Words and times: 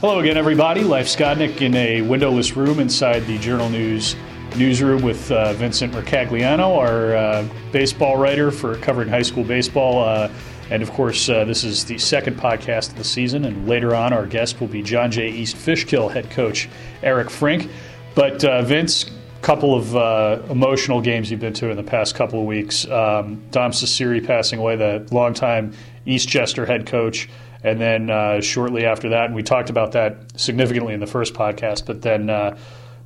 Hello 0.00 0.20
again, 0.20 0.36
everybody. 0.36 0.84
Leif 0.84 1.06
Skodnick 1.06 1.60
in 1.60 1.74
a 1.74 2.02
windowless 2.02 2.56
room 2.56 2.78
inside 2.78 3.26
the 3.26 3.36
Journal 3.38 3.68
News 3.68 4.14
newsroom 4.56 5.02
with 5.02 5.32
uh, 5.32 5.54
Vincent 5.54 5.92
Mercagliano, 5.92 6.76
our 6.78 7.16
uh, 7.16 7.48
baseball 7.72 8.16
writer 8.16 8.52
for 8.52 8.76
covering 8.76 9.08
high 9.08 9.22
school 9.22 9.42
baseball. 9.42 10.04
Uh, 10.04 10.30
and 10.70 10.84
of 10.84 10.92
course, 10.92 11.28
uh, 11.28 11.44
this 11.44 11.64
is 11.64 11.84
the 11.84 11.98
second 11.98 12.36
podcast 12.36 12.90
of 12.90 12.96
the 12.96 13.02
season. 13.02 13.44
And 13.44 13.66
later 13.66 13.92
on, 13.92 14.12
our 14.12 14.24
guest 14.24 14.60
will 14.60 14.68
be 14.68 14.84
John 14.84 15.10
Jay 15.10 15.30
East 15.30 15.56
Fishkill 15.56 16.08
head 16.08 16.30
coach 16.30 16.68
Eric 17.02 17.28
Frink. 17.28 17.68
But 18.14 18.44
uh, 18.44 18.62
Vince, 18.62 19.10
couple 19.42 19.74
of 19.74 19.96
uh, 19.96 20.42
emotional 20.48 21.00
games 21.00 21.28
you've 21.28 21.40
been 21.40 21.52
to 21.54 21.70
in 21.70 21.76
the 21.76 21.82
past 21.82 22.14
couple 22.14 22.38
of 22.38 22.46
weeks. 22.46 22.86
Um, 22.86 23.42
Dom 23.50 23.72
Cecere 23.72 24.24
passing 24.24 24.60
away, 24.60 24.76
the 24.76 25.08
longtime 25.10 25.72
Eastchester 26.06 26.68
head 26.68 26.86
coach. 26.86 27.28
And 27.62 27.80
then 27.80 28.10
uh, 28.10 28.40
shortly 28.40 28.84
after 28.84 29.08
that, 29.10 29.26
and 29.26 29.34
we 29.34 29.42
talked 29.42 29.70
about 29.70 29.92
that 29.92 30.38
significantly 30.38 30.94
in 30.94 31.00
the 31.00 31.06
first 31.06 31.34
podcast, 31.34 31.86
but 31.86 32.02
then 32.02 32.30
uh, 32.30 32.56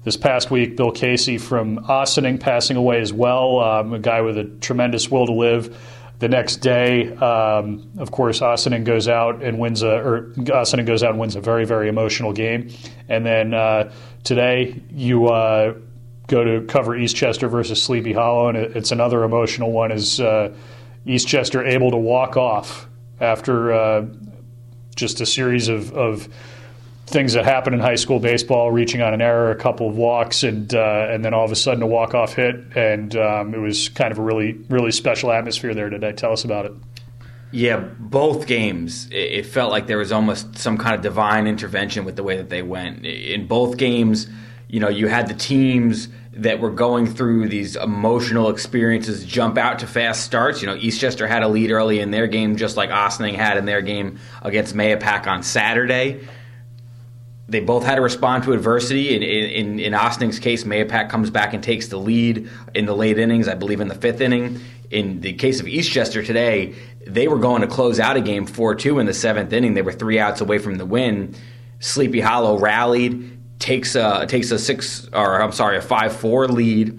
this 0.05 0.17
past 0.17 0.51
week, 0.51 0.77
Bill 0.77 0.91
Casey 0.91 1.39
from 1.39 1.79
Ossining 1.89 2.39
passing 2.39 2.77
away 2.77 3.01
as 3.01 3.13
well, 3.13 3.61
um, 3.61 3.93
a 3.93 3.99
guy 3.99 4.21
with 4.21 4.37
a 4.37 4.45
tremendous 4.45 5.11
will 5.11 5.27
to 5.27 5.33
live. 5.33 5.79
The 6.19 6.29
next 6.29 6.57
day, 6.57 7.13
um, 7.17 7.91
of 7.99 8.11
course, 8.11 8.43
Ossining 8.43 8.85
goes 8.85 9.09
out 9.09 9.43
and 9.43 9.59
wins 9.59 9.83
a, 9.83 9.91
or 9.91 10.33
Ossining 10.53 10.87
goes 10.87 11.03
out 11.03 11.11
and 11.11 11.19
wins 11.19 11.35
a 11.35 11.41
very, 11.41 11.65
very 11.65 11.89
emotional 11.89 12.33
game. 12.33 12.71
And 13.09 13.25
then 13.25 13.55
uh, 13.55 13.93
today, 14.23 14.81
you 14.91 15.29
uh, 15.29 15.75
go 16.29 16.45
to 16.45 16.67
cover 16.67 16.97
Eastchester 16.97 17.51
versus 17.51 17.83
Sleepy 17.83 18.13
Hollow, 18.13 18.49
and 18.49 18.57
it's 18.57 18.93
another 18.93 19.25
emotional 19.25 19.73
one. 19.73 19.91
Is 19.91 20.21
uh, 20.21 20.55
East 21.07 21.35
able 21.35 21.91
to 21.91 21.97
walk 21.97 22.37
off 22.37 22.89
after 23.21 23.73
uh, 23.73 24.07
just 24.95 25.21
a 25.21 25.27
series 25.27 25.69
of, 25.69 25.93
of 25.93 26.29
things 27.07 27.35
that 27.35 27.45
happen 27.45 27.75
in 27.75 27.81
high 27.81 27.97
school 27.97 28.19
baseball, 28.19 28.71
reaching 28.71 29.03
on 29.03 29.15
an 29.15 29.21
error, 29.21 29.51
a 29.51 29.57
couple 29.57 29.89
of 29.89 29.97
walks, 29.97 30.43
and 30.43 30.75
uh, 30.75 31.09
and 31.11 31.25
then 31.25 31.35
all 31.35 31.45
of 31.45 31.53
a 31.53 31.57
sudden 31.57 31.83
a 31.83 31.87
walk 31.87 32.15
off 32.15 32.35
hit, 32.35 32.57
and 32.77 33.17
um, 33.17 33.55
it 33.55 33.59
was 33.59 33.89
kind 33.91 34.13
of 34.13 34.19
a 34.19 34.23
really 34.23 34.53
really 34.69 34.93
special 34.93 35.31
atmosphere 35.31 35.75
there 35.75 35.91
today. 35.91 36.13
Tell 36.13 36.33
us 36.33 36.45
about 36.45 36.67
it. 36.67 36.73
Yeah, 37.55 37.77
both 37.99 38.47
games, 38.47 39.09
it 39.11 39.45
felt 39.45 39.71
like 39.71 39.87
there 39.87 39.99
was 39.99 40.11
almost 40.11 40.57
some 40.57 40.79
kind 40.79 40.95
of 40.95 41.03
divine 41.03 41.47
intervention 41.47 42.07
with 42.07 42.17
the 42.17 42.23
way 42.23 42.39
that 42.39 42.49
they 42.49 42.63
went. 42.63 43.05
In 43.05 43.47
both 43.47 43.77
games, 43.77 44.27
you 44.69 44.81
know, 44.81 44.89
you 44.89 45.07
had 45.07 45.29
the 45.29 45.35
teams 45.35 46.09
that 46.35 46.61
were 46.61 46.71
going 46.71 47.07
through 47.07 47.49
these 47.49 47.77
emotional 47.77 48.49
experiences 48.49 49.25
jump 49.25 49.59
out 49.59 49.81
to 49.81 49.87
fast 49.87 50.25
starts. 50.25 50.63
You 50.63 50.67
know, 50.67 50.77
Eastchester 50.77 51.29
had 51.29 51.43
a 51.43 51.49
lead 51.49 51.71
early 51.71 52.01
in 52.01 52.11
their 52.11 52.27
game, 52.27 52.57
just 52.57 52.77
like 52.77 52.91
Ossining 52.91 53.35
had 53.35 53.59
in 53.59 53.67
their 53.67 53.83
game 53.83 54.19
against 54.41 54.75
Mahopac 54.75 55.27
on 55.27 55.43
Saturday. 55.43 56.27
They 57.49 57.61
both 57.61 57.85
had 57.85 57.97
to 57.97 58.01
respond 58.01 58.45
to 58.45 58.53
adversity. 58.55 59.15
In, 59.15 59.23
in, 59.23 59.79
in 59.79 59.93
case, 59.93 60.65
Mahopac 60.65 61.11
comes 61.11 61.29
back 61.29 61.53
and 61.53 61.63
takes 61.63 61.89
the 61.89 61.99
lead 61.99 62.49
in 62.75 62.87
the 62.87 62.97
late 62.97 63.19
innings, 63.19 63.47
I 63.47 63.55
believe 63.55 63.81
in 63.81 63.89
the 63.89 63.95
fifth 63.95 64.23
inning. 64.23 64.59
In 64.91 65.21
the 65.21 65.35
case 65.35 65.61
of 65.61 65.67
Eastchester 65.67 66.25
today, 66.25 66.75
they 67.07 67.29
were 67.29 67.39
going 67.39 67.61
to 67.61 67.67
close 67.67 68.01
out 68.01 68.17
a 68.17 68.23
game 68.23 68.47
4 68.47 68.75
2 68.77 69.01
in 69.01 69.07
the 69.07 69.15
seventh 69.15 69.53
inning. 69.53 69.75
They 69.75 69.83
were 69.83 69.93
three 69.93 70.19
outs 70.19 70.41
away 70.41 70.59
from 70.59 70.79
the 70.79 70.87
win. 70.87 71.35
Sleepy 71.81 72.21
Hollow 72.21 72.59
rallied 72.59 73.42
takes 73.63 73.95
a 73.95 74.27
takes 74.27 74.51
a 74.51 74.59
six 74.59 75.09
or 75.13 75.41
I'm 75.41 75.53
sorry 75.53 75.79
a 75.79 75.83
five 75.83 76.15
four 76.15 76.49
lead. 76.49 76.99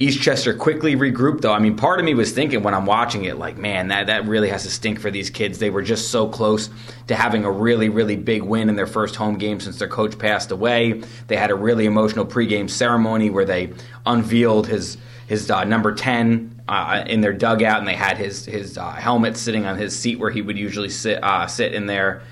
Eastchester 0.00 0.56
quickly 0.56 0.94
regrouped 0.94 1.40
though. 1.40 1.52
I 1.52 1.58
mean, 1.58 1.76
part 1.76 1.98
of 1.98 2.04
me 2.04 2.14
was 2.14 2.30
thinking 2.30 2.62
when 2.62 2.72
I'm 2.72 2.86
watching 2.86 3.24
it, 3.24 3.36
like, 3.36 3.56
man, 3.58 3.88
that, 3.88 4.06
that 4.06 4.26
really 4.26 4.48
has 4.48 4.62
to 4.62 4.70
stink 4.70 5.00
for 5.00 5.10
these 5.10 5.28
kids. 5.28 5.58
They 5.58 5.70
were 5.70 5.82
just 5.82 6.12
so 6.12 6.28
close 6.28 6.70
to 7.08 7.16
having 7.16 7.44
a 7.44 7.50
really, 7.50 7.88
really 7.88 8.14
big 8.14 8.44
win 8.44 8.68
in 8.68 8.76
their 8.76 8.86
first 8.86 9.16
home 9.16 9.38
game 9.38 9.58
since 9.58 9.80
their 9.80 9.88
coach 9.88 10.16
passed 10.16 10.52
away. 10.52 11.02
They 11.26 11.34
had 11.34 11.50
a 11.50 11.56
really 11.56 11.84
emotional 11.84 12.24
pregame 12.24 12.70
ceremony 12.70 13.28
where 13.28 13.44
they 13.44 13.72
unveiled 14.06 14.68
his 14.68 14.98
his 15.26 15.50
uh, 15.50 15.64
number 15.64 15.92
ten 15.92 16.62
uh, 16.68 17.02
in 17.06 17.20
their 17.20 17.34
dugout, 17.34 17.80
and 17.80 17.88
they 17.88 17.96
had 17.96 18.16
his 18.16 18.46
his 18.46 18.78
uh, 18.78 18.92
helmet 18.92 19.36
sitting 19.36 19.66
on 19.66 19.76
his 19.76 19.98
seat 19.98 20.20
where 20.20 20.30
he 20.30 20.42
would 20.42 20.56
usually 20.56 20.90
sit 20.90 21.22
uh, 21.24 21.48
sit 21.48 21.74
in 21.74 21.86
there. 21.86 22.22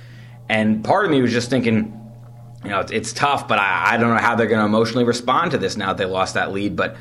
And 0.49 0.85
part 0.85 1.05
of 1.05 1.11
me 1.11 1.21
was 1.21 1.33
just 1.33 1.51
thinking 1.51 2.06
you 2.65 2.71
know, 2.71 2.81
it's, 2.81 3.13
tough, 3.13 3.47
but 3.47 3.59
I, 3.59 3.95
I, 3.95 3.97
don't 3.97 4.11
know 4.11 4.21
how 4.21 4.35
they're 4.35 4.47
going 4.47 4.61
to 4.61 4.67
emotionally 4.67 5.05
respond 5.05 5.53
to 5.53 5.59
this 5.59 5.77
now 5.77 5.89
that 5.89 5.99
they 5.99 6.05
lost 6.05 6.35
that 6.35 6.53
lead. 6.53 6.75
But 6.75 6.97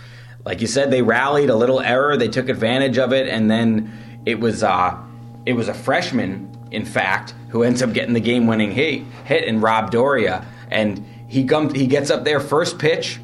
like 0.45 0.61
you 0.61 0.67
said, 0.67 0.91
they 0.91 1.01
rallied 1.01 1.49
a 1.49 1.55
little 1.55 1.79
error, 1.79 2.17
they 2.17 2.27
took 2.27 2.49
advantage 2.49 2.97
of 2.97 3.13
it, 3.13 3.27
and 3.27 3.49
then 3.49 4.21
it 4.25 4.39
was 4.39 4.63
uh, 4.63 4.97
it 5.45 5.53
was 5.53 5.67
a 5.67 5.73
freshman, 5.73 6.55
in 6.71 6.85
fact, 6.85 7.33
who 7.49 7.63
ends 7.63 7.81
up 7.81 7.93
getting 7.93 8.13
the 8.13 8.19
game-winning 8.19 8.71
hit, 8.71 9.03
hit 9.25 9.43
in 9.45 9.61
Rob 9.61 9.91
Doria, 9.91 10.45
and 10.69 11.05
he 11.27 11.45
comes, 11.45 11.73
he 11.73 11.87
gets 11.87 12.09
up 12.09 12.23
there 12.23 12.39
first 12.39 12.77
pitch 12.79 13.19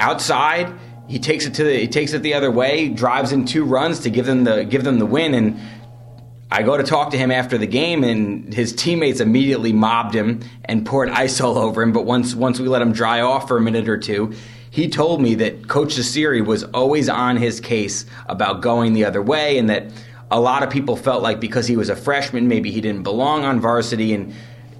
outside. 0.00 0.72
He 1.08 1.18
takes 1.18 1.46
it 1.46 1.54
to 1.54 1.64
the 1.64 1.78
he 1.78 1.88
takes 1.88 2.12
it 2.12 2.22
the 2.22 2.34
other 2.34 2.50
way, 2.50 2.88
drives 2.88 3.32
in 3.32 3.44
two 3.44 3.64
runs 3.64 4.00
to 4.00 4.10
give 4.10 4.26
them 4.26 4.44
the 4.44 4.64
give 4.64 4.84
them 4.84 4.98
the 4.98 5.06
win, 5.06 5.34
and 5.34 5.60
I 6.52 6.62
go 6.62 6.76
to 6.76 6.82
talk 6.82 7.10
to 7.12 7.18
him 7.18 7.30
after 7.30 7.56
the 7.56 7.66
game, 7.66 8.04
and 8.04 8.52
his 8.52 8.74
teammates 8.74 9.20
immediately 9.20 9.72
mobbed 9.72 10.14
him 10.14 10.40
and 10.66 10.84
poured 10.84 11.08
ice 11.24 11.40
all 11.40 11.56
over 11.56 11.82
him. 11.82 11.92
But 11.92 12.04
once 12.04 12.34
once 12.34 12.60
we 12.60 12.68
let 12.68 12.82
him 12.82 12.92
dry 12.92 13.22
off 13.22 13.48
for 13.48 13.56
a 13.56 13.60
minute 13.60 13.88
or 13.88 13.96
two, 13.96 14.34
he 14.70 14.88
told 14.88 15.22
me 15.22 15.34
that 15.36 15.66
Coach 15.68 15.94
Cecere 15.94 16.44
was 16.44 16.64
always 16.64 17.08
on 17.08 17.38
his 17.38 17.58
case 17.58 18.04
about 18.26 18.60
going 18.60 18.92
the 18.92 19.06
other 19.06 19.22
way, 19.22 19.56
and 19.56 19.70
that 19.70 19.90
a 20.30 20.38
lot 20.38 20.62
of 20.62 20.70
people 20.70 20.96
felt 20.96 21.22
like 21.22 21.40
because 21.40 21.66
he 21.66 21.76
was 21.76 21.88
a 21.88 21.96
freshman, 21.96 22.48
maybe 22.48 22.70
he 22.70 22.80
didn't 22.80 23.02
belong 23.02 23.44
on 23.44 23.58
varsity, 23.60 24.12
and 24.12 24.34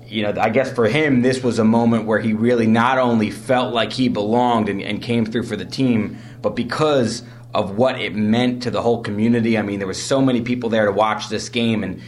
you 0.07 0.23
know, 0.23 0.35
I 0.39 0.51
guess 0.51 0.71
for 0.71 0.87
him, 0.87 1.23
this 1.23 1.43
was 1.43 1.59
a 1.59 1.65
moment 1.65 2.05
where 2.05 2.19
he 2.19 2.35
really 2.35 2.67
not 2.67 2.99
only 2.99 3.31
felt 3.31 3.73
like 3.73 3.95
he 3.95 4.11
belonged 4.11 4.69
and, 4.69 4.83
and 4.83 5.01
came 5.01 5.25
through 5.25 5.45
for 5.45 5.57
the 5.57 5.65
team, 5.65 6.19
but 6.43 6.55
because 6.55 7.23
of 7.55 7.77
what 7.77 8.01
it 8.01 8.15
meant 8.15 8.63
to 8.63 8.71
the 8.71 8.83
whole 8.83 9.03
community. 9.03 9.59
I 9.59 9.63
mean, 9.63 9.79
there 9.79 9.89
was 9.89 10.03
so 10.03 10.21
many 10.21 10.41
people 10.41 10.71
there 10.71 10.87
to 10.87 10.93
watch 10.93 11.29
this 11.29 11.49
game, 11.49 11.85
and 11.85 12.01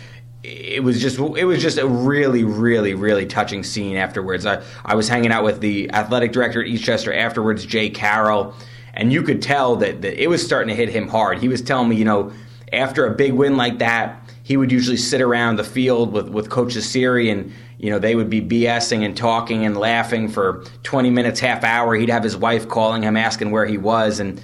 it 0.42 0.82
was 0.82 1.00
just 1.00 1.18
it 1.18 1.44
was 1.44 1.62
just 1.62 1.78
a 1.78 1.86
really, 1.86 2.44
really, 2.44 2.94
really 2.94 3.26
touching 3.26 3.62
scene 3.62 3.96
afterwards. 3.96 4.46
I, 4.46 4.62
I 4.84 4.94
was 4.94 5.08
hanging 5.08 5.32
out 5.32 5.44
with 5.44 5.60
the 5.60 5.90
athletic 5.90 6.32
director 6.32 6.62
at 6.62 6.68
Eastchester 6.68 7.16
afterwards, 7.16 7.64
Jay 7.64 7.90
Carroll, 7.90 8.54
and 8.92 9.12
you 9.12 9.22
could 9.22 9.42
tell 9.42 9.76
that, 9.76 10.02
that 10.02 10.22
it 10.22 10.28
was 10.28 10.44
starting 10.44 10.68
to 10.68 10.74
hit 10.74 10.88
him 10.88 11.08
hard. 11.08 11.38
He 11.38 11.48
was 11.48 11.62
telling 11.62 11.88
me, 11.88 11.96
you 11.96 12.04
know, 12.04 12.32
after 12.72 13.06
a 13.06 13.14
big 13.14 13.32
win 13.32 13.56
like 13.56 13.78
that, 13.78 14.30
he 14.42 14.56
would 14.56 14.70
usually 14.70 14.98
sit 14.98 15.22
around 15.22 15.56
the 15.56 15.64
field 15.64 16.12
with, 16.12 16.28
with 16.28 16.50
Coach 16.50 16.74
Cecere 16.74 17.30
and 17.32 17.52
you 17.78 17.90
know 17.90 17.98
they 17.98 18.14
would 18.14 18.30
be 18.30 18.40
BSing 18.40 19.04
and 19.04 19.16
talking 19.16 19.64
and 19.64 19.76
laughing 19.76 20.28
for 20.28 20.64
20 20.84 21.10
minutes, 21.10 21.40
half 21.40 21.64
hour. 21.64 21.94
He'd 21.94 22.10
have 22.10 22.22
his 22.22 22.36
wife 22.36 22.68
calling 22.68 23.02
him, 23.02 23.16
asking 23.16 23.50
where 23.50 23.66
he 23.66 23.78
was, 23.78 24.20
and 24.20 24.40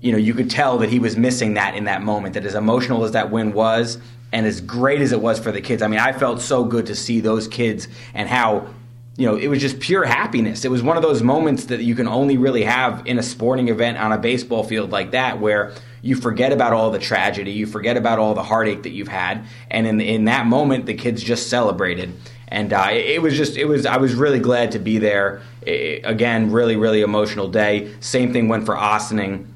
you 0.00 0.12
know, 0.12 0.18
you 0.18 0.34
could 0.34 0.50
tell 0.50 0.78
that 0.78 0.88
he 0.88 0.98
was 0.98 1.16
missing 1.16 1.54
that 1.54 1.74
in 1.74 1.84
that 1.84 2.02
moment. 2.02 2.34
That 2.34 2.44
as 2.44 2.54
emotional 2.54 3.04
as 3.04 3.12
that 3.12 3.30
win 3.30 3.52
was, 3.52 3.98
and 4.32 4.46
as 4.46 4.60
great 4.60 5.00
as 5.00 5.12
it 5.12 5.20
was 5.20 5.38
for 5.38 5.52
the 5.52 5.60
kids. 5.60 5.82
I 5.82 5.88
mean, 5.88 6.00
I 6.00 6.12
felt 6.12 6.40
so 6.40 6.64
good 6.64 6.86
to 6.86 6.94
see 6.94 7.20
those 7.20 7.48
kids 7.48 7.88
and 8.14 8.28
how, 8.28 8.68
you 9.16 9.26
know, 9.26 9.36
it 9.36 9.48
was 9.48 9.60
just 9.60 9.80
pure 9.80 10.04
happiness. 10.04 10.64
It 10.64 10.70
was 10.70 10.82
one 10.82 10.96
of 10.96 11.02
those 11.02 11.22
moments 11.22 11.66
that 11.66 11.82
you 11.82 11.94
can 11.94 12.06
only 12.06 12.38
really 12.38 12.62
have 12.62 13.06
in 13.06 13.18
a 13.18 13.22
sporting 13.22 13.68
event 13.68 13.98
on 13.98 14.12
a 14.12 14.18
baseball 14.18 14.62
field 14.62 14.90
like 14.90 15.10
that, 15.10 15.40
where 15.40 15.72
you 16.00 16.16
forget 16.16 16.52
about 16.52 16.72
all 16.72 16.90
the 16.90 16.98
tragedy, 16.98 17.50
you 17.50 17.66
forget 17.66 17.96
about 17.96 18.18
all 18.18 18.32
the 18.32 18.42
heartache 18.42 18.84
that 18.84 18.90
you've 18.90 19.08
had, 19.08 19.44
and 19.70 19.86
in 19.86 20.00
in 20.00 20.24
that 20.24 20.46
moment, 20.46 20.86
the 20.86 20.94
kids 20.94 21.22
just 21.22 21.50
celebrated. 21.50 22.14
And 22.48 22.72
uh, 22.72 22.88
it 22.90 23.22
was 23.22 23.36
just, 23.36 23.56
it 23.56 23.66
was, 23.66 23.86
I 23.86 23.98
was 23.98 24.14
really 24.14 24.40
glad 24.40 24.72
to 24.72 24.80
be 24.80 24.98
there. 24.98 25.40
It, 25.62 26.00
again, 26.04 26.50
really, 26.50 26.74
really 26.74 27.00
emotional 27.02 27.48
day. 27.48 27.92
Same 28.00 28.32
thing 28.32 28.48
went 28.48 28.66
for 28.66 28.76
Ossining 28.76 29.46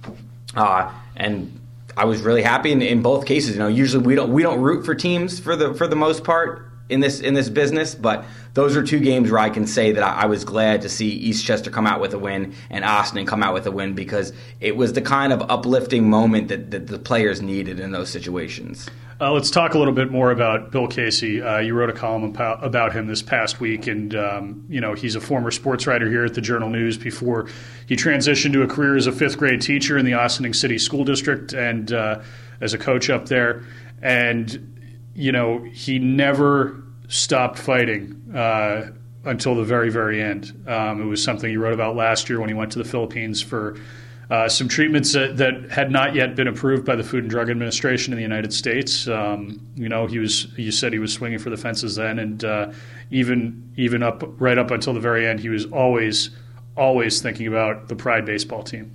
uh, 0.56 0.92
and 1.16 1.60
I 1.96 2.04
was 2.04 2.22
really 2.22 2.42
happy 2.42 2.72
in, 2.72 2.82
in 2.82 3.02
both 3.02 3.26
cases. 3.26 3.54
You 3.54 3.60
know, 3.60 3.68
usually 3.68 4.04
we 4.04 4.14
don't 4.14 4.32
we 4.32 4.42
don't 4.42 4.60
root 4.60 4.84
for 4.84 4.94
teams 4.94 5.38
for 5.38 5.56
the 5.56 5.74
for 5.74 5.86
the 5.86 5.96
most 5.96 6.24
part 6.24 6.70
in 6.88 7.00
this 7.00 7.20
in 7.20 7.34
this 7.34 7.48
business, 7.48 7.94
but 7.94 8.24
those 8.54 8.76
are 8.76 8.82
two 8.82 9.00
games 9.00 9.30
where 9.30 9.40
I 9.40 9.50
can 9.50 9.66
say 9.66 9.92
that 9.92 10.02
I, 10.02 10.22
I, 10.22 10.26
was 10.26 10.44
glad 10.44 10.82
to 10.82 10.88
see 10.88 11.28
Eastchester 11.30 11.72
come 11.72 11.86
out 11.86 12.00
with 12.00 12.12
a 12.14 12.18
win 12.18 12.54
and 12.70 12.84
Ossining 12.84 13.26
come 13.26 13.42
out 13.42 13.54
with 13.54 13.66
a 13.66 13.70
win 13.70 13.94
because 13.94 14.32
it 14.60 14.76
was 14.76 14.92
the 14.92 15.00
kind 15.00 15.32
of 15.32 15.42
uplifting 15.50 16.08
moment 16.08 16.48
that, 16.48 16.70
that 16.70 16.86
the 16.86 16.98
players 16.98 17.40
needed 17.42 17.80
in 17.80 17.90
those 17.90 18.10
situations. 18.10 18.88
Uh, 19.20 19.32
let's 19.32 19.50
talk 19.50 19.74
a 19.74 19.78
little 19.78 19.94
bit 19.94 20.10
more 20.10 20.32
about 20.32 20.72
Bill 20.72 20.88
Casey. 20.88 21.40
Uh, 21.40 21.58
you 21.58 21.72
wrote 21.74 21.88
a 21.88 21.92
column 21.92 22.34
about 22.36 22.92
him 22.92 23.06
this 23.06 23.22
past 23.22 23.60
week, 23.60 23.86
and 23.86 24.14
um, 24.16 24.64
you 24.68 24.80
know 24.80 24.94
he's 24.94 25.14
a 25.14 25.20
former 25.20 25.52
sports 25.52 25.86
writer 25.86 26.08
here 26.08 26.24
at 26.24 26.34
the 26.34 26.40
Journal 26.40 26.68
News 26.68 26.98
before 26.98 27.48
he 27.86 27.94
transitioned 27.94 28.52
to 28.54 28.62
a 28.62 28.66
career 28.66 28.96
as 28.96 29.06
a 29.06 29.12
fifth 29.12 29.38
grade 29.38 29.62
teacher 29.62 29.96
in 29.96 30.04
the 30.04 30.14
Ossining 30.14 30.52
City 30.52 30.78
School 30.78 31.04
District 31.04 31.52
and 31.52 31.92
uh, 31.92 32.22
as 32.60 32.74
a 32.74 32.78
coach 32.78 33.08
up 33.08 33.26
there. 33.26 33.62
And 34.02 34.80
you 35.14 35.30
know 35.30 35.62
he 35.62 36.00
never 36.00 36.82
stopped 37.06 37.58
fighting 37.58 38.32
uh, 38.34 38.90
until 39.24 39.54
the 39.54 39.64
very 39.64 39.90
very 39.90 40.20
end. 40.20 40.64
Um, 40.66 41.00
it 41.00 41.06
was 41.06 41.22
something 41.22 41.48
he 41.48 41.56
wrote 41.56 41.74
about 41.74 41.94
last 41.94 42.28
year 42.28 42.40
when 42.40 42.48
he 42.48 42.54
went 42.54 42.72
to 42.72 42.80
the 42.80 42.84
Philippines 42.84 43.40
for 43.40 43.78
uh, 44.30 44.48
some 44.48 44.68
treatments 44.68 45.12
that, 45.12 45.36
that, 45.36 45.70
had 45.70 45.90
not 45.90 46.14
yet 46.14 46.34
been 46.34 46.48
approved 46.48 46.84
by 46.84 46.96
the 46.96 47.04
Food 47.04 47.24
and 47.24 47.30
Drug 47.30 47.50
Administration 47.50 48.12
in 48.12 48.16
the 48.16 48.22
United 48.22 48.52
States. 48.52 49.06
Um, 49.06 49.60
you 49.76 49.88
know, 49.88 50.06
he 50.06 50.18
was. 50.18 50.46
You 50.56 50.72
said 50.72 50.92
he 50.92 50.98
was 50.98 51.12
swinging 51.12 51.38
for 51.38 51.50
the 51.50 51.56
fences 51.56 51.96
then, 51.96 52.18
and 52.18 52.44
uh, 52.44 52.72
even 53.10 53.72
even 53.76 54.02
up 54.02 54.22
right 54.40 54.58
up 54.58 54.70
until 54.70 54.94
the 54.94 55.00
very 55.00 55.26
end, 55.26 55.40
he 55.40 55.48
was 55.48 55.66
always 55.66 56.30
always 56.76 57.20
thinking 57.20 57.46
about 57.46 57.88
the 57.88 57.96
Pride 57.96 58.24
baseball 58.24 58.62
team. 58.62 58.90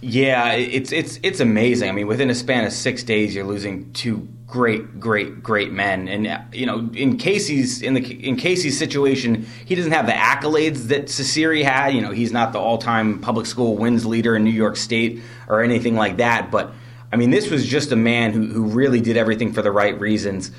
Yeah, 0.00 0.52
it's 0.52 0.92
it's 0.92 1.18
it's 1.22 1.40
amazing. 1.40 1.88
I 1.88 1.92
mean, 1.92 2.06
within 2.06 2.28
a 2.28 2.34
span 2.34 2.64
of 2.64 2.72
six 2.72 3.02
days, 3.02 3.34
you're 3.34 3.44
losing 3.44 3.92
two 3.92 4.28
great, 4.52 5.00
great, 5.00 5.42
great 5.42 5.72
men. 5.72 6.08
And 6.08 6.54
you 6.54 6.66
know, 6.66 6.90
in 6.92 7.16
Casey's 7.16 7.80
in 7.80 7.94
the 7.94 8.02
in 8.02 8.36
Casey's 8.36 8.78
situation, 8.78 9.46
he 9.64 9.74
doesn't 9.74 9.92
have 9.92 10.04
the 10.04 10.12
accolades 10.12 10.88
that 10.88 11.06
Cecere 11.06 11.64
had. 11.64 11.94
You 11.94 12.02
know, 12.02 12.10
he's 12.10 12.32
not 12.32 12.52
the 12.52 12.58
all-time 12.58 13.18
public 13.18 13.46
school 13.46 13.78
wins 13.78 14.04
leader 14.04 14.36
in 14.36 14.44
New 14.44 14.50
York 14.50 14.76
State 14.76 15.22
or 15.48 15.62
anything 15.62 15.94
like 15.94 16.18
that. 16.18 16.50
But 16.50 16.70
I 17.10 17.16
mean, 17.16 17.30
this 17.30 17.50
was 17.50 17.66
just 17.66 17.92
a 17.92 17.96
man 17.96 18.34
who 18.34 18.46
who 18.46 18.64
really 18.64 19.00
did 19.00 19.16
everything 19.16 19.54
for 19.54 19.62
the 19.62 19.72
right 19.72 19.98
reasons. 19.98 20.50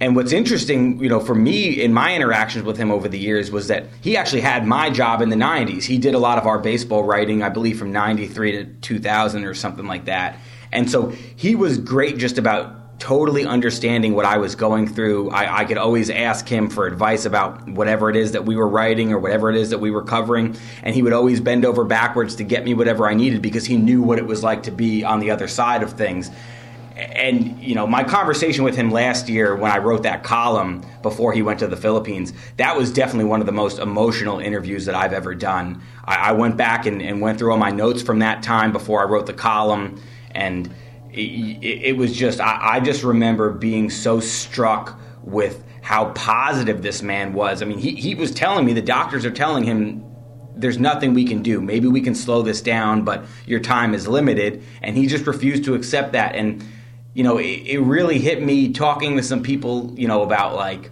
And 0.00 0.16
what's 0.16 0.32
interesting, 0.32 0.98
you 0.98 1.08
know, 1.08 1.20
for 1.20 1.36
me 1.36 1.80
in 1.80 1.94
my 1.94 2.16
interactions 2.16 2.64
with 2.64 2.78
him 2.78 2.90
over 2.90 3.06
the 3.06 3.18
years 3.18 3.52
was 3.52 3.68
that 3.68 3.84
he 4.00 4.16
actually 4.16 4.40
had 4.40 4.66
my 4.66 4.90
job 4.90 5.22
in 5.22 5.28
the 5.28 5.36
90s. 5.36 5.84
He 5.84 5.98
did 5.98 6.14
a 6.14 6.18
lot 6.18 6.36
of 6.36 6.48
our 6.48 6.58
baseball 6.58 7.04
writing, 7.04 7.44
I 7.44 7.48
believe 7.48 7.78
from 7.78 7.92
93 7.92 8.52
to 8.52 8.64
2000 8.64 9.44
or 9.44 9.54
something 9.54 9.86
like 9.86 10.06
that. 10.06 10.40
And 10.72 10.90
so 10.90 11.10
he 11.36 11.54
was 11.54 11.78
great 11.78 12.16
just 12.16 12.36
about 12.36 12.79
totally 13.00 13.46
understanding 13.46 14.14
what 14.14 14.26
I 14.26 14.36
was 14.36 14.54
going 14.54 14.86
through. 14.86 15.30
I, 15.30 15.60
I, 15.60 15.64
could 15.64 15.78
always 15.78 16.10
ask 16.10 16.46
him 16.46 16.68
for 16.68 16.86
advice 16.86 17.24
about 17.24 17.66
whatever 17.66 18.10
it 18.10 18.14
is 18.14 18.32
that 18.32 18.44
we 18.44 18.56
were 18.56 18.68
writing 18.68 19.10
or 19.10 19.18
whatever 19.18 19.50
it 19.50 19.56
is 19.56 19.70
that 19.70 19.78
we 19.78 19.90
were 19.90 20.04
covering. 20.04 20.54
And 20.82 20.94
he 20.94 21.02
would 21.02 21.14
always 21.14 21.40
bend 21.40 21.64
over 21.64 21.82
backwards 21.84 22.36
to 22.36 22.44
get 22.44 22.62
me 22.62 22.74
whatever 22.74 23.08
I 23.08 23.14
needed 23.14 23.40
because 23.40 23.64
he 23.64 23.78
knew 23.78 24.02
what 24.02 24.18
it 24.18 24.26
was 24.26 24.44
like 24.44 24.64
to 24.64 24.70
be 24.70 25.02
on 25.02 25.18
the 25.18 25.30
other 25.30 25.48
side 25.48 25.82
of 25.82 25.94
things. 25.94 26.30
And, 26.94 27.58
you 27.58 27.74
know, 27.74 27.86
my 27.86 28.04
conversation 28.04 28.64
with 28.64 28.76
him 28.76 28.90
last 28.90 29.30
year 29.30 29.56
when 29.56 29.70
I 29.70 29.78
wrote 29.78 30.02
that 30.02 30.22
column 30.22 30.84
before 31.00 31.32
he 31.32 31.40
went 31.40 31.58
to 31.60 31.66
the 31.66 31.78
Philippines, 31.78 32.34
that 32.58 32.76
was 32.76 32.92
definitely 32.92 33.24
one 33.24 33.40
of 33.40 33.46
the 33.46 33.52
most 33.52 33.78
emotional 33.78 34.40
interviews 34.40 34.84
that 34.84 34.94
I've 34.94 35.14
ever 35.14 35.34
done. 35.34 35.80
I, 36.04 36.16
I 36.16 36.32
went 36.32 36.58
back 36.58 36.84
and, 36.84 37.00
and 37.00 37.22
went 37.22 37.38
through 37.38 37.52
all 37.52 37.58
my 37.58 37.70
notes 37.70 38.02
from 38.02 38.18
that 38.18 38.42
time 38.42 38.72
before 38.72 39.00
I 39.00 39.04
wrote 39.04 39.24
the 39.24 39.32
column. 39.32 39.98
And, 40.32 40.70
it, 41.12 41.82
it 41.82 41.96
was 41.96 42.12
just 42.12 42.40
I, 42.40 42.76
I, 42.76 42.80
just 42.80 43.02
remember 43.02 43.52
being 43.52 43.90
so 43.90 44.20
struck 44.20 44.98
with 45.22 45.64
how 45.82 46.10
positive 46.10 46.82
this 46.82 47.02
man 47.02 47.32
was. 47.32 47.62
I 47.62 47.64
mean, 47.64 47.78
he, 47.78 47.94
he 47.94 48.14
was 48.14 48.30
telling 48.30 48.64
me 48.64 48.72
the 48.72 48.82
doctors 48.82 49.24
are 49.24 49.30
telling 49.30 49.64
him 49.64 50.04
there's 50.54 50.78
nothing 50.78 51.14
we 51.14 51.24
can 51.24 51.42
do. 51.42 51.60
Maybe 51.60 51.88
we 51.88 52.00
can 52.00 52.14
slow 52.14 52.42
this 52.42 52.60
down, 52.60 53.04
but 53.04 53.24
your 53.46 53.60
time 53.60 53.94
is 53.94 54.06
limited. 54.06 54.62
And 54.82 54.96
he 54.96 55.06
just 55.06 55.26
refused 55.26 55.64
to 55.64 55.74
accept 55.74 56.12
that. 56.12 56.34
And 56.34 56.64
you 57.14 57.24
know, 57.24 57.38
it, 57.38 57.66
it 57.66 57.80
really 57.80 58.18
hit 58.18 58.42
me 58.42 58.72
talking 58.72 59.16
to 59.16 59.22
some 59.22 59.42
people, 59.42 59.92
you 59.96 60.06
know, 60.06 60.22
about 60.22 60.54
like 60.54 60.90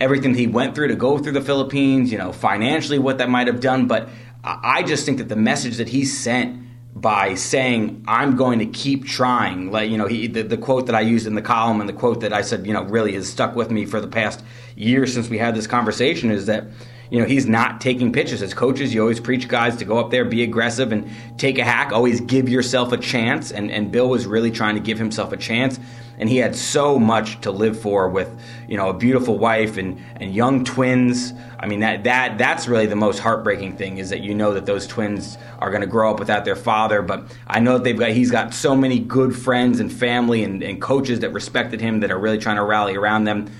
everything 0.00 0.34
he 0.34 0.46
went 0.46 0.74
through 0.74 0.88
to 0.88 0.96
go 0.96 1.18
through 1.18 1.32
the 1.32 1.40
Philippines, 1.40 2.10
you 2.10 2.18
know, 2.18 2.32
financially 2.32 2.98
what 2.98 3.18
that 3.18 3.30
might 3.30 3.46
have 3.46 3.60
done. 3.60 3.86
But 3.86 4.08
I 4.42 4.82
just 4.82 5.06
think 5.06 5.18
that 5.18 5.28
the 5.28 5.36
message 5.36 5.76
that 5.76 5.88
he 5.88 6.04
sent 6.04 6.65
by 6.96 7.34
saying 7.34 8.02
I'm 8.08 8.36
going 8.36 8.58
to 8.58 8.66
keep 8.66 9.04
trying. 9.04 9.70
Like 9.70 9.90
you 9.90 9.98
know, 9.98 10.06
he 10.06 10.26
the, 10.26 10.42
the 10.42 10.56
quote 10.56 10.86
that 10.86 10.94
I 10.94 11.00
used 11.00 11.26
in 11.26 11.34
the 11.34 11.42
column 11.42 11.80
and 11.80 11.88
the 11.88 11.92
quote 11.92 12.20
that 12.22 12.32
I 12.32 12.40
said, 12.40 12.66
you 12.66 12.72
know, 12.72 12.84
really 12.84 13.12
has 13.12 13.28
stuck 13.28 13.54
with 13.54 13.70
me 13.70 13.84
for 13.84 14.00
the 14.00 14.08
past 14.08 14.42
year 14.76 15.06
since 15.06 15.28
we 15.28 15.36
had 15.36 15.54
this 15.54 15.66
conversation 15.66 16.30
is 16.30 16.46
that 16.46 16.64
you 17.10 17.20
know, 17.20 17.26
he's 17.26 17.46
not 17.46 17.80
taking 17.80 18.12
pitches. 18.12 18.42
As 18.42 18.52
coaches, 18.52 18.92
you 18.92 19.00
always 19.00 19.20
preach 19.20 19.48
guys 19.48 19.76
to 19.76 19.84
go 19.84 19.98
up 19.98 20.10
there, 20.10 20.24
be 20.24 20.42
aggressive, 20.42 20.92
and 20.92 21.08
take 21.38 21.58
a 21.58 21.64
hack. 21.64 21.92
Always 21.92 22.20
give 22.20 22.48
yourself 22.48 22.92
a 22.92 22.96
chance. 22.96 23.52
And, 23.52 23.70
and 23.70 23.92
Bill 23.92 24.08
was 24.08 24.26
really 24.26 24.50
trying 24.50 24.74
to 24.74 24.80
give 24.80 24.98
himself 24.98 25.32
a 25.32 25.36
chance. 25.36 25.78
And 26.18 26.28
he 26.28 26.38
had 26.38 26.56
so 26.56 26.98
much 26.98 27.42
to 27.42 27.50
live 27.50 27.78
for 27.78 28.08
with, 28.08 28.30
you 28.68 28.76
know, 28.76 28.88
a 28.88 28.94
beautiful 28.94 29.38
wife 29.38 29.76
and, 29.76 30.02
and 30.16 30.34
young 30.34 30.64
twins. 30.64 31.34
I 31.60 31.66
mean, 31.66 31.80
that, 31.80 32.04
that 32.04 32.38
that's 32.38 32.66
really 32.66 32.86
the 32.86 32.96
most 32.96 33.18
heartbreaking 33.18 33.76
thing 33.76 33.98
is 33.98 34.10
that 34.10 34.20
you 34.20 34.34
know 34.34 34.54
that 34.54 34.64
those 34.64 34.86
twins 34.86 35.36
are 35.58 35.70
going 35.70 35.82
to 35.82 35.86
grow 35.86 36.10
up 36.10 36.18
without 36.18 36.46
their 36.46 36.56
father. 36.56 37.02
But 37.02 37.36
I 37.46 37.60
know 37.60 37.74
that 37.74 37.84
they've 37.84 37.98
got 37.98 38.10
he's 38.10 38.30
got 38.30 38.54
so 38.54 38.74
many 38.74 38.98
good 38.98 39.36
friends 39.36 39.78
and 39.78 39.92
family 39.92 40.42
and, 40.42 40.62
and 40.62 40.80
coaches 40.80 41.20
that 41.20 41.30
respected 41.30 41.82
him 41.82 42.00
that 42.00 42.10
are 42.10 42.18
really 42.18 42.38
trying 42.38 42.56
to 42.56 42.64
rally 42.64 42.96
around 42.96 43.24
them. 43.24 43.50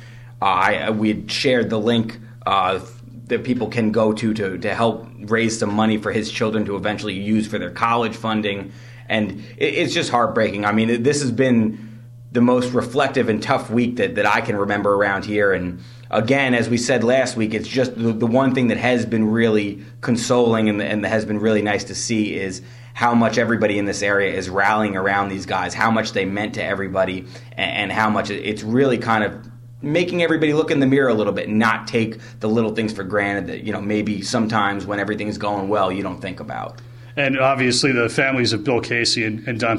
Uh, 0.41 0.45
I 0.45 0.91
we 0.91 1.09
had 1.09 1.31
shared 1.31 1.69
the 1.69 1.79
link. 1.79 2.19
Uh, 2.47 2.81
that 3.27 3.45
people 3.45 3.69
can 3.69 3.93
go 3.93 4.13
to, 4.13 4.33
to 4.35 4.59
to 4.59 4.75
help 4.75 5.07
raise 5.21 5.59
some 5.59 5.75
money 5.75 5.99
for 5.99 6.13
his 6.13 6.31
children 6.31 6.65
to 6.65 6.77
eventually 6.77 7.15
use 7.15 7.47
for 7.47 7.59
their 7.59 7.71
college 7.71 8.17
funding. 8.17 8.73
And 9.09 9.41
it, 9.57 9.75
it's 9.75 9.95
just 9.95 10.11
heartbreaking. 10.11 10.65
I 10.65 10.73
mean, 10.73 11.03
this 11.03 11.21
has 11.23 11.33
been 11.33 11.87
the 12.33 12.41
most 12.41 12.73
reflective 12.73 13.29
and 13.29 13.43
tough 13.43 13.71
week 13.71 13.97
that, 13.97 14.17
that 14.17 14.27
I 14.27 14.41
can 14.41 14.57
remember 14.57 14.95
around 14.95 15.25
here. 15.25 15.53
And 15.53 15.81
again, 16.11 16.55
as 16.55 16.69
we 16.69 16.77
said 16.77 17.03
last 17.03 17.37
week, 17.37 17.55
it's 17.55 17.69
just 17.69 17.95
the, 17.97 18.13
the 18.13 18.27
one 18.27 18.55
thing 18.55 18.69
that 18.69 18.77
has 18.77 19.07
been 19.07 19.31
really 19.31 19.83
consoling 20.03 20.69
and, 20.69 20.83
and 20.83 21.07
has 21.07 21.25
been 21.25 21.39
really 21.39 21.63
nice 21.63 21.85
to 21.85 21.95
see 21.95 22.35
is 22.35 22.63
how 22.95 23.15
much 23.15 23.39
everybody 23.39 23.79
in 23.79 23.85
this 23.85 24.03
area 24.03 24.35
is 24.35 24.49
rallying 24.49 24.97
around 24.97 25.29
these 25.29 25.47
guys, 25.47 25.75
how 25.75 25.91
much 25.91 26.13
they 26.13 26.25
meant 26.25 26.55
to 26.55 26.63
everybody, 26.63 27.27
and, 27.53 27.71
and 27.71 27.93
how 27.93 28.11
much 28.11 28.31
it's 28.31 28.63
really 28.63 28.99
kind 28.99 29.25
of 29.25 29.51
making 29.87 30.23
everybody 30.23 30.53
look 30.53 30.71
in 30.71 30.81
the 30.81 30.87
mirror 30.87 31.09
a 31.09 31.15
little 31.15 31.33
bit 31.33 31.49
and 31.49 31.59
not 31.59 31.87
take 31.87 32.19
the 32.41 32.49
little 32.49 32.75
things 32.75 32.93
for 32.93 33.05
granted 33.05 33.47
that 33.47 33.65
you 33.65 33.73
know 33.73 33.81
maybe 33.81 34.23
sometimes 34.23 34.87
when 34.87 34.99
everything's 35.01 35.39
going 35.39 35.69
well 35.69 35.91
you 35.91 36.03
don't 36.03 36.21
think 36.21 36.41
about. 36.41 36.81
And 37.17 37.39
obviously 37.39 37.93
the 37.93 38.09
families 38.09 38.53
of 38.53 38.65
bill 38.65 38.81
casey 38.81 39.25
and, 39.25 39.47
and 39.49 39.59
dom 39.59 39.79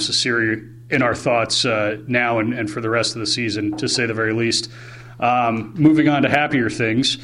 in 0.90 1.02
our 1.02 1.16
thoughts 1.16 1.66
uh, 1.66 1.98
now 2.08 2.40
and, 2.40 2.54
and, 2.54 2.72
for 2.72 2.80
the 2.80 2.90
rest 2.90 3.14
of 3.16 3.20
the 3.20 3.28
season 3.28 3.76
to 3.76 3.90
say 3.90 4.06
the 4.06 4.14
very 4.14 4.34
least. 4.34 4.72
Um, 5.20 5.74
moving 5.76 6.08
on 6.08 6.22
to 6.22 6.30
happier 6.30 6.70
things 6.70 7.18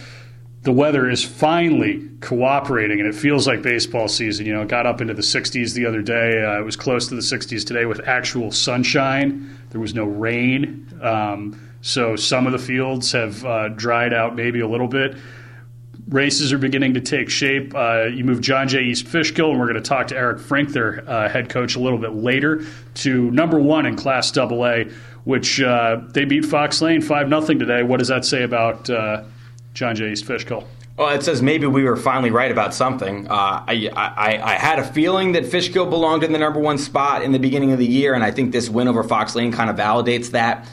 the 0.63 0.71
weather 0.71 1.09
is 1.09 1.23
finally 1.23 2.09
cooperating 2.21 2.99
and 2.99 3.07
it 3.07 3.15
feels 3.15 3.45
like 3.47 3.61
baseball 3.61 4.07
season. 4.07 4.45
You 4.45 4.53
know 4.53 4.61
it 4.61 4.69
got 4.69 4.85
up 4.85 5.01
into 5.01 5.13
the 5.13 5.21
60s 5.21 5.73
the 5.73 5.85
other 5.85 6.01
day. 6.01 6.43
Uh, 6.43 6.59
it 6.59 6.63
was 6.63 6.75
close 6.75 7.07
to 7.09 7.15
the 7.15 7.21
60s 7.21 7.65
today 7.65 7.85
with 7.85 8.07
actual 8.07 8.51
sunshine. 8.51 9.57
There 9.71 9.81
was 9.81 9.93
no 9.93 10.05
rain. 10.05 10.87
Um, 11.01 11.59
so 11.83 12.15
some 12.15 12.45
of 12.45 12.53
the 12.53 12.59
fields 12.59 13.11
have 13.11 13.43
uh, 13.43 13.67
dried 13.67 14.13
out 14.13 14.37
maybe 14.37 14.61
a 14.61 14.67
little 14.67 14.87
bit. 14.87 15.17
Races 16.07 16.53
are 16.53 16.57
beginning 16.57 16.93
to 16.93 17.01
take 17.01 17.29
shape. 17.29 17.75
Uh, 17.75 18.05
you 18.05 18.23
move 18.23 18.39
John 18.39 18.69
Jay 18.69 18.83
East 18.83 19.05
Fishkill, 19.05 19.51
and 19.51 19.59
we're 19.59 19.67
going 19.67 19.83
to 19.83 19.89
talk 19.89 20.07
to 20.07 20.15
Eric 20.15 20.39
Frink, 20.39 20.69
their 20.69 21.07
uh, 21.09 21.27
head 21.27 21.49
coach, 21.49 21.75
a 21.75 21.79
little 21.79 21.99
bit 21.99 22.13
later, 22.13 22.63
to 22.95 23.29
number 23.31 23.59
one 23.59 23.85
in 23.85 23.97
Class 23.97 24.35
AA, 24.35 24.85
which 25.25 25.61
uh, 25.61 25.99
they 26.11 26.23
beat 26.23 26.45
Fox 26.45 26.81
Lane 26.81 27.01
5 27.01 27.27
0 27.27 27.41
today. 27.59 27.83
What 27.83 27.99
does 27.99 28.07
that 28.07 28.23
say 28.23 28.43
about 28.43 28.89
uh, 28.89 29.23
John 29.73 29.97
Jay 29.97 30.13
East 30.13 30.23
Fishkill? 30.23 30.65
Well, 30.95 31.09
it 31.09 31.23
says 31.23 31.41
maybe 31.41 31.67
we 31.67 31.83
were 31.83 31.97
finally 31.97 32.29
right 32.31 32.51
about 32.51 32.73
something. 32.73 33.27
Uh, 33.27 33.65
I, 33.67 33.89
I, 33.93 34.39
I, 34.41 34.53
had 34.53 34.79
a 34.79 34.85
feeling 34.85 35.33
that 35.33 35.45
Fishkill 35.45 35.87
belonged 35.87 36.23
in 36.23 36.31
the 36.31 36.37
number 36.37 36.59
one 36.59 36.77
spot 36.77 37.23
in 37.23 37.33
the 37.33 37.39
beginning 37.39 37.73
of 37.73 37.79
the 37.79 37.85
year, 37.85 38.13
and 38.13 38.23
I 38.23 38.31
think 38.31 38.53
this 38.53 38.69
win 38.69 38.87
over 38.87 39.03
Fox 39.03 39.35
Lane 39.35 39.51
kind 39.51 39.69
of 39.69 39.75
validates 39.75 40.31
that 40.31 40.67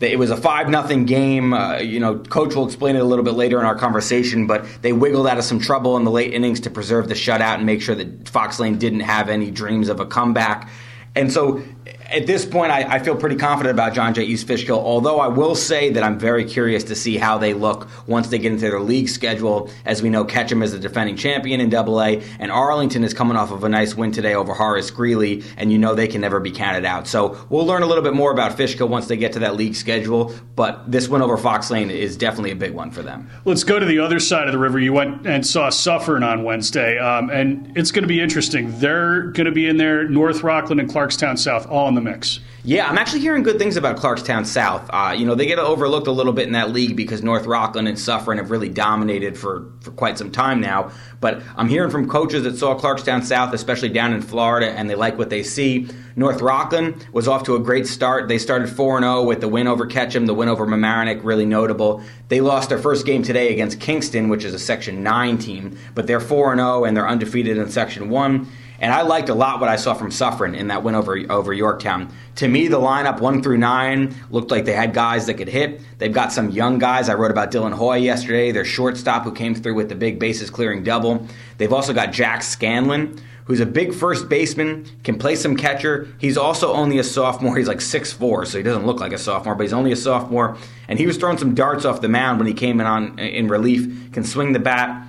it 0.00 0.18
was 0.18 0.30
a 0.30 0.36
five 0.36 0.68
nothing 0.68 1.04
game. 1.04 1.52
Uh, 1.52 1.78
you 1.78 2.00
know, 2.00 2.18
coach 2.18 2.54
will 2.54 2.66
explain 2.66 2.96
it 2.96 3.00
a 3.00 3.04
little 3.04 3.24
bit 3.24 3.34
later 3.34 3.58
in 3.58 3.64
our 3.64 3.76
conversation, 3.76 4.46
but 4.46 4.66
they 4.82 4.92
wiggled 4.92 5.26
out 5.26 5.38
of 5.38 5.44
some 5.44 5.58
trouble 5.58 5.96
in 5.96 6.04
the 6.04 6.10
late 6.10 6.34
innings 6.34 6.60
to 6.60 6.70
preserve 6.70 7.08
the 7.08 7.14
shutout 7.14 7.56
and 7.56 7.66
make 7.66 7.80
sure 7.80 7.94
that 7.94 8.28
Fox 8.28 8.60
Lane 8.60 8.78
didn't 8.78 9.00
have 9.00 9.28
any 9.28 9.50
dreams 9.50 9.88
of 9.88 10.00
a 10.00 10.06
comeback. 10.06 10.70
And 11.14 11.32
so 11.32 11.62
at 12.10 12.26
this 12.26 12.44
point, 12.44 12.70
I, 12.70 12.82
I, 12.94 12.98
feel 13.00 13.16
pretty 13.16 13.36
confident 13.36 13.74
about 13.74 13.94
John 13.94 14.14
Jay 14.14 14.24
East 14.24 14.46
Fishkill, 14.46 14.78
although 14.78 15.18
I 15.18 15.26
will 15.26 15.54
say 15.54 15.90
that 15.90 16.02
I'm 16.02 16.18
very 16.18 16.44
curious 16.44 16.84
to 16.84 16.94
see 16.94 17.16
how 17.16 17.38
they 17.38 17.52
look 17.52 17.88
once 18.06 18.28
they 18.28 18.38
get 18.38 18.52
into 18.52 18.68
their 18.68 18.80
league 18.80 19.08
schedule. 19.08 19.70
As 19.84 20.02
we 20.02 20.10
know, 20.10 20.24
Ketcham 20.24 20.62
is 20.62 20.72
the 20.72 20.78
defending 20.78 21.16
champion 21.16 21.60
in 21.60 21.68
Double 21.68 22.00
A, 22.00 22.22
and 22.38 22.50
Arlington 22.52 23.02
is 23.02 23.12
coming 23.12 23.36
off 23.36 23.50
of 23.50 23.64
a 23.64 23.68
nice 23.68 23.94
win 23.94 24.12
today 24.12 24.34
over 24.34 24.54
Horace 24.54 24.90
Greeley, 24.90 25.42
and 25.56 25.72
you 25.72 25.78
know 25.78 25.94
they 25.94 26.06
can 26.06 26.20
never 26.20 26.38
be 26.38 26.50
counted 26.50 26.84
out. 26.84 27.08
So 27.08 27.44
we'll 27.50 27.66
learn 27.66 27.82
a 27.82 27.86
little 27.86 28.04
bit 28.04 28.14
more 28.14 28.30
about 28.30 28.56
Fishkill 28.56 28.88
once 28.88 29.08
they 29.08 29.16
get 29.16 29.32
to 29.32 29.40
that 29.40 29.56
league 29.56 29.74
schedule, 29.74 30.32
but 30.54 30.90
this 30.90 31.08
win 31.08 31.22
over 31.22 31.36
Fox 31.36 31.70
Lane 31.70 31.90
is 31.90 32.16
definitely 32.16 32.52
a 32.52 32.56
big 32.56 32.72
one 32.72 32.90
for 32.90 33.02
them. 33.02 33.28
Let's 33.44 33.64
go 33.64 33.78
to 33.78 33.86
the 33.86 33.98
other 33.98 34.20
side 34.20 34.46
of 34.46 34.52
the 34.52 34.58
river. 34.58 34.78
You 34.78 34.92
went 34.92 35.26
and 35.26 35.44
saw 35.44 35.70
Suffern 35.70 36.22
on 36.22 36.44
Wednesday, 36.44 36.98
um, 36.98 37.30
and 37.30 37.76
it's 37.76 37.90
going 37.90 38.04
to 38.04 38.08
be 38.08 38.20
interesting. 38.20 38.78
They're 38.78 39.22
going 39.22 39.46
to 39.46 39.52
be 39.52 39.66
in 39.66 39.76
there, 39.76 40.08
North 40.08 40.42
Rockland 40.42 40.80
and 40.80 40.88
Clarkstown 40.88 41.36
South, 41.36 41.66
all 41.66 41.88
in 41.88 41.95
the 41.96 42.00
mix. 42.00 42.40
Yeah, 42.66 42.88
I'm 42.88 42.98
actually 42.98 43.20
hearing 43.20 43.44
good 43.44 43.58
things 43.58 43.76
about 43.76 43.96
Clarkstown 43.96 44.44
South. 44.44 44.90
Uh, 44.92 45.14
you 45.16 45.24
know, 45.24 45.36
they 45.36 45.46
get 45.46 45.60
overlooked 45.60 46.08
a 46.08 46.12
little 46.12 46.32
bit 46.32 46.48
in 46.48 46.52
that 46.54 46.72
league 46.72 46.96
because 46.96 47.22
North 47.22 47.46
Rockland 47.46 47.86
and 47.86 47.96
Suffern 47.96 48.38
have 48.38 48.50
really 48.50 48.68
dominated 48.68 49.38
for, 49.38 49.70
for 49.80 49.92
quite 49.92 50.18
some 50.18 50.32
time 50.32 50.60
now. 50.60 50.90
But 51.20 51.42
I'm 51.56 51.68
hearing 51.68 51.90
from 51.90 52.08
coaches 52.08 52.42
that 52.42 52.56
saw 52.56 52.76
Clarkstown 52.76 53.22
South, 53.22 53.54
especially 53.54 53.90
down 53.90 54.12
in 54.12 54.20
Florida, 54.20 54.72
and 54.72 54.90
they 54.90 54.96
like 54.96 55.16
what 55.16 55.30
they 55.30 55.44
see. 55.44 55.88
North 56.16 56.40
Rockland 56.40 57.06
was 57.12 57.28
off 57.28 57.44
to 57.44 57.54
a 57.54 57.60
great 57.60 57.86
start. 57.86 58.26
They 58.26 58.38
started 58.38 58.68
4 58.68 59.00
0 59.00 59.22
with 59.22 59.40
the 59.40 59.48
win 59.48 59.68
over 59.68 59.86
Ketcham, 59.86 60.26
the 60.26 60.34
win 60.34 60.48
over 60.48 60.66
Mamaroneck, 60.66 61.22
really 61.22 61.46
notable. 61.46 62.02
They 62.28 62.40
lost 62.40 62.68
their 62.68 62.78
first 62.78 63.06
game 63.06 63.22
today 63.22 63.52
against 63.52 63.80
Kingston, 63.80 64.28
which 64.28 64.42
is 64.42 64.54
a 64.54 64.58
Section 64.58 65.04
9 65.04 65.38
team, 65.38 65.78
but 65.94 66.08
they're 66.08 66.18
4 66.18 66.56
0 66.56 66.84
and 66.84 66.96
they're 66.96 67.08
undefeated 67.08 67.58
in 67.58 67.70
Section 67.70 68.08
1. 68.08 68.48
And 68.78 68.92
I 68.92 69.02
liked 69.02 69.28
a 69.28 69.34
lot 69.34 69.60
what 69.60 69.68
I 69.68 69.76
saw 69.76 69.94
from 69.94 70.10
Suffern 70.10 70.54
in 70.54 70.68
that 70.68 70.82
win 70.82 70.94
over 70.94 71.18
over 71.30 71.52
Yorktown. 71.52 72.12
To 72.36 72.48
me, 72.48 72.68
the 72.68 72.78
lineup 72.78 73.20
one 73.20 73.42
through 73.42 73.58
nine 73.58 74.14
looked 74.30 74.50
like 74.50 74.64
they 74.64 74.74
had 74.74 74.92
guys 74.92 75.26
that 75.26 75.34
could 75.34 75.48
hit. 75.48 75.80
They've 75.98 76.12
got 76.12 76.32
some 76.32 76.50
young 76.50 76.78
guys. 76.78 77.08
I 77.08 77.14
wrote 77.14 77.30
about 77.30 77.50
Dylan 77.50 77.72
Hoy 77.72 77.96
yesterday, 77.96 78.52
their 78.52 78.64
shortstop 78.64 79.24
who 79.24 79.32
came 79.32 79.54
through 79.54 79.74
with 79.74 79.88
the 79.88 79.94
big 79.94 80.18
bases 80.18 80.50
clearing 80.50 80.82
double. 80.82 81.26
They've 81.58 81.72
also 81.72 81.94
got 81.94 82.12
Jack 82.12 82.42
Scanlon, 82.42 83.18
who's 83.46 83.60
a 83.60 83.66
big 83.66 83.94
first 83.94 84.28
baseman, 84.28 84.84
can 85.04 85.18
play 85.18 85.36
some 85.36 85.56
catcher. 85.56 86.08
He's 86.18 86.36
also 86.36 86.72
only 86.72 86.98
a 86.98 87.04
sophomore. 87.04 87.56
He's 87.56 87.68
like 87.68 87.78
6'4, 87.78 88.46
so 88.46 88.58
he 88.58 88.64
doesn't 88.64 88.84
look 88.84 89.00
like 89.00 89.12
a 89.12 89.18
sophomore, 89.18 89.54
but 89.54 89.62
he's 89.62 89.72
only 89.72 89.92
a 89.92 89.96
sophomore. 89.96 90.58
And 90.88 90.98
he 90.98 91.06
was 91.06 91.16
throwing 91.16 91.38
some 91.38 91.54
darts 91.54 91.84
off 91.84 92.00
the 92.00 92.08
mound 92.08 92.38
when 92.38 92.46
he 92.46 92.54
came 92.54 92.80
in 92.80 92.86
on 92.86 93.18
in 93.18 93.48
relief, 93.48 94.12
can 94.12 94.24
swing 94.24 94.52
the 94.52 94.58
bat 94.58 95.05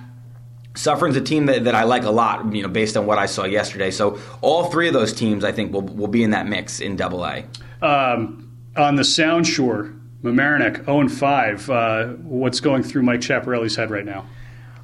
Suffern's 0.78 1.16
a 1.16 1.20
team 1.20 1.46
that, 1.46 1.64
that 1.64 1.74
I 1.74 1.82
like 1.82 2.04
a 2.04 2.10
lot, 2.10 2.54
you 2.54 2.62
know, 2.62 2.68
based 2.68 2.96
on 2.96 3.04
what 3.04 3.18
I 3.18 3.26
saw 3.26 3.44
yesterday. 3.44 3.90
So 3.90 4.20
all 4.42 4.70
three 4.70 4.86
of 4.86 4.94
those 4.94 5.12
teams, 5.12 5.42
I 5.42 5.50
think, 5.50 5.72
will, 5.72 5.82
will 5.82 6.06
be 6.06 6.22
in 6.22 6.30
that 6.30 6.46
mix 6.46 6.78
in 6.78 6.94
Double 6.94 7.26
A. 7.26 7.44
Um, 7.82 8.48
on 8.76 8.94
the 8.94 9.02
Sound 9.02 9.44
Shore, 9.44 9.92
Mamaroneck 10.22 10.84
0 10.84 11.00
and 11.00 11.12
5. 11.12 11.70
Uh, 11.70 12.06
what's 12.22 12.60
going 12.60 12.84
through 12.84 13.02
Mike 13.02 13.20
Chaparelli's 13.20 13.74
head 13.74 13.90
right 13.90 14.04
now? 14.04 14.24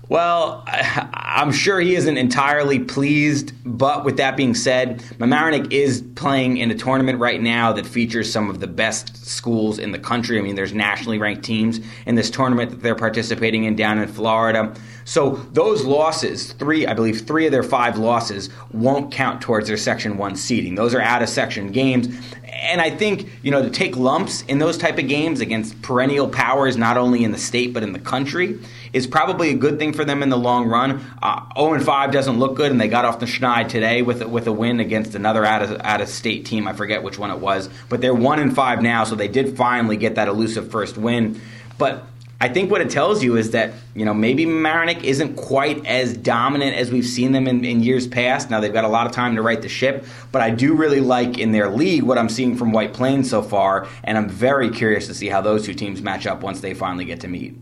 Well, 0.09 0.65
I'm 0.69 1.53
sure 1.53 1.79
he 1.79 1.95
isn't 1.95 2.17
entirely 2.17 2.81
pleased, 2.81 3.53
but 3.65 4.05
with 4.05 4.17
that 4.17 4.37
being 4.37 4.55
said, 4.55 4.99
Mamaroneck 5.19 5.73
is 5.73 6.03
playing 6.17 6.57
in 6.57 6.73
a 6.73 6.75
tournament 6.75 7.21
right 7.21 7.41
now 7.41 7.73
that 7.73 7.87
features 7.87 8.33
some 8.33 8.51
of 8.51 8.59
the 8.59 8.67
best 8.67 9.25
schools 9.25 9.79
in 9.79 9.93
the 9.93 9.99
country. 10.01 10.41
I 10.41 10.43
mean, 10.43 10.57
there's 10.57 10.75
nationally 10.75 11.19
ranked 11.19 11.45
teams 11.45 11.79
in 12.05 12.17
this 12.17 12.31
tournament 12.31 12.73
that 12.73 12.83
they're 12.83 12.97
participating 12.97 13.63
in 13.63 13.77
down 13.77 13.99
in 13.99 14.09
Florida. 14.09 14.75
So 15.05 15.37
those 15.53 15.85
losses, 15.85 16.53
three, 16.53 16.87
I 16.87 16.95
believe, 16.95 17.23
three 17.23 17.47
of 17.47 17.53
their 17.53 17.63
five 17.63 17.99
losses 17.99 18.49
won't 18.73 19.13
count 19.13 19.43
towards 19.43 19.69
their 19.69 19.77
Section 19.77 20.17
One 20.17 20.35
seeding. 20.37 20.75
Those 20.75 20.95
are 20.95 21.01
out 21.01 21.23
of 21.23 21.29
section 21.29 21.73
games, 21.73 22.09
and 22.45 22.81
I 22.81 22.91
think 22.91 23.29
you 23.43 23.51
know 23.51 23.63
to 23.63 23.71
take 23.71 23.97
lumps 23.97 24.43
in 24.43 24.59
those 24.59 24.79
type 24.79 24.99
of 24.99 25.07
games 25.07 25.41
against 25.41 25.81
perennial 25.83 26.29
powers, 26.29 26.77
not 26.77 26.97
only 26.97 27.25
in 27.25 27.33
the 27.33 27.39
state 27.39 27.75
but 27.75 27.83
in 27.83 27.93
the 27.93 27.99
country, 27.99 28.59
is 28.93 29.07
probably 29.07 29.51
a 29.51 29.55
good 29.55 29.79
thing 29.79 29.93
for 29.93 30.05
them 30.05 30.23
in 30.23 30.31
the 30.31 30.39
long 30.39 30.67
run. 30.69 31.05
Uh, 31.23 31.45
0 31.55 31.75
and 31.75 31.85
5 31.85 32.11
doesn't 32.11 32.39
look 32.39 32.55
good, 32.55 32.71
and 32.71 32.81
they 32.81 32.89
got 32.89 33.05
off 33.05 33.21
the 33.21 33.27
schneid 33.27 33.69
today 33.69 34.01
with 34.03 34.25
with 34.25 34.47
a 34.47 34.53
win 34.53 34.81
against 34.81 35.15
another 35.15 35.45
out 35.45 35.63
of 35.63 35.81
out 35.83 36.01
of 36.01 36.09
state 36.09 36.47
team. 36.47 36.67
I 36.67 36.73
forget 36.73 37.03
which 37.03 37.19
one 37.19 37.31
it 37.31 37.39
was, 37.39 37.69
but 37.89 38.01
they're 38.01 38.15
one 38.15 38.39
and 38.39 38.55
five 38.55 38.81
now, 38.81 39.05
so 39.05 39.15
they 39.15 39.29
did 39.29 39.57
finally 39.57 39.99
get 39.99 40.15
that 40.15 40.29
elusive 40.29 40.71
first 40.71 40.97
win. 40.97 41.41
But 41.77 42.05
I 42.41 42.49
think 42.49 42.71
what 42.71 42.81
it 42.81 42.91
tells 42.91 43.23
you 43.23 43.37
is 43.37 43.53
that 43.53 43.73
you 43.95 44.05
know 44.05 44.12
maybe 44.12 44.45
Mamaroneck 44.45 45.03
isn't 45.03 45.37
quite 45.37 45.87
as 45.87 46.17
dominant 46.17 46.76
as 46.76 46.91
we've 46.91 47.07
seen 47.07 47.33
them 47.33 47.47
in, 47.47 47.64
in, 47.64 47.83
years 47.83 48.07
past. 48.07 48.50
Now 48.50 48.61
they've 48.61 48.73
got 48.73 48.85
a 48.85 48.88
lot 48.88 49.07
of 49.07 49.12
time 49.12 49.37
to 49.37 49.43
right 49.43 49.61
the 49.61 49.69
ship, 49.69 50.05
but 50.33 50.43
I 50.43 50.50
do 50.50 50.75
really 50.75 51.00
like 51.00 51.38
in 51.38 51.53
their 51.53 51.71
league 51.71 52.03
what 52.03 52.19
I'm 52.19 52.29
seeing 52.29 52.57
from 52.57 52.73
White 52.73 52.93
Plains 52.93 53.31
so 53.31 53.43
far, 53.43 53.88
and 54.03 54.19
I'm 54.19 54.29
very 54.29 54.71
curious 54.71 55.07
to 55.07 55.14
see 55.14 55.29
how 55.29 55.41
those 55.41 55.64
two 55.64 55.75
teams 55.75 56.03
match 56.03 56.26
up 56.26 56.43
once 56.43 56.61
they 56.61 56.75
finally 56.75 57.05
get 57.05 57.21
to 57.21 57.29
meet. 57.29 57.57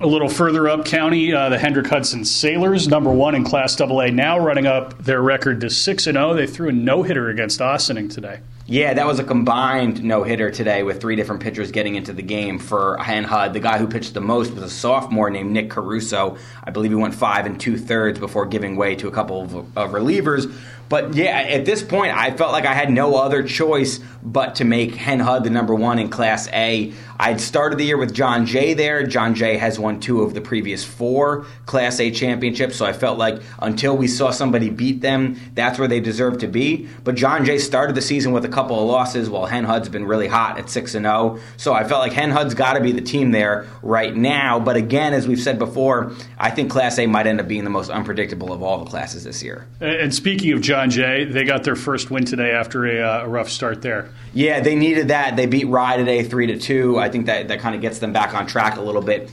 A 0.00 0.06
little 0.06 0.28
further 0.28 0.68
up 0.68 0.84
county, 0.84 1.32
uh, 1.32 1.48
the 1.48 1.58
Hendrick 1.58 1.86
Hudson 1.86 2.24
Sailors, 2.24 2.88
number 2.88 3.12
one 3.12 3.36
in 3.36 3.44
Class 3.44 3.80
AA, 3.80 4.06
now 4.06 4.38
running 4.38 4.66
up 4.66 4.98
their 4.98 5.22
record 5.22 5.60
to 5.60 5.70
six 5.70 6.06
and 6.06 6.16
zero. 6.16 6.30
Oh. 6.30 6.34
They 6.34 6.46
threw 6.46 6.70
a 6.70 6.72
no 6.72 7.02
hitter 7.02 7.28
against 7.28 7.60
Ossining 7.60 8.08
today. 8.08 8.40
Yeah, 8.72 8.94
that 8.94 9.06
was 9.06 9.18
a 9.18 9.24
combined 9.24 10.02
no 10.02 10.22
hitter 10.22 10.50
today 10.50 10.82
with 10.82 10.98
three 10.98 11.14
different 11.14 11.42
pitchers 11.42 11.70
getting 11.70 11.94
into 11.94 12.14
the 12.14 12.22
game 12.22 12.58
for 12.58 12.96
Hen 12.96 13.22
Hud. 13.22 13.52
The 13.52 13.60
guy 13.60 13.76
who 13.76 13.86
pitched 13.86 14.14
the 14.14 14.22
most 14.22 14.54
was 14.54 14.62
a 14.62 14.70
sophomore 14.70 15.28
named 15.28 15.50
Nick 15.50 15.68
Caruso. 15.68 16.38
I 16.64 16.70
believe 16.70 16.90
he 16.90 16.94
went 16.94 17.14
five 17.14 17.44
and 17.44 17.60
two 17.60 17.76
thirds 17.76 18.18
before 18.18 18.46
giving 18.46 18.76
way 18.76 18.94
to 18.96 19.08
a 19.08 19.10
couple 19.10 19.42
of, 19.42 19.54
of 19.76 19.90
relievers. 19.90 20.50
But 20.92 21.14
yeah, 21.14 21.38
at 21.38 21.64
this 21.64 21.82
point, 21.82 22.14
I 22.14 22.32
felt 22.32 22.52
like 22.52 22.66
I 22.66 22.74
had 22.74 22.90
no 22.90 23.14
other 23.14 23.42
choice 23.42 23.98
but 24.22 24.56
to 24.56 24.66
make 24.66 24.94
Hen 24.94 25.20
Hud 25.20 25.42
the 25.42 25.48
number 25.48 25.74
one 25.74 25.98
in 25.98 26.10
Class 26.10 26.48
A. 26.48 26.92
I'd 27.18 27.40
started 27.40 27.78
the 27.78 27.84
year 27.84 27.96
with 27.96 28.12
John 28.12 28.44
Jay 28.44 28.74
there. 28.74 29.06
John 29.06 29.34
Jay 29.34 29.56
has 29.56 29.78
won 29.78 30.00
two 30.00 30.22
of 30.22 30.34
the 30.34 30.40
previous 30.40 30.84
four 30.84 31.46
Class 31.66 31.98
A 31.98 32.10
championships, 32.10 32.76
so 32.76 32.84
I 32.84 32.92
felt 32.92 33.16
like 33.16 33.40
until 33.60 33.96
we 33.96 34.06
saw 34.06 34.32
somebody 34.32 34.68
beat 34.68 35.00
them, 35.00 35.40
that's 35.54 35.78
where 35.78 35.88
they 35.88 36.00
deserve 36.00 36.38
to 36.38 36.46
be. 36.46 36.88
But 37.04 37.14
John 37.14 37.44
Jay 37.44 37.58
started 37.58 37.94
the 37.94 38.02
season 38.02 38.32
with 38.32 38.44
a 38.44 38.48
couple 38.48 38.78
of 38.78 38.86
losses, 38.86 39.30
while 39.30 39.46
Hen 39.46 39.64
Hud's 39.64 39.88
been 39.88 40.04
really 40.04 40.28
hot 40.28 40.58
at 40.58 40.68
six 40.68 40.94
and 40.94 41.04
zero. 41.04 41.38
Oh. 41.38 41.40
So 41.56 41.72
I 41.72 41.84
felt 41.84 42.00
like 42.00 42.12
Hen 42.12 42.30
Hud's 42.32 42.54
got 42.54 42.74
to 42.74 42.80
be 42.80 42.92
the 42.92 43.00
team 43.00 43.30
there 43.30 43.66
right 43.80 44.14
now. 44.14 44.58
But 44.58 44.76
again, 44.76 45.14
as 45.14 45.26
we've 45.26 45.40
said 45.40 45.58
before, 45.58 46.12
I 46.38 46.50
think 46.50 46.70
Class 46.70 46.98
A 46.98 47.06
might 47.06 47.26
end 47.26 47.40
up 47.40 47.48
being 47.48 47.64
the 47.64 47.70
most 47.70 47.88
unpredictable 47.88 48.52
of 48.52 48.62
all 48.62 48.84
the 48.84 48.90
classes 48.90 49.24
this 49.24 49.42
year. 49.42 49.66
And 49.80 50.14
speaking 50.14 50.52
of 50.52 50.60
John 50.60 50.81
Jay, 50.90 51.24
they 51.24 51.44
got 51.44 51.64
their 51.64 51.76
first 51.76 52.10
win 52.10 52.24
today 52.24 52.50
after 52.52 52.86
a, 52.86 53.00
uh, 53.00 53.24
a 53.24 53.28
rough 53.28 53.48
start 53.48 53.82
there. 53.82 54.10
Yeah, 54.34 54.60
they 54.60 54.74
needed 54.74 55.08
that. 55.08 55.36
They 55.36 55.46
beat 55.46 55.68
Rye 55.68 55.96
today 55.96 56.22
three 56.22 56.46
to 56.48 56.58
two. 56.58 56.98
I 56.98 57.08
think 57.08 57.26
that 57.26 57.48
that 57.48 57.60
kind 57.60 57.74
of 57.74 57.80
gets 57.80 57.98
them 57.98 58.12
back 58.12 58.34
on 58.34 58.46
track 58.46 58.76
a 58.76 58.82
little 58.82 59.02
bit. 59.02 59.30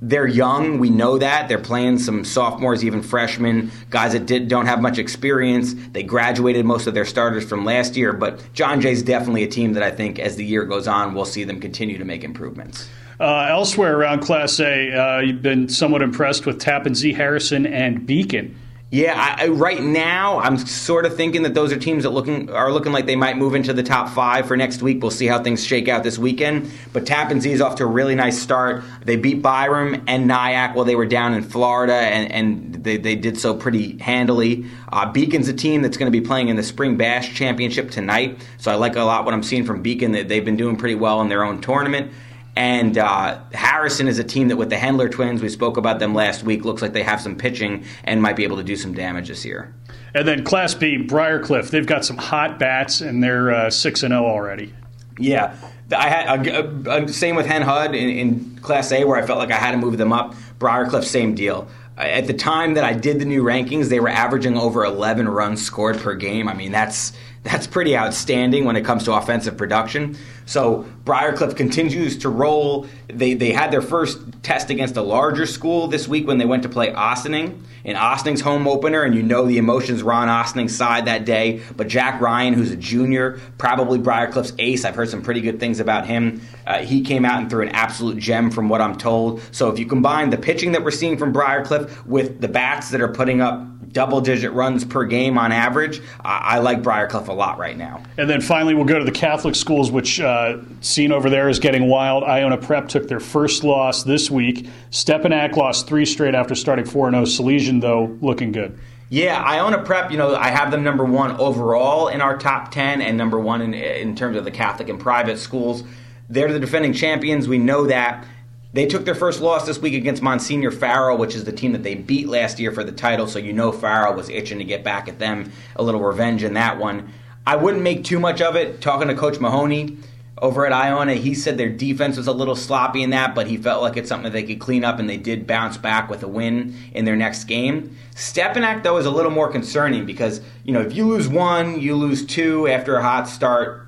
They're 0.00 0.28
young, 0.28 0.78
we 0.78 0.90
know 0.90 1.18
that. 1.18 1.48
They're 1.48 1.58
playing 1.58 1.98
some 1.98 2.24
sophomores, 2.24 2.84
even 2.84 3.02
freshmen, 3.02 3.72
guys 3.90 4.12
that 4.12 4.26
did, 4.26 4.46
don't 4.46 4.66
have 4.66 4.80
much 4.80 4.96
experience. 4.96 5.74
They 5.74 6.04
graduated 6.04 6.64
most 6.64 6.86
of 6.86 6.94
their 6.94 7.04
starters 7.04 7.48
from 7.48 7.64
last 7.64 7.96
year, 7.96 8.12
but 8.12 8.40
John 8.52 8.80
Jay's 8.80 9.02
definitely 9.02 9.42
a 9.42 9.48
team 9.48 9.72
that 9.72 9.82
I 9.82 9.90
think 9.90 10.20
as 10.20 10.36
the 10.36 10.44
year 10.44 10.64
goes 10.64 10.86
on, 10.86 11.14
we'll 11.14 11.24
see 11.24 11.42
them 11.42 11.58
continue 11.58 11.98
to 11.98 12.04
make 12.04 12.22
improvements. 12.22 12.88
Uh, 13.18 13.48
elsewhere 13.50 13.98
around 13.98 14.20
Class 14.20 14.60
A, 14.60 14.92
uh, 14.92 15.18
you've 15.18 15.42
been 15.42 15.68
somewhat 15.68 16.02
impressed 16.02 16.46
with 16.46 16.60
Tappan 16.60 16.94
Zee 16.94 17.12
Harrison 17.12 17.66
and 17.66 18.06
Beacon. 18.06 18.56
Yeah, 18.90 19.12
I, 19.14 19.44
I, 19.44 19.48
right 19.48 19.82
now 19.82 20.38
I'm 20.38 20.56
sort 20.56 21.04
of 21.04 21.14
thinking 21.14 21.42
that 21.42 21.52
those 21.52 21.72
are 21.72 21.78
teams 21.78 22.04
that 22.04 22.10
looking 22.10 22.48
are 22.48 22.72
looking 22.72 22.90
like 22.90 23.04
they 23.04 23.16
might 23.16 23.36
move 23.36 23.54
into 23.54 23.74
the 23.74 23.82
top 23.82 24.08
five 24.08 24.48
for 24.48 24.56
next 24.56 24.80
week. 24.80 25.02
We'll 25.02 25.10
see 25.10 25.26
how 25.26 25.42
things 25.42 25.62
shake 25.62 25.88
out 25.88 26.04
this 26.04 26.16
weekend. 26.18 26.70
But 26.94 27.04
Tappan 27.04 27.42
Zee 27.42 27.52
is 27.52 27.60
off 27.60 27.74
to 27.76 27.84
a 27.84 27.86
really 27.86 28.14
nice 28.14 28.40
start. 28.40 28.82
They 29.04 29.16
beat 29.16 29.42
Byram 29.42 30.04
and 30.06 30.26
Nyack 30.26 30.74
while 30.74 30.86
they 30.86 30.96
were 30.96 31.04
down 31.04 31.34
in 31.34 31.42
Florida, 31.42 31.92
and, 31.92 32.32
and 32.32 32.82
they, 32.82 32.96
they 32.96 33.14
did 33.14 33.38
so 33.38 33.54
pretty 33.54 33.98
handily. 33.98 34.64
Uh, 34.90 35.12
Beacon's 35.12 35.48
a 35.48 35.52
team 35.52 35.82
that's 35.82 35.98
going 35.98 36.10
to 36.10 36.18
be 36.18 36.26
playing 36.26 36.48
in 36.48 36.56
the 36.56 36.62
Spring 36.62 36.96
Bash 36.96 37.34
Championship 37.34 37.90
tonight, 37.90 38.40
so 38.56 38.72
I 38.72 38.76
like 38.76 38.96
a 38.96 39.02
lot 39.02 39.26
what 39.26 39.34
I'm 39.34 39.42
seeing 39.42 39.66
from 39.66 39.82
Beacon. 39.82 40.12
They've 40.12 40.44
been 40.44 40.56
doing 40.56 40.76
pretty 40.76 40.94
well 40.94 41.20
in 41.20 41.28
their 41.28 41.44
own 41.44 41.60
tournament. 41.60 42.10
And 42.58 42.98
uh, 42.98 43.38
Harrison 43.54 44.08
is 44.08 44.18
a 44.18 44.24
team 44.24 44.48
that, 44.48 44.56
with 44.56 44.68
the 44.68 44.74
Hendler 44.74 45.08
twins, 45.08 45.40
we 45.40 45.48
spoke 45.48 45.76
about 45.76 46.00
them 46.00 46.12
last 46.12 46.42
week, 46.42 46.64
looks 46.64 46.82
like 46.82 46.92
they 46.92 47.04
have 47.04 47.20
some 47.20 47.36
pitching 47.36 47.84
and 48.02 48.20
might 48.20 48.34
be 48.34 48.42
able 48.42 48.56
to 48.56 48.64
do 48.64 48.74
some 48.74 48.94
damage 48.94 49.28
this 49.28 49.44
year. 49.44 49.72
And 50.12 50.26
then 50.26 50.42
Class 50.42 50.74
B, 50.74 50.98
Briarcliff, 50.98 51.70
they've 51.70 51.86
got 51.86 52.04
some 52.04 52.16
hot 52.16 52.58
bats, 52.58 53.00
and 53.00 53.22
they're 53.22 53.52
uh, 53.52 53.70
six 53.70 54.02
and 54.02 54.10
zero 54.10 54.24
oh 54.24 54.26
already. 54.26 54.74
Yeah, 55.20 55.56
I 55.96 56.08
had 56.08 56.48
uh, 56.48 56.90
uh, 56.90 57.06
same 57.06 57.36
with 57.36 57.46
Hen 57.46 57.62
Hud 57.62 57.94
in, 57.94 58.08
in, 58.08 58.58
Class 58.58 58.90
A, 58.90 59.04
where 59.04 59.16
I 59.16 59.24
felt 59.24 59.38
like 59.38 59.52
I 59.52 59.56
had 59.56 59.70
to 59.70 59.78
move 59.78 59.96
them 59.96 60.12
up. 60.12 60.34
Briarcliff, 60.58 61.04
same 61.04 61.36
deal. 61.36 61.68
At 61.96 62.26
the 62.26 62.34
time 62.34 62.74
that 62.74 62.82
I 62.82 62.92
did 62.92 63.20
the 63.20 63.24
new 63.24 63.44
rankings, 63.44 63.88
they 63.88 64.00
were 64.00 64.08
averaging 64.08 64.58
over 64.58 64.84
11 64.84 65.28
runs 65.28 65.62
scored 65.62 65.98
per 65.98 66.16
game. 66.16 66.48
I 66.48 66.54
mean, 66.54 66.72
that's 66.72 67.12
that's 67.42 67.66
pretty 67.66 67.96
outstanding 67.96 68.64
when 68.64 68.76
it 68.76 68.84
comes 68.84 69.04
to 69.04 69.12
offensive 69.12 69.56
production. 69.56 70.16
So 70.46 70.86
Briarcliff 71.04 71.56
continues 71.56 72.18
to 72.18 72.28
roll. 72.28 72.86
They 73.08 73.34
they 73.34 73.52
had 73.52 73.70
their 73.70 73.82
first 73.82 74.18
test 74.42 74.70
against 74.70 74.96
a 74.96 75.02
larger 75.02 75.46
school 75.46 75.88
this 75.88 76.08
week 76.08 76.26
when 76.26 76.38
they 76.38 76.46
went 76.46 76.62
to 76.64 76.68
play 76.68 76.92
Ossining 76.92 77.62
in 77.84 77.96
Ossining's 77.96 78.40
home 78.40 78.66
opener, 78.66 79.02
and 79.02 79.14
you 79.14 79.22
know 79.22 79.46
the 79.46 79.58
emotions 79.58 80.02
were 80.02 80.12
on 80.12 80.28
Ossining's 80.28 80.76
side 80.76 81.06
that 81.06 81.24
day. 81.24 81.62
But 81.76 81.88
Jack 81.88 82.20
Ryan, 82.20 82.54
who's 82.54 82.70
a 82.70 82.76
junior, 82.76 83.40
probably 83.56 83.98
Briarcliff's 83.98 84.52
ace. 84.58 84.84
I've 84.84 84.94
heard 84.94 85.08
some 85.08 85.22
pretty 85.22 85.40
good 85.40 85.60
things 85.60 85.80
about 85.80 86.06
him. 86.06 86.40
Uh, 86.66 86.78
he 86.78 87.02
came 87.02 87.24
out 87.24 87.40
and 87.40 87.48
threw 87.48 87.62
an 87.62 87.70
absolute 87.70 88.18
gem, 88.18 88.50
from 88.50 88.68
what 88.68 88.80
I'm 88.80 88.96
told. 88.96 89.40
So 89.52 89.70
if 89.70 89.78
you 89.78 89.86
combine 89.86 90.30
the 90.30 90.36
pitching 90.36 90.72
that 90.72 90.84
we're 90.84 90.90
seeing 90.90 91.16
from 91.16 91.32
Briarcliff 91.32 92.04
with 92.04 92.40
the 92.40 92.48
bats 92.48 92.90
that 92.90 93.00
are 93.00 93.08
putting 93.08 93.40
up 93.40 93.66
double 93.92 94.20
digit 94.20 94.52
runs 94.52 94.84
per 94.84 95.04
game 95.04 95.38
on 95.38 95.52
average. 95.52 96.00
I, 96.24 96.38
I 96.38 96.58
like 96.58 96.82
Briarcliff 96.82 97.28
a 97.28 97.32
lot 97.32 97.58
right 97.58 97.76
now. 97.76 98.02
And 98.16 98.28
then 98.28 98.40
finally, 98.40 98.74
we'll 98.74 98.84
go 98.84 98.98
to 98.98 99.04
the 99.04 99.10
Catholic 99.10 99.54
schools, 99.54 99.90
which 99.90 100.20
uh, 100.20 100.58
seen 100.80 101.12
over 101.12 101.30
there 101.30 101.48
is 101.48 101.58
getting 101.58 101.88
wild. 101.88 102.24
Iona 102.24 102.56
Prep 102.56 102.88
took 102.88 103.08
their 103.08 103.20
first 103.20 103.64
loss 103.64 104.02
this 104.02 104.30
week. 104.30 104.68
Stepinac 104.90 105.56
lost 105.56 105.86
three 105.86 106.04
straight 106.04 106.34
after 106.34 106.54
starting 106.54 106.84
4 106.84 107.10
0. 107.10 107.22
Salesian, 107.24 107.80
though, 107.80 108.16
looking 108.20 108.52
good. 108.52 108.78
Yeah, 109.10 109.42
Iona 109.42 109.82
Prep, 109.82 110.10
you 110.10 110.18
know, 110.18 110.36
I 110.36 110.48
have 110.48 110.70
them 110.70 110.84
number 110.84 111.04
one 111.04 111.32
overall 111.38 112.08
in 112.08 112.20
our 112.20 112.36
top 112.36 112.70
10 112.70 113.00
and 113.00 113.16
number 113.16 113.38
one 113.40 113.62
in, 113.62 113.72
in 113.72 114.14
terms 114.14 114.36
of 114.36 114.44
the 114.44 114.50
Catholic 114.50 114.90
and 114.90 115.00
private 115.00 115.38
schools. 115.38 115.82
They're 116.28 116.52
the 116.52 116.60
defending 116.60 116.92
champions. 116.92 117.48
We 117.48 117.56
know 117.56 117.86
that. 117.86 118.26
They 118.72 118.86
took 118.86 119.04
their 119.04 119.14
first 119.14 119.40
loss 119.40 119.66
this 119.66 119.78
week 119.78 119.94
against 119.94 120.22
Monsignor 120.22 120.70
Farrell, 120.70 121.16
which 121.16 121.34
is 121.34 121.44
the 121.44 121.52
team 121.52 121.72
that 121.72 121.82
they 121.82 121.94
beat 121.94 122.28
last 122.28 122.58
year 122.58 122.70
for 122.70 122.84
the 122.84 122.92
title. 122.92 123.26
So 123.26 123.38
you 123.38 123.52
know 123.52 123.72
Farrell 123.72 124.14
was 124.14 124.28
itching 124.28 124.58
to 124.58 124.64
get 124.64 124.84
back 124.84 125.08
at 125.08 125.18
them. 125.18 125.50
A 125.76 125.82
little 125.82 126.02
revenge 126.02 126.44
in 126.44 126.54
that 126.54 126.78
one. 126.78 127.12
I 127.46 127.56
wouldn't 127.56 127.82
make 127.82 128.04
too 128.04 128.20
much 128.20 128.42
of 128.42 128.56
it. 128.56 128.82
Talking 128.82 129.08
to 129.08 129.14
Coach 129.14 129.40
Mahoney, 129.40 129.96
over 130.42 130.66
at 130.66 130.72
Iona. 130.72 131.14
He 131.14 131.34
said 131.34 131.56
their 131.56 131.68
defense 131.68 132.16
was 132.16 132.26
a 132.26 132.32
little 132.32 132.56
sloppy 132.56 133.02
in 133.02 133.10
that, 133.10 133.34
but 133.34 133.46
he 133.46 133.56
felt 133.56 133.82
like 133.82 133.96
it's 133.96 134.08
something 134.08 134.24
that 134.24 134.32
they 134.32 134.42
could 134.42 134.60
clean 134.60 134.84
up, 134.84 134.98
and 134.98 135.08
they 135.08 135.16
did 135.16 135.46
bounce 135.46 135.76
back 135.76 136.08
with 136.08 136.22
a 136.22 136.28
win 136.28 136.74
in 136.92 137.04
their 137.04 137.16
next 137.16 137.44
game. 137.44 137.96
Stepinac, 138.14 138.82
though, 138.82 138.98
is 138.98 139.06
a 139.06 139.10
little 139.10 139.30
more 139.30 139.50
concerning 139.50 140.06
because, 140.06 140.40
you 140.64 140.72
know, 140.72 140.80
if 140.80 140.94
you 140.94 141.06
lose 141.06 141.28
one, 141.28 141.80
you 141.80 141.94
lose 141.94 142.24
two 142.24 142.68
after 142.68 142.96
a 142.96 143.02
hot 143.02 143.28
start, 143.28 143.87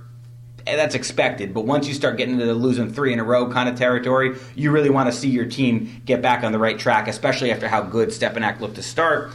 that's 0.76 0.94
expected. 0.94 1.54
But 1.54 1.66
once 1.66 1.86
you 1.86 1.94
start 1.94 2.16
getting 2.16 2.34
into 2.34 2.46
the 2.46 2.54
losing 2.54 2.92
three 2.92 3.12
in 3.12 3.18
a 3.18 3.24
row 3.24 3.50
kind 3.50 3.68
of 3.68 3.76
territory, 3.76 4.36
you 4.54 4.70
really 4.70 4.90
want 4.90 5.10
to 5.10 5.16
see 5.16 5.28
your 5.28 5.46
team 5.46 6.02
get 6.04 6.22
back 6.22 6.44
on 6.44 6.52
the 6.52 6.58
right 6.58 6.78
track, 6.78 7.08
especially 7.08 7.50
after 7.50 7.68
how 7.68 7.82
good 7.82 8.08
Stepinac 8.08 8.60
looked 8.60 8.76
to 8.76 8.82
start. 8.82 9.32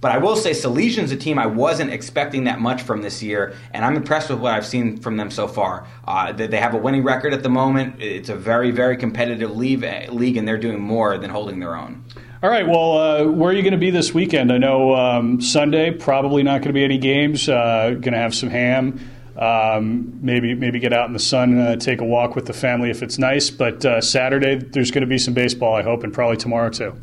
But 0.00 0.12
I 0.12 0.18
will 0.18 0.36
say 0.36 0.50
Salesian's 0.50 1.10
a 1.10 1.16
team 1.16 1.38
I 1.38 1.46
wasn't 1.46 1.90
expecting 1.90 2.44
that 2.44 2.60
much 2.60 2.82
from 2.82 3.02
this 3.02 3.22
year, 3.22 3.54
and 3.72 3.84
I'm 3.84 3.96
impressed 3.96 4.28
with 4.28 4.38
what 4.38 4.52
I've 4.52 4.66
seen 4.66 4.98
from 4.98 5.16
them 5.16 5.30
so 5.30 5.48
far. 5.48 5.86
Uh, 6.06 6.32
they 6.32 6.58
have 6.58 6.74
a 6.74 6.78
winning 6.78 7.02
record 7.02 7.32
at 7.32 7.42
the 7.42 7.48
moment. 7.48 8.00
It's 8.00 8.28
a 8.28 8.36
very, 8.36 8.70
very 8.70 8.96
competitive 8.96 9.56
league, 9.56 9.82
league 10.10 10.36
and 10.36 10.46
they're 10.46 10.58
doing 10.58 10.80
more 10.80 11.16
than 11.18 11.30
holding 11.30 11.60
their 11.60 11.74
own. 11.74 12.04
All 12.42 12.50
right. 12.50 12.68
Well, 12.68 12.98
uh, 12.98 13.24
where 13.24 13.50
are 13.50 13.54
you 13.54 13.62
going 13.62 13.72
to 13.72 13.78
be 13.78 13.90
this 13.90 14.12
weekend? 14.12 14.52
I 14.52 14.58
know 14.58 14.94
um, 14.94 15.40
Sunday 15.40 15.90
probably 15.90 16.42
not 16.42 16.58
going 16.58 16.68
to 16.68 16.74
be 16.74 16.84
any 16.84 16.98
games. 16.98 17.48
Uh, 17.48 17.90
going 17.92 18.12
to 18.12 18.18
have 18.18 18.34
some 18.34 18.50
ham. 18.50 19.00
Um, 19.38 20.18
maybe 20.22 20.54
maybe 20.54 20.78
get 20.78 20.92
out 20.92 21.06
in 21.06 21.12
the 21.12 21.18
sun, 21.18 21.58
uh, 21.58 21.76
take 21.76 22.00
a 22.00 22.04
walk 22.04 22.34
with 22.34 22.46
the 22.46 22.52
family 22.52 22.90
if 22.90 23.02
it's 23.02 23.18
nice. 23.18 23.50
But 23.50 23.84
uh, 23.84 24.00
Saturday 24.00 24.56
there's 24.56 24.90
going 24.90 25.02
to 25.02 25.06
be 25.06 25.18
some 25.18 25.34
baseball, 25.34 25.74
I 25.74 25.82
hope, 25.82 26.04
and 26.04 26.12
probably 26.12 26.36
tomorrow 26.36 26.70
too. 26.70 26.94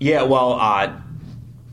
Yeah. 0.00 0.22
Well 0.22 0.54
uh, 0.54 0.96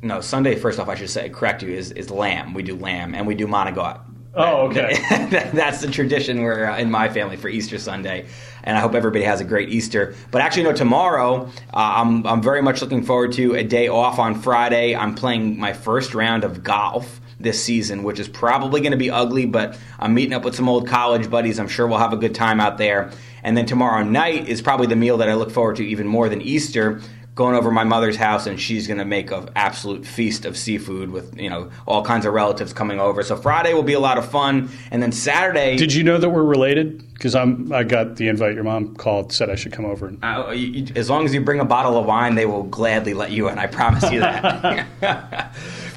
no, 0.02 0.22
Sunday. 0.22 0.56
First 0.56 0.80
off, 0.80 0.90
I 0.90 0.96
should 0.96 1.10
say 1.10 1.30
correct 1.30 1.62
you 1.64 1.70
is 1.70 1.92
is 1.92 2.10
lamb. 2.10 2.54
We 2.54 2.64
do 2.64 2.76
lamb 2.76 3.14
and 3.14 3.28
we 3.28 3.36
do 3.36 3.48
monogot. 3.48 4.02
Oh, 4.36 4.68
okay. 4.68 4.96
That's 5.54 5.82
the 5.82 5.90
tradition 5.90 6.44
we're 6.44 6.66
uh, 6.66 6.78
in 6.78 6.92
my 6.92 7.10
family 7.10 7.36
for 7.36 7.50
Easter 7.50 7.80
Sunday, 7.80 8.28
and 8.64 8.78
I 8.78 8.80
hope 8.80 8.94
everybody 8.94 9.24
has 9.24 9.42
a 9.42 9.44
great 9.44 9.70
Easter. 9.70 10.14
But 10.30 10.42
actually, 10.42 10.64
no, 10.64 10.74
tomorrow 10.74 11.48
uh, 11.48 11.50
I'm 11.74 12.26
I'm 12.28 12.42
very 12.42 12.62
much 12.62 12.82
looking 12.82 13.04
forward 13.04 13.32
to 13.34 13.56
a 13.56 13.64
day 13.64 13.88
off 13.88 14.20
on 14.20 14.40
Friday. 14.40 14.96
I'm 14.96 15.16
playing 15.16 15.60
my 15.60 15.74
first 15.74 16.14
round 16.14 16.44
of 16.44 16.64
golf 16.64 17.20
this 17.40 17.64
season, 17.64 18.04
which 18.04 18.20
is 18.20 18.28
probably 18.28 18.82
going 18.82 18.92
to 18.92 18.98
be 18.98 19.10
ugly, 19.10 19.46
but 19.46 19.78
I'm 19.98 20.14
meeting 20.14 20.34
up 20.34 20.44
with 20.44 20.56
some 20.56 20.70
old 20.70 20.88
college 20.88 21.30
buddies. 21.30 21.60
I'm 21.60 21.70
sure 21.70 21.88
we'll 21.88 21.98
have 21.98 22.14
a 22.14 22.18
good 22.18 22.36
time 22.36 22.60
out 22.60 22.78
there. 22.78 23.12
And 23.44 23.56
then 23.56 23.66
tomorrow 23.66 24.04
night 24.04 24.50
is 24.50 24.62
probably 24.62 24.88
the 24.88 24.98
meal 24.98 25.18
that 25.18 25.30
I 25.30 25.36
look 25.36 25.50
forward 25.50 25.78
to 25.78 25.86
even 25.86 26.06
more 26.06 26.28
than 26.28 26.42
Easter, 26.42 27.02
going 27.40 27.56
over 27.56 27.72
my 27.72 27.86
mother's 27.86 28.18
house 28.18 28.48
and 28.48 28.60
she's 28.60 28.86
going 28.86 28.98
to 28.98 29.06
make 29.06 29.32
an 29.32 29.50
absolute 29.56 30.06
feast 30.06 30.44
of 30.44 30.58
seafood 30.58 31.10
with 31.10 31.40
you 31.40 31.50
know 31.50 31.72
all 31.88 32.04
kinds 32.04 32.26
of 32.26 32.34
relatives 32.34 32.74
coming 32.74 33.00
over. 33.00 33.24
So 33.24 33.38
friday 33.38 33.74
will 33.74 33.82
be 33.82 33.94
a 33.94 34.00
lot 34.00 34.18
of 34.18 34.30
fun. 34.30 34.68
And 34.92 35.02
then 35.02 35.14
saturday 35.14 35.78
did 35.78 35.94
you 35.94 36.04
know 36.04 36.18
that 36.18 36.30
we're 36.30 36.44
related? 36.44 37.02
Because 37.14 37.36
i'm 37.36 37.72
i 37.72 37.84
got 37.84 38.18
the 38.18 38.28
invite. 38.28 38.56
Your 38.56 38.66
mom 38.66 38.94
called 38.94 39.32
said 39.32 39.50
i 39.50 39.56
should 39.56 39.72
come 39.72 39.86
over. 39.86 40.14
Uh, 40.22 40.52
you, 40.52 40.88
as 40.98 41.10
long 41.10 41.24
as 41.24 41.34
you 41.34 41.40
bring 41.40 41.62
a 41.62 41.66
bottle 41.66 41.98
of 41.98 42.06
wine 42.06 42.36
they 42.36 42.46
will 42.46 42.64
gladly 42.64 43.14
let 43.14 43.32
you 43.32 43.48
in 43.48 43.58
i 43.58 43.68
promise 43.68 44.12
you 44.12 44.20
that. 44.20 45.56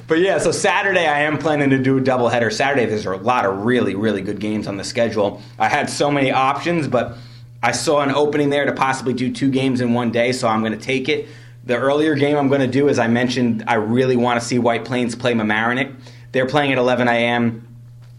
But 0.08 0.18
yeah, 0.18 0.38
so 0.38 0.52
Saturday 0.52 1.06
I 1.06 1.20
am 1.20 1.38
planning 1.38 1.70
to 1.70 1.78
do 1.78 1.96
a 1.96 2.00
doubleheader. 2.00 2.52
Saturday 2.52 2.84
there's 2.84 3.06
a 3.06 3.16
lot 3.16 3.46
of 3.46 3.64
really, 3.64 3.94
really 3.94 4.20
good 4.20 4.40
games 4.40 4.66
on 4.66 4.76
the 4.76 4.84
schedule. 4.84 5.40
I 5.58 5.68
had 5.70 5.88
so 5.88 6.10
many 6.10 6.30
options, 6.30 6.86
but 6.86 7.16
I 7.62 7.70
saw 7.70 8.00
an 8.00 8.10
opening 8.10 8.50
there 8.50 8.66
to 8.66 8.72
possibly 8.72 9.12
do 9.12 9.32
two 9.32 9.48
games 9.48 9.80
in 9.80 9.94
one 9.94 10.10
day, 10.10 10.32
so 10.32 10.48
I'm 10.48 10.60
going 10.60 10.72
to 10.72 10.84
take 10.84 11.08
it. 11.08 11.28
The 11.64 11.76
earlier 11.78 12.16
game 12.16 12.36
I'm 12.36 12.48
going 12.48 12.60
to 12.60 12.66
do, 12.66 12.88
as 12.88 12.98
I 12.98 13.06
mentioned, 13.06 13.62
I 13.68 13.74
really 13.74 14.16
want 14.16 14.40
to 14.40 14.44
see 14.44 14.58
White 14.58 14.84
Plains 14.84 15.14
play 15.14 15.32
Mamaroneck. 15.32 15.94
They're 16.32 16.46
playing 16.46 16.72
at 16.72 16.78
11 16.78 17.06
a.m. 17.06 17.68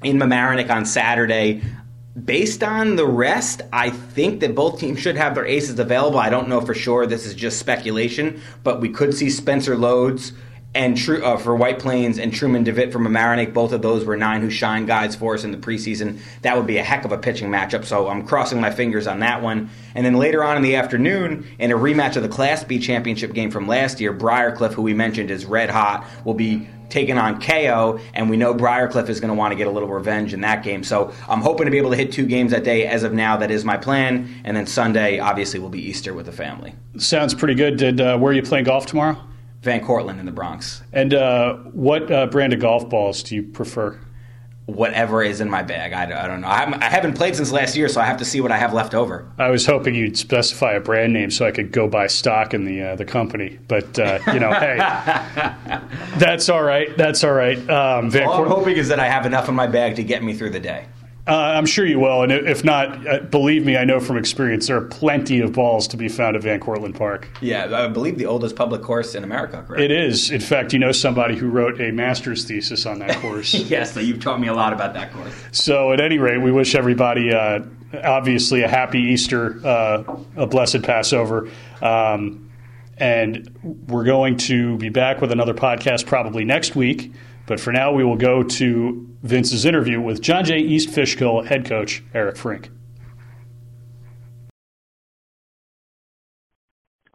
in 0.01 0.17
Mamaroneck 0.17 0.69
on 0.69 0.85
Saturday. 0.85 1.61
Based 2.23 2.63
on 2.63 2.95
the 2.95 3.05
rest, 3.05 3.63
I 3.73 3.89
think 3.89 4.39
that 4.39 4.55
both 4.55 4.79
teams 4.79 4.99
should 4.99 5.17
have 5.17 5.35
their 5.35 5.45
aces 5.45 5.77
available. 5.77 6.19
I 6.19 6.29
don't 6.29 6.47
know 6.47 6.61
for 6.61 6.73
sure. 6.73 7.05
This 7.05 7.25
is 7.25 7.33
just 7.33 7.59
speculation, 7.59 8.39
but 8.63 8.79
we 8.79 8.87
could 8.87 9.13
see 9.13 9.29
Spencer 9.29 9.75
Loads 9.75 10.31
and 10.75 10.97
True 10.97 11.23
uh, 11.23 11.37
for 11.37 11.55
White 11.55 11.79
Plains 11.79 12.17
and 12.17 12.33
Truman 12.33 12.63
Devitt 12.63 12.91
from 12.91 13.05
Mamaroneck. 13.05 13.53
Both 13.53 13.73
of 13.73 13.81
those 13.81 14.05
were 14.05 14.17
nine 14.17 14.41
who 14.41 14.49
shine 14.49 14.85
guys 14.85 15.15
for 15.15 15.35
us 15.35 15.43
in 15.43 15.51
the 15.51 15.57
preseason. 15.57 16.19
That 16.41 16.57
would 16.57 16.67
be 16.67 16.77
a 16.77 16.83
heck 16.83 17.05
of 17.05 17.11
a 17.11 17.17
pitching 17.17 17.49
matchup. 17.49 17.85
So 17.85 18.07
I'm 18.07 18.25
crossing 18.25 18.59
my 18.59 18.71
fingers 18.71 19.07
on 19.07 19.19
that 19.19 19.41
one. 19.41 19.69
And 19.95 20.05
then 20.05 20.15
later 20.15 20.43
on 20.43 20.57
in 20.57 20.63
the 20.63 20.75
afternoon, 20.75 21.47
in 21.59 21.71
a 21.71 21.75
rematch 21.75 22.15
of 22.15 22.23
the 22.23 22.29
Class 22.29 22.63
B 22.63 22.79
championship 22.79 23.33
game 23.33 23.51
from 23.51 23.67
last 23.67 23.99
year, 24.01 24.13
Briarcliff, 24.13 24.73
who 24.73 24.81
we 24.81 24.93
mentioned 24.93 25.29
is 25.29 25.45
red 25.45 25.69
hot, 25.69 26.05
will 26.25 26.33
be 26.33 26.67
taking 26.89 27.17
on 27.17 27.41
KO, 27.41 27.99
and 28.13 28.29
we 28.29 28.37
know 28.37 28.53
Briarcliff 28.53 29.09
is 29.09 29.19
going 29.19 29.29
to 29.29 29.33
want 29.33 29.51
to 29.51 29.55
get 29.55 29.65
a 29.65 29.71
little 29.71 29.89
revenge 29.89 30.31
in 30.31 30.41
that 30.41 30.63
game. 30.63 30.83
So 30.83 31.11
I'm 31.27 31.41
hoping 31.41 31.65
to 31.65 31.71
be 31.71 31.79
able 31.79 31.89
to 31.89 31.97
hit 31.97 32.11
two 32.11 32.27
games 32.27 32.51
that 32.51 32.63
day. 32.63 32.85
As 32.85 33.01
of 33.01 33.13
now, 33.13 33.35
that 33.37 33.49
is 33.49 33.65
my 33.65 33.77
plan. 33.77 34.41
And 34.43 34.55
then 34.55 34.67
Sunday, 34.67 35.17
obviously, 35.17 35.59
will 35.59 35.69
be 35.69 35.81
Easter 35.81 36.13
with 36.13 36.27
the 36.27 36.31
family. 36.31 36.75
Sounds 36.97 37.33
pretty 37.33 37.55
good. 37.55 37.77
Did 37.77 37.99
uh, 37.99 38.17
where 38.19 38.31
are 38.31 38.35
you 38.35 38.43
playing 38.43 38.65
golf 38.65 38.85
tomorrow? 38.85 39.19
Van 39.63 39.79
Cortlandt 39.79 40.19
in 40.19 40.25
the 40.25 40.31
Bronx. 40.31 40.83
And 40.91 41.13
uh, 41.13 41.55
what 41.71 42.11
uh, 42.11 42.27
brand 42.27 42.51
of 42.51 42.59
golf 42.59 42.89
balls 42.89 43.23
do 43.23 43.35
you 43.35 43.43
prefer? 43.43 43.97
Whatever 44.65 45.23
is 45.23 45.41
in 45.41 45.49
my 45.49 45.61
bag. 45.61 45.93
I, 45.93 46.23
I 46.23 46.27
don't 46.27 46.41
know. 46.41 46.47
I 46.47 46.59
haven't, 46.59 46.83
I 46.83 46.89
haven't, 46.89 47.13
played 47.13 47.35
since 47.35 47.51
last 47.51 47.75
year, 47.75 47.89
so 47.89 47.99
I 47.99 48.05
have 48.05 48.17
to 48.17 48.25
see 48.25 48.39
what 48.39 48.51
I 48.51 48.57
have 48.57 48.73
left 48.73 48.93
over. 48.93 49.29
I 49.37 49.49
was 49.49 49.65
hoping 49.65 49.95
you'd 49.95 50.17
specify 50.17 50.73
a 50.73 50.79
brand 50.79 51.11
name 51.11 51.31
so 51.31 51.45
I 51.45 51.51
could 51.51 51.71
go 51.71 51.87
buy 51.87 52.07
stock 52.07 52.53
in 52.53 52.63
the 52.63 52.81
uh, 52.81 52.95
the 52.95 53.03
company. 53.03 53.59
But 53.67 53.97
uh, 53.99 54.19
you 54.33 54.39
know, 54.39 54.53
hey, 54.53 54.77
that's 56.17 56.47
all 56.47 56.63
right. 56.63 56.95
That's 56.97 57.23
all 57.25 57.33
right. 57.33 57.57
Um, 57.69 58.09
Van 58.09 58.27
all 58.27 58.35
Cort- 58.35 58.47
I'm 58.47 58.53
hoping 58.53 58.77
is 58.77 58.87
that 58.89 58.99
I 58.99 59.07
have 59.07 59.25
enough 59.25 59.49
in 59.49 59.55
my 59.55 59.67
bag 59.67 59.95
to 59.97 60.03
get 60.03 60.23
me 60.23 60.33
through 60.33 60.51
the 60.51 60.61
day. 60.61 60.87
Uh, 61.25 61.31
I'm 61.31 61.65
sure 61.65 61.85
you 61.85 62.01
will, 62.01 62.21
and 62.21 62.33
if 62.33 62.65
not, 62.65 63.07
uh, 63.07 63.19
believe 63.21 63.65
me, 63.65 63.77
I 63.77 63.85
know 63.85 64.01
from 64.01 64.17
experience 64.17 64.67
there 64.67 64.75
are 64.75 64.81
plenty 64.85 65.39
of 65.39 65.53
balls 65.53 65.87
to 65.89 65.97
be 65.97 66.09
found 66.09 66.35
at 66.35 66.43
Van 66.43 66.59
Cortlandt 66.59 66.97
Park. 66.97 67.29
Yeah, 67.39 67.85
I 67.85 67.87
believe 67.87 68.17
the 68.17 68.25
oldest 68.25 68.57
public 68.57 68.81
course 68.81 69.15
in 69.15 69.23
America. 69.23 69.63
Correct? 69.65 69.81
It 69.81 69.91
is. 69.91 70.31
In 70.31 70.41
fact, 70.41 70.73
you 70.73 70.79
know 70.79 70.91
somebody 70.91 71.37
who 71.37 71.47
wrote 71.49 71.79
a 71.79 71.91
master's 71.91 72.43
thesis 72.43 72.85
on 72.85 72.99
that 72.99 73.15
course. 73.21 73.53
yes, 73.53 73.93
so 73.93 74.01
you've 74.01 74.21
taught 74.21 74.41
me 74.41 74.49
a 74.49 74.53
lot 74.53 74.73
about 74.73 74.93
that 74.95 75.13
course. 75.13 75.33
So, 75.53 75.93
at 75.93 76.01
any 76.01 76.17
rate, 76.17 76.39
we 76.39 76.51
wish 76.51 76.75
everybody 76.75 77.33
uh, 77.33 77.61
obviously 78.03 78.63
a 78.63 78.67
happy 78.67 78.99
Easter, 78.99 79.65
uh, 79.65 80.03
a 80.35 80.45
blessed 80.45 80.81
Passover. 80.81 81.49
Um, 81.81 82.51
and 82.97 83.49
we're 83.87 84.03
going 84.03 84.37
to 84.37 84.77
be 84.77 84.89
back 84.89 85.21
with 85.21 85.31
another 85.31 85.53
podcast 85.53 86.05
probably 86.05 86.45
next 86.45 86.75
week. 86.75 87.11
But 87.45 87.59
for 87.59 87.73
now, 87.73 87.91
we 87.91 88.03
will 88.03 88.17
go 88.17 88.43
to 88.43 89.07
Vince's 89.21 89.65
interview 89.65 89.99
with 89.99 90.21
John 90.21 90.45
Jay 90.45 90.59
East 90.59 90.89
Fishkill 90.89 91.43
head 91.43 91.65
coach 91.65 92.03
Eric 92.13 92.37
Frink. 92.37 92.69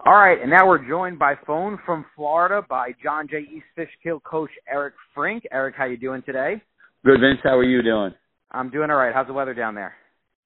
All 0.05 0.15
right, 0.15 0.41
and 0.41 0.51
now 0.51 0.67
we're 0.67 0.87
joined 0.87 1.19
by 1.19 1.35
phone 1.47 1.79
from 1.85 2.07
Florida 2.17 2.65
by 2.67 2.93
John 3.03 3.29
Jay 3.29 3.45
East 3.53 3.67
Fishkill 3.75 4.21
coach 4.21 4.51
Eric 4.71 4.95
Frink. 5.15 5.45
Eric, 5.53 5.75
how 5.77 5.85
you 5.85 5.99
doing 5.99 6.23
today? 6.25 6.63
Good, 7.05 7.21
Vince. 7.21 7.41
How 7.43 7.59
are 7.59 7.65
you 7.65 7.83
doing? 7.83 8.13
I'm 8.51 8.71
doing 8.71 8.91
all 8.91 8.97
right. 8.97 9.15
How's 9.15 9.27
the 9.27 9.33
weather 9.35 9.55
down 9.55 9.75
there? 9.75 9.95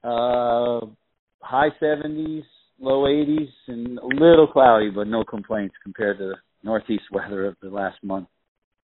Uh, 0.03 0.87
high 1.41 1.69
70s, 1.81 2.43
low 2.81 3.05
80s, 3.05 3.49
and 3.69 3.99
a 3.99 4.07
little 4.07 4.49
cloudy, 4.53 4.91
but 4.91 5.07
no 5.07 5.23
complaints 5.23 5.75
compared 5.83 6.19
to 6.19 6.25
the 6.25 6.37
northeast 6.65 7.05
weather 7.13 7.47
of 7.47 7.57
the 7.63 7.69
last 7.69 7.99
month. 8.03 8.27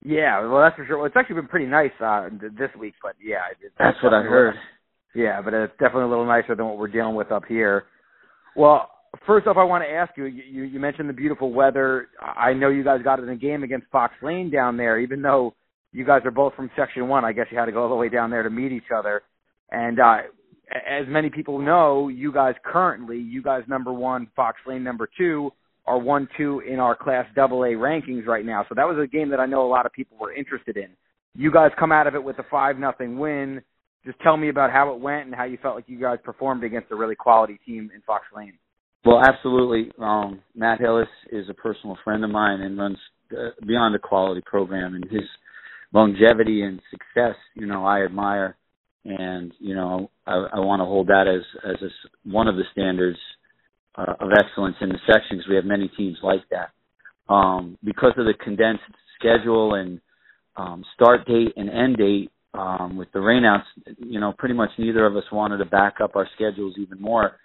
Yeah, 0.06 0.46
well, 0.46 0.62
that's 0.62 0.76
for 0.76 0.86
sure. 0.86 0.98
Well, 0.98 1.08
it's 1.08 1.16
actually 1.18 1.38
been 1.38 1.48
pretty 1.48 1.66
nice 1.66 1.92
uh, 2.00 2.30
this 2.60 2.70
week, 2.80 2.94
but 3.02 3.16
yeah, 3.24 3.40
that's 3.80 3.98
what 4.04 4.14
I 4.14 4.22
heard. 4.22 4.54
Yeah, 5.16 5.42
but 5.42 5.54
it's 5.56 5.74
definitely 5.80 6.04
a 6.04 6.10
little 6.10 6.28
nicer 6.28 6.56
than 6.56 6.68
what 6.68 6.78
we're 6.78 6.90
dealing 6.90 7.16
with 7.16 7.32
up 7.32 7.44
here. 7.48 7.86
Well, 8.56 8.92
first 9.26 9.48
off, 9.48 9.58
I 9.58 9.64
want 9.64 9.84
to 9.84 9.90
ask 9.90 10.12
you. 10.16 10.26
You, 10.26 10.64
you 10.64 10.80
mentioned 10.80 11.10
the 11.10 11.14
beautiful 11.14 11.52
weather. 11.52 12.10
I 12.22 12.54
know 12.54 12.70
you 12.70 12.84
guys 12.84 13.02
got 13.04 13.20
in 13.20 13.30
a 13.30 13.36
game 13.36 13.64
against 13.64 13.88
Fox 13.92 14.14
Lane 14.22 14.52
down 14.52 14.78
there, 14.78 15.00
even 15.00 15.24
though 15.24 15.56
you 15.92 16.06
guys 16.06 16.22
are 16.26 16.32
both 16.32 16.54
from 16.54 16.70
Section 16.78 17.08
One. 17.08 17.26
I 17.26 17.32
guess 17.32 17.48
you 17.50 17.58
had 17.58 17.66
to 17.66 17.72
go 17.72 17.82
all 17.82 17.90
the 17.90 17.96
way 17.96 18.10
down 18.10 18.30
there 18.30 18.44
to 18.44 18.50
meet 18.52 18.72
each 18.72 18.92
other. 18.96 19.24
And 19.72 20.00
uh, 20.00 20.18
as 20.88 21.08
many 21.08 21.32
people 21.32 21.58
know, 21.58 22.10
you 22.10 22.32
guys 22.32 22.54
currently, 22.64 23.18
you 23.18 23.42
guys 23.42 23.64
number 23.68 23.92
one, 23.92 24.28
Fox 24.36 24.60
Lane 24.68 24.84
number 24.84 25.10
two 25.18 25.52
are 25.88 25.98
one 25.98 26.28
two 26.38 26.62
in 26.68 26.80
our 26.80 26.96
Class 26.96 27.26
AA 27.38 27.76
rankings 27.76 28.26
right 28.26 28.46
now. 28.46 28.66
So 28.68 28.76
that 28.76 28.88
was 28.88 28.98
a 28.98 29.08
game 29.08 29.30
that 29.30 29.40
I 29.40 29.46
know 29.46 29.66
a 29.66 29.70
lot 29.70 29.86
of 29.86 29.94
people 29.94 30.18
were 30.20 30.34
interested 30.34 30.78
in. 30.78 30.90
You 31.36 31.52
guys 31.52 31.72
come 31.80 31.92
out 31.92 32.08
of 32.08 32.16
it 32.16 32.24
with 32.24 32.40
a 32.40 32.46
five 32.50 32.78
nothing 32.78 33.18
win. 33.20 33.62
Just 34.06 34.20
tell 34.22 34.38
me 34.38 34.50
about 34.50 34.72
how 34.72 34.94
it 34.94 35.00
went 35.00 35.26
and 35.26 35.36
how 35.36 35.46
you 35.46 35.58
felt 35.62 35.76
like 35.76 35.86
you 35.88 36.00
guys 36.00 36.20
performed 36.24 36.64
against 36.64 36.92
a 36.92 36.96
really 36.96 37.16
quality 37.16 37.60
team 37.66 37.90
in 37.94 38.02
Fox 38.02 38.26
Lane. 38.36 38.54
Well, 39.04 39.22
absolutely. 39.24 39.92
Um, 40.00 40.42
Matt 40.56 40.80
Hillis 40.80 41.08
is 41.32 41.46
a 41.50 41.54
personal 41.54 41.98
friend 42.04 42.24
of 42.24 42.32
mine 42.32 42.62
and 42.62 42.78
runs 42.78 42.98
uh, 43.32 43.50
Beyond 43.66 43.94
the 43.94 44.00
Quality 44.00 44.42
program, 44.46 44.96
and 44.96 45.04
his 45.06 45.24
longevity 45.94 46.64
and 46.64 46.80
success, 46.92 47.36
you 47.56 47.66
know, 47.66 47.86
I 47.86 48.04
admire, 48.04 48.58
and 49.04 49.52
you 49.60 49.76
know, 49.76 50.10
I, 50.26 50.34
I 50.54 50.60
want 50.60 50.80
to 50.82 50.86
hold 50.86 51.08
that 51.08 51.26
as 51.28 51.44
as 51.70 51.82
a, 51.82 52.30
one 52.30 52.48
of 52.48 52.56
the 52.56 52.64
standards 52.72 53.18
uh, 53.98 54.14
of 54.20 54.30
excellence 54.38 54.76
in 54.82 54.90
the 54.90 55.00
section 55.08 55.38
because 55.38 55.50
we 55.50 55.56
have 55.56 55.66
many 55.66 55.88
teams 55.90 56.18
like 56.24 56.42
that. 56.52 56.72
Um, 57.32 57.78
because 57.84 58.14
of 58.18 58.26
the 58.26 58.34
condensed 58.44 58.84
schedule 59.20 59.76
and 59.76 60.00
um, 60.56 60.84
start 60.94 61.26
date 61.28 61.54
and 61.58 61.70
end 61.70 61.98
date 61.98 62.32
um, 62.54 62.96
with 62.98 63.12
the 63.14 63.20
rainouts, 63.20 63.64
you 63.98 64.20
know, 64.20 64.34
pretty 64.38 64.56
much 64.56 64.70
neither 64.78 65.06
of 65.06 65.16
us 65.16 65.24
wanted 65.32 65.58
to 65.58 65.66
back 65.66 65.96
up 66.02 66.16
our 66.16 66.28
schedules 66.36 66.76
even 66.78 67.02
more 67.02 67.38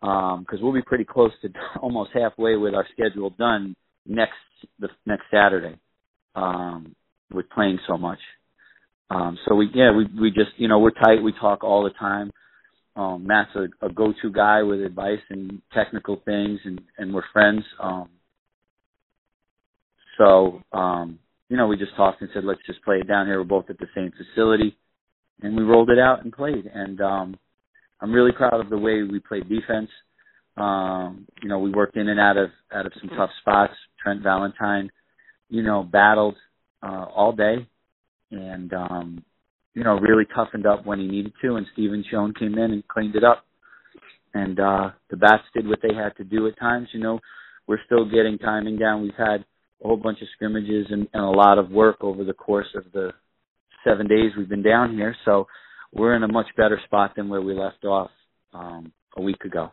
because 0.00 0.58
um, 0.58 0.62
we'll 0.62 0.72
be 0.72 0.82
pretty 0.82 1.04
close 1.04 1.32
to 1.42 1.48
almost 1.82 2.10
halfway 2.14 2.56
with 2.56 2.74
our 2.74 2.86
schedule 2.92 3.30
done 3.30 3.74
next 4.06 4.32
the 4.78 4.88
next 5.04 5.24
Saturday 5.30 5.78
um, 6.34 6.94
with 7.32 7.48
playing 7.50 7.78
so 7.86 7.96
much. 7.96 8.18
Um, 9.10 9.38
so 9.46 9.54
we 9.54 9.68
yeah 9.74 9.92
we 9.92 10.06
we 10.20 10.30
just 10.30 10.50
you 10.56 10.68
know 10.68 10.78
we're 10.78 10.90
tight. 10.90 11.22
We 11.22 11.32
talk 11.32 11.62
all 11.62 11.84
the 11.84 11.90
time. 11.90 12.30
Um, 12.96 13.26
Matt's 13.26 13.50
a, 13.54 13.86
a 13.86 13.92
go-to 13.92 14.30
guy 14.32 14.62
with 14.62 14.80
advice 14.80 15.20
and 15.28 15.60
technical 15.72 16.20
things, 16.24 16.60
and 16.64 16.80
and 16.98 17.14
we're 17.14 17.22
friends. 17.32 17.62
Um, 17.78 18.08
so 20.18 20.62
um, 20.72 21.18
you 21.48 21.56
know 21.56 21.66
we 21.66 21.76
just 21.76 21.94
talked 21.96 22.22
and 22.22 22.30
said 22.32 22.44
let's 22.44 22.64
just 22.66 22.82
play 22.82 22.96
it 22.96 23.08
down 23.08 23.26
here. 23.26 23.38
We're 23.38 23.44
both 23.44 23.70
at 23.70 23.78
the 23.78 23.88
same 23.94 24.12
facility, 24.12 24.76
and 25.42 25.56
we 25.56 25.62
rolled 25.62 25.90
it 25.90 25.98
out 25.98 26.24
and 26.24 26.32
played. 26.32 26.66
And 26.72 27.00
um, 27.00 27.36
I'm 28.00 28.12
really 28.12 28.32
proud 28.32 28.60
of 28.60 28.70
the 28.70 28.78
way 28.78 29.02
we 29.02 29.20
played 29.20 29.48
defense. 29.48 29.90
Um, 30.56 31.26
you 31.42 31.50
know 31.50 31.58
we 31.58 31.70
worked 31.70 31.96
in 31.96 32.08
and 32.08 32.18
out 32.18 32.38
of 32.38 32.50
out 32.72 32.86
of 32.86 32.92
some 33.00 33.10
tough 33.10 33.30
spots. 33.40 33.74
Trent 34.02 34.22
Valentine, 34.22 34.90
you 35.50 35.62
know, 35.62 35.82
battled 35.82 36.36
uh, 36.82 37.06
all 37.14 37.32
day 37.32 37.66
and 38.30 38.72
um, 38.72 39.24
you 39.76 39.84
know 39.84 40.00
really 40.00 40.24
toughened 40.34 40.66
up 40.66 40.84
when 40.86 40.98
he 40.98 41.06
needed 41.06 41.34
to. 41.42 41.56
And 41.56 41.66
Steven 41.74 42.02
Schoen 42.10 42.32
came 42.36 42.54
in 42.54 42.72
and 42.72 42.88
cleaned 42.88 43.14
it 43.14 43.22
up. 43.22 43.44
And 44.34 44.58
uh, 44.58 44.90
the 45.10 45.16
bats 45.16 45.44
did 45.54 45.68
what 45.68 45.78
they 45.82 45.94
had 45.94 46.16
to 46.16 46.24
do 46.24 46.48
at 46.48 46.58
times. 46.58 46.88
You 46.92 47.00
know, 47.00 47.20
we're 47.68 47.84
still 47.84 48.04
getting 48.06 48.38
timing 48.38 48.78
down. 48.78 49.02
We've 49.02 49.12
had 49.16 49.44
a 49.84 49.86
whole 49.86 49.98
bunch 49.98 50.20
of 50.22 50.28
scrimmages 50.34 50.86
and, 50.90 51.06
and 51.12 51.22
a 51.22 51.30
lot 51.30 51.58
of 51.58 51.70
work 51.70 51.98
over 52.00 52.24
the 52.24 52.32
course 52.32 52.66
of 52.74 52.84
the 52.92 53.10
seven 53.86 54.08
days 54.08 54.32
we've 54.36 54.48
been 54.48 54.62
down 54.62 54.94
here. 54.94 55.14
So 55.24 55.46
we're 55.92 56.16
in 56.16 56.22
a 56.22 56.32
much 56.32 56.46
better 56.56 56.80
spot 56.86 57.12
than 57.14 57.28
where 57.28 57.42
we 57.42 57.54
left 57.54 57.84
off 57.84 58.10
um, 58.54 58.92
a 59.16 59.22
week 59.22 59.44
ago. 59.44 59.70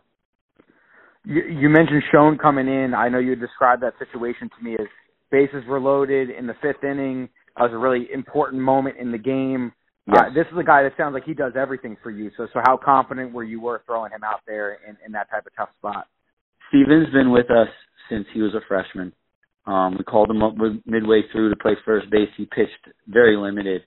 You, 1.25 1.43
you 1.43 1.69
mentioned 1.69 2.03
Schoen 2.11 2.37
coming 2.37 2.67
in. 2.67 2.93
I 2.93 3.07
know 3.07 3.19
you 3.19 3.35
described 3.37 3.81
that 3.83 3.93
situation 3.99 4.49
to 4.57 4.63
me 4.63 4.73
as 4.73 4.87
bases 5.31 5.63
were 5.65 5.79
loaded 5.79 6.29
in 6.29 6.45
the 6.45 6.55
fifth 6.61 6.83
inning. 6.83 7.29
That 7.55 7.63
was 7.63 7.71
a 7.73 7.77
really 7.77 8.07
important 8.13 8.61
moment 8.61 8.97
in 8.99 9.11
the 9.11 9.17
game. 9.17 9.71
Yes. 10.07 10.17
Uh, 10.17 10.33
this 10.33 10.45
is 10.51 10.57
a 10.57 10.63
guy 10.63 10.83
that 10.83 10.93
sounds 10.97 11.13
like 11.13 11.23
he 11.23 11.33
does 11.33 11.53
everything 11.55 11.95
for 12.03 12.11
you. 12.11 12.29
So, 12.35 12.47
so 12.53 12.59
how 12.65 12.77
confident 12.77 13.33
were 13.33 13.43
you 13.43 13.61
were 13.61 13.83
throwing 13.85 14.11
him 14.11 14.23
out 14.23 14.41
there 14.45 14.79
in, 14.87 14.97
in 15.05 15.11
that 15.13 15.29
type 15.29 15.45
of 15.45 15.55
tough 15.55 15.69
spot? 15.77 16.07
Steven's 16.69 17.11
been 17.13 17.31
with 17.31 17.49
us 17.49 17.69
since 18.09 18.25
he 18.33 18.41
was 18.41 18.53
a 18.53 18.61
freshman. 18.67 19.13
Um, 19.65 19.95
we 19.97 20.03
called 20.03 20.29
him 20.29 20.43
up 20.43 20.55
midway 20.85 21.21
through 21.31 21.49
to 21.49 21.55
play 21.55 21.75
first 21.85 22.09
base. 22.09 22.27
He 22.35 22.45
pitched 22.45 22.71
very 23.07 23.37
limited, 23.37 23.83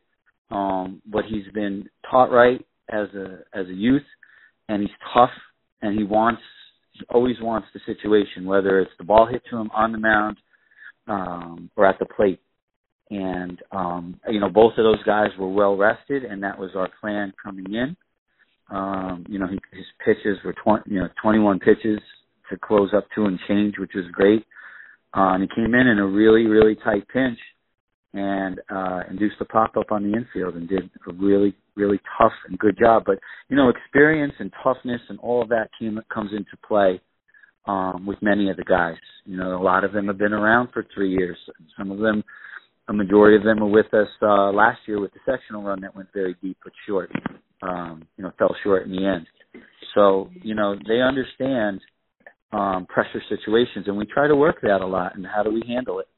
um, 0.51 1.03
but 1.07 1.25
he's 1.27 1.53
been 1.53 1.89
taught 2.11 2.31
right 2.31 2.65
as 2.89 3.09
a 3.15 3.41
as 3.53 3.67
a 3.67 3.75
youth, 3.75 4.05
and 4.71 4.81
he's 4.81 4.91
tough, 5.13 5.31
and 5.83 5.99
he 5.99 6.05
wants 6.05 6.41
he 6.93 7.01
always 7.11 7.37
wants 7.43 7.69
the 7.75 7.81
situation, 7.85 8.47
whether 8.47 8.81
it's 8.81 8.93
the 8.97 9.05
ball 9.05 9.27
hit 9.27 9.43
to 9.51 9.57
him 9.59 9.71
on 9.75 9.93
the 9.93 9.99
mound 9.99 10.39
um, 11.09 11.71
or 11.77 11.85
at 11.85 11.99
the 11.99 12.07
plate 12.07 12.41
and 13.11 13.63
um, 13.73 14.21
you 14.29 14.41
know 14.41 14.49
both 14.49 14.73
of 14.73 14.85
those 14.85 15.03
guys 15.05 15.29
were 15.39 15.51
well 15.51 15.77
rested, 15.77 16.25
and 16.25 16.43
that 16.43 16.59
was 16.59 16.71
our 16.75 16.89
plan 17.01 17.33
coming 17.43 17.73
in. 17.73 17.97
Um, 18.69 19.25
you 19.29 19.39
know, 19.39 19.47
he, 19.47 19.59
his 19.73 19.87
pitches 20.05 20.39
were 20.45 20.55
20, 20.65 20.91
you 20.93 21.01
know 21.01 21.09
21 21.23 21.61
pitches 21.61 22.01
to 22.51 22.57
close 22.59 22.91
up 22.97 23.07
two 23.15 23.27
and 23.27 23.39
change, 23.49 23.75
which 23.79 23.93
was 23.95 24.05
great. 24.13 24.45
Uh, 25.17 25.35
and 25.35 25.43
he 25.43 25.49
came 25.55 25.75
in 25.75 25.87
in 25.87 25.99
a 25.99 26.07
really 26.07 26.47
really 26.47 26.77
tight 26.85 27.07
pinch 27.09 27.39
and 28.13 28.61
uh, 28.71 29.01
induced 29.11 29.37
a 29.41 29.45
pop 29.45 29.77
up 29.77 29.93
on 29.93 30.03
the 30.03 30.17
infield 30.17 30.55
and 30.55 30.69
did 30.69 30.91
a 31.09 31.13
really 31.13 31.55
really 31.77 32.01
tough 32.19 32.33
and 32.49 32.59
good 32.59 32.77
job. 32.79 33.05
But 33.07 33.19
you 33.49 33.57
know, 33.57 33.69
experience 33.69 34.35
and 34.39 34.53
toughness 34.65 35.01
and 35.09 35.19
all 35.21 35.43
of 35.43 35.49
that 35.51 35.69
came 35.79 36.01
comes 36.13 36.33
into 36.33 36.57
play 36.67 37.01
um, 37.67 38.05
with 38.07 38.21
many 38.21 38.51
of 38.51 38.57
the 38.57 38.65
guys. 38.65 38.97
You 39.25 39.37
know, 39.37 39.61
a 39.61 39.63
lot 39.63 39.85
of 39.85 39.93
them 39.93 40.07
have 40.09 40.19
been 40.19 40.33
around 40.33 40.71
for 40.73 40.85
three 40.95 41.13
years. 41.13 41.37
Some 41.79 41.91
of 41.91 41.99
them 41.99 42.25
a 42.89 42.93
majority 42.93 43.37
of 43.37 43.45
them 43.45 43.61
were 43.61 43.69
with 43.69 43.93
us 43.93 44.09
uh, 44.23 44.51
last 44.53 44.79
year 44.87 45.01
with 45.01 45.13
the 45.13 45.21
sectional 45.27 45.63
run 45.63 45.81
that 45.81 45.95
went 45.95 46.09
very 46.15 46.37
deep 46.43 46.57
but 46.63 46.73
short. 46.87 47.11
Um, 47.63 48.07
you 48.17 48.25
know, 48.25 48.33
fell 48.39 48.55
short 48.63 48.87
in 48.87 48.93
the 48.93 49.07
end. 49.07 49.27
So 49.95 50.31
you 50.43 50.55
know 50.55 50.77
they 50.87 51.01
understand 51.01 51.81
um, 52.53 52.87
pressure 52.87 53.23
situations, 53.29 53.87
and 53.87 53.97
we 53.97 54.07
try 54.07 54.29
to 54.29 54.37
work 54.37 54.61
that 54.63 54.83
a 54.83 54.87
lot. 54.87 55.17
And 55.17 55.27
how 55.27 55.43
do 55.43 55.51
we 55.51 55.63
handle 55.67 56.01
it 56.01 56.09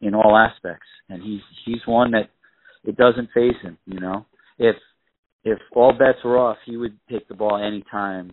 in 0.00 0.14
all 0.14 0.36
aspects? 0.36 0.86
And 1.08 1.22
he's 1.22 1.42
he's 1.64 1.86
one 1.86 2.12
that 2.12 2.30
it 2.84 2.96
doesn't 2.96 3.30
phase 3.34 3.60
him. 3.62 3.78
You 3.86 4.00
know, 4.00 4.26
if 4.58 4.76
if 5.44 5.58
all 5.74 5.92
bets 5.92 6.18
were 6.24 6.38
off, 6.38 6.56
he 6.66 6.76
would 6.76 6.98
take 7.10 7.28
the 7.28 7.34
ball 7.34 7.56
anytime, 7.56 8.32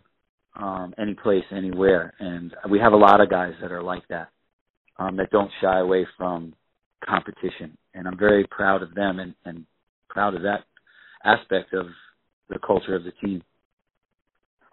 um, 0.55 0.93
any 0.97 1.13
place, 1.13 1.45
anywhere. 1.51 2.13
And 2.19 2.53
we 2.69 2.79
have 2.79 2.93
a 2.93 2.97
lot 2.97 3.21
of 3.21 3.29
guys 3.29 3.53
that 3.61 3.71
are 3.71 3.83
like 3.83 4.07
that, 4.09 4.29
um, 4.97 5.17
that 5.17 5.29
don't 5.31 5.51
shy 5.61 5.79
away 5.79 6.07
from 6.17 6.53
competition, 7.05 7.77
and 7.93 8.07
I'm 8.07 8.17
very 8.17 8.45
proud 8.49 8.83
of 8.83 8.93
them 8.95 9.19
and, 9.19 9.33
and 9.45 9.65
proud 10.09 10.35
of 10.35 10.43
that 10.43 10.63
aspect 11.23 11.73
of 11.73 11.87
the 12.49 12.59
culture 12.65 12.95
of 12.95 13.03
the 13.03 13.11
team. 13.23 13.43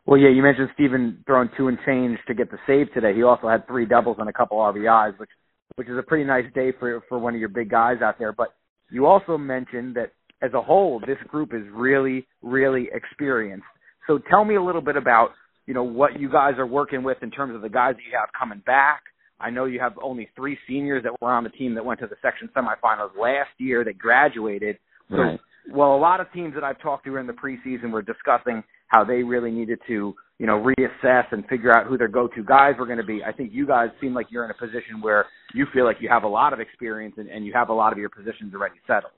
Well, 0.06 0.20
yeah, 0.20 0.28
you 0.28 0.42
mentioned 0.42 0.68
Steven 0.74 1.24
throwing 1.26 1.48
two 1.56 1.68
and 1.68 1.78
change 1.86 2.18
to 2.28 2.34
get 2.34 2.50
the 2.50 2.58
save 2.66 2.92
today. 2.92 3.14
He 3.14 3.22
also 3.22 3.48
had 3.48 3.66
three 3.66 3.86
doubles 3.86 4.16
and 4.20 4.28
a 4.28 4.32
couple 4.32 4.58
RBIs, 4.58 5.18
which 5.18 5.30
which 5.76 5.88
is 5.88 5.98
a 5.98 6.02
pretty 6.02 6.24
nice 6.24 6.44
day 6.54 6.72
for 6.78 7.02
for 7.08 7.18
one 7.18 7.34
of 7.34 7.40
your 7.40 7.48
big 7.48 7.70
guys 7.70 8.02
out 8.02 8.18
there. 8.18 8.32
But 8.32 8.54
you 8.90 9.06
also 9.06 9.38
mentioned 9.38 9.96
that 9.96 10.12
as 10.42 10.52
a 10.52 10.60
whole, 10.60 11.00
this 11.00 11.16
group 11.28 11.54
is 11.54 11.62
really, 11.72 12.26
really 12.42 12.88
experienced. 12.92 13.64
So 14.06 14.18
tell 14.30 14.44
me 14.44 14.56
a 14.56 14.62
little 14.62 14.82
bit 14.82 14.96
about 14.96 15.30
you 15.66 15.72
know 15.72 15.84
what 15.84 16.20
you 16.20 16.30
guys 16.30 16.54
are 16.58 16.66
working 16.66 17.02
with 17.02 17.18
in 17.22 17.30
terms 17.30 17.54
of 17.54 17.62
the 17.62 17.70
guys 17.70 17.94
that 17.94 18.02
you 18.02 18.18
have 18.18 18.28
coming 18.38 18.62
back, 18.66 19.04
I 19.44 19.50
know 19.50 19.66
you 19.66 19.78
have 19.78 19.92
only 20.02 20.30
three 20.34 20.56
seniors 20.66 21.02
that 21.02 21.12
were 21.20 21.30
on 21.30 21.44
the 21.44 21.50
team 21.50 21.74
that 21.74 21.84
went 21.84 22.00
to 22.00 22.06
the 22.06 22.16
section 22.22 22.48
semifinals 22.56 23.10
last 23.20 23.50
year 23.58 23.84
that 23.84 23.98
graduated. 23.98 24.78
So, 25.10 25.16
right. 25.16 25.40
well, 25.70 25.94
a 25.94 25.98
lot 25.98 26.20
of 26.20 26.32
teams 26.32 26.54
that 26.54 26.64
I've 26.64 26.80
talked 26.80 27.04
to 27.04 27.16
in 27.18 27.26
the 27.26 27.34
preseason 27.34 27.90
were 27.90 28.00
discussing 28.00 28.64
how 28.86 29.04
they 29.04 29.22
really 29.22 29.50
needed 29.50 29.80
to, 29.86 30.14
you 30.38 30.46
know, 30.46 30.64
reassess 30.64 31.24
and 31.30 31.46
figure 31.46 31.76
out 31.76 31.86
who 31.86 31.98
their 31.98 32.08
go-to 32.08 32.42
guys 32.42 32.72
were 32.78 32.86
going 32.86 32.98
to 32.98 33.04
be. 33.04 33.20
I 33.22 33.32
think 33.32 33.50
you 33.52 33.66
guys 33.66 33.90
seem 34.00 34.14
like 34.14 34.28
you're 34.30 34.46
in 34.46 34.50
a 34.50 34.54
position 34.54 35.02
where 35.02 35.26
you 35.52 35.66
feel 35.74 35.84
like 35.84 35.98
you 36.00 36.08
have 36.08 36.22
a 36.22 36.28
lot 36.28 36.54
of 36.54 36.60
experience 36.60 37.16
and, 37.18 37.28
and 37.28 37.44
you 37.44 37.52
have 37.52 37.68
a 37.68 37.74
lot 37.74 37.92
of 37.92 37.98
your 37.98 38.08
positions 38.08 38.54
already 38.54 38.76
settled. 38.86 39.12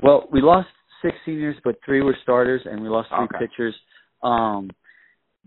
Well, 0.00 0.28
we 0.32 0.40
lost 0.40 0.68
six 1.02 1.16
seniors, 1.26 1.56
but 1.64 1.80
three 1.84 2.00
were 2.00 2.16
starters, 2.22 2.62
and 2.64 2.80
we 2.80 2.88
lost 2.88 3.08
three 3.08 3.24
okay. 3.24 3.46
pitchers. 3.46 3.74
Um, 4.22 4.70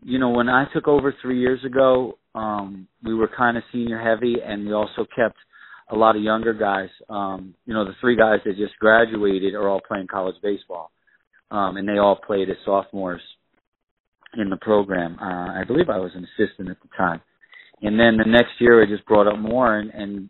you 0.04 0.20
know, 0.20 0.30
when 0.30 0.50
I 0.50 0.66
took 0.74 0.88
over 0.88 1.14
three 1.22 1.40
years 1.40 1.64
ago, 1.64 2.18
um, 2.34 2.88
we 3.04 3.14
were 3.14 3.30
kind 3.36 3.58
of 3.58 3.64
senior 3.72 4.00
heavy, 4.00 4.36
and 4.44 4.66
we 4.66 4.74
also 4.74 5.06
kept 5.16 5.38
a 5.90 5.96
lot 5.96 6.16
of 6.16 6.24
younger 6.24 6.54
guys. 6.54 6.90
Um, 7.10 7.54
you 7.66 7.74
know, 7.74 7.86
the 7.86 7.96
three 8.00 8.16
guys 8.16 8.40
that 8.46 8.58
just 8.58 8.78
graduated 8.80 9.54
are 9.54 9.68
all 9.68 9.82
playing 9.86 10.08
college 10.08 10.36
baseball, 10.42 10.92
um, 11.52 11.78
and 11.78 11.88
they 11.88 11.98
all 11.98 12.16
played 12.16 12.50
as 12.50 12.58
sophomores 12.66 13.22
in 14.38 14.50
the 14.50 14.58
program. 14.58 15.18
Uh, 15.20 15.60
I 15.60 15.64
believe 15.68 15.90
I 15.90 15.98
was 15.98 16.12
an 16.16 16.26
assistant 16.36 16.70
at 16.70 16.78
the 16.82 16.90
time. 16.98 17.22
And 17.82 18.00
then 18.00 18.18
the 18.18 18.30
next 18.30 18.52
year, 18.60 18.82
I 18.82 18.86
just 18.86 19.06
brought 19.06 19.28
up 19.28 19.40
more, 19.40 19.78
and, 19.78 19.92
and 19.92 20.30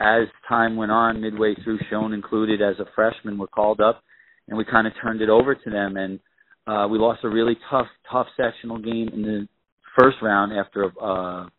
as 0.00 0.28
time 0.48 0.76
went 0.76 0.92
on, 0.92 1.20
midway 1.20 1.54
through, 1.62 1.78
Schoen 1.90 2.12
included 2.12 2.62
as 2.62 2.78
a 2.78 2.86
freshman, 2.94 3.38
were 3.38 3.46
called 3.48 3.80
up, 3.80 4.02
and 4.48 4.56
we 4.56 4.64
kind 4.64 4.86
of 4.86 4.92
turned 5.02 5.20
it 5.20 5.28
over 5.28 5.54
to 5.54 5.70
them. 5.70 5.96
And 5.96 6.20
uh, 6.66 6.86
we 6.88 6.98
lost 6.98 7.20
a 7.24 7.28
really 7.28 7.56
tough, 7.70 7.86
tough 8.10 8.26
sectional 8.36 8.78
game 8.78 9.08
in 9.12 9.22
the 9.22 9.48
first 9.98 10.16
round 10.22 10.52
after 10.52 10.84
a 10.84 11.50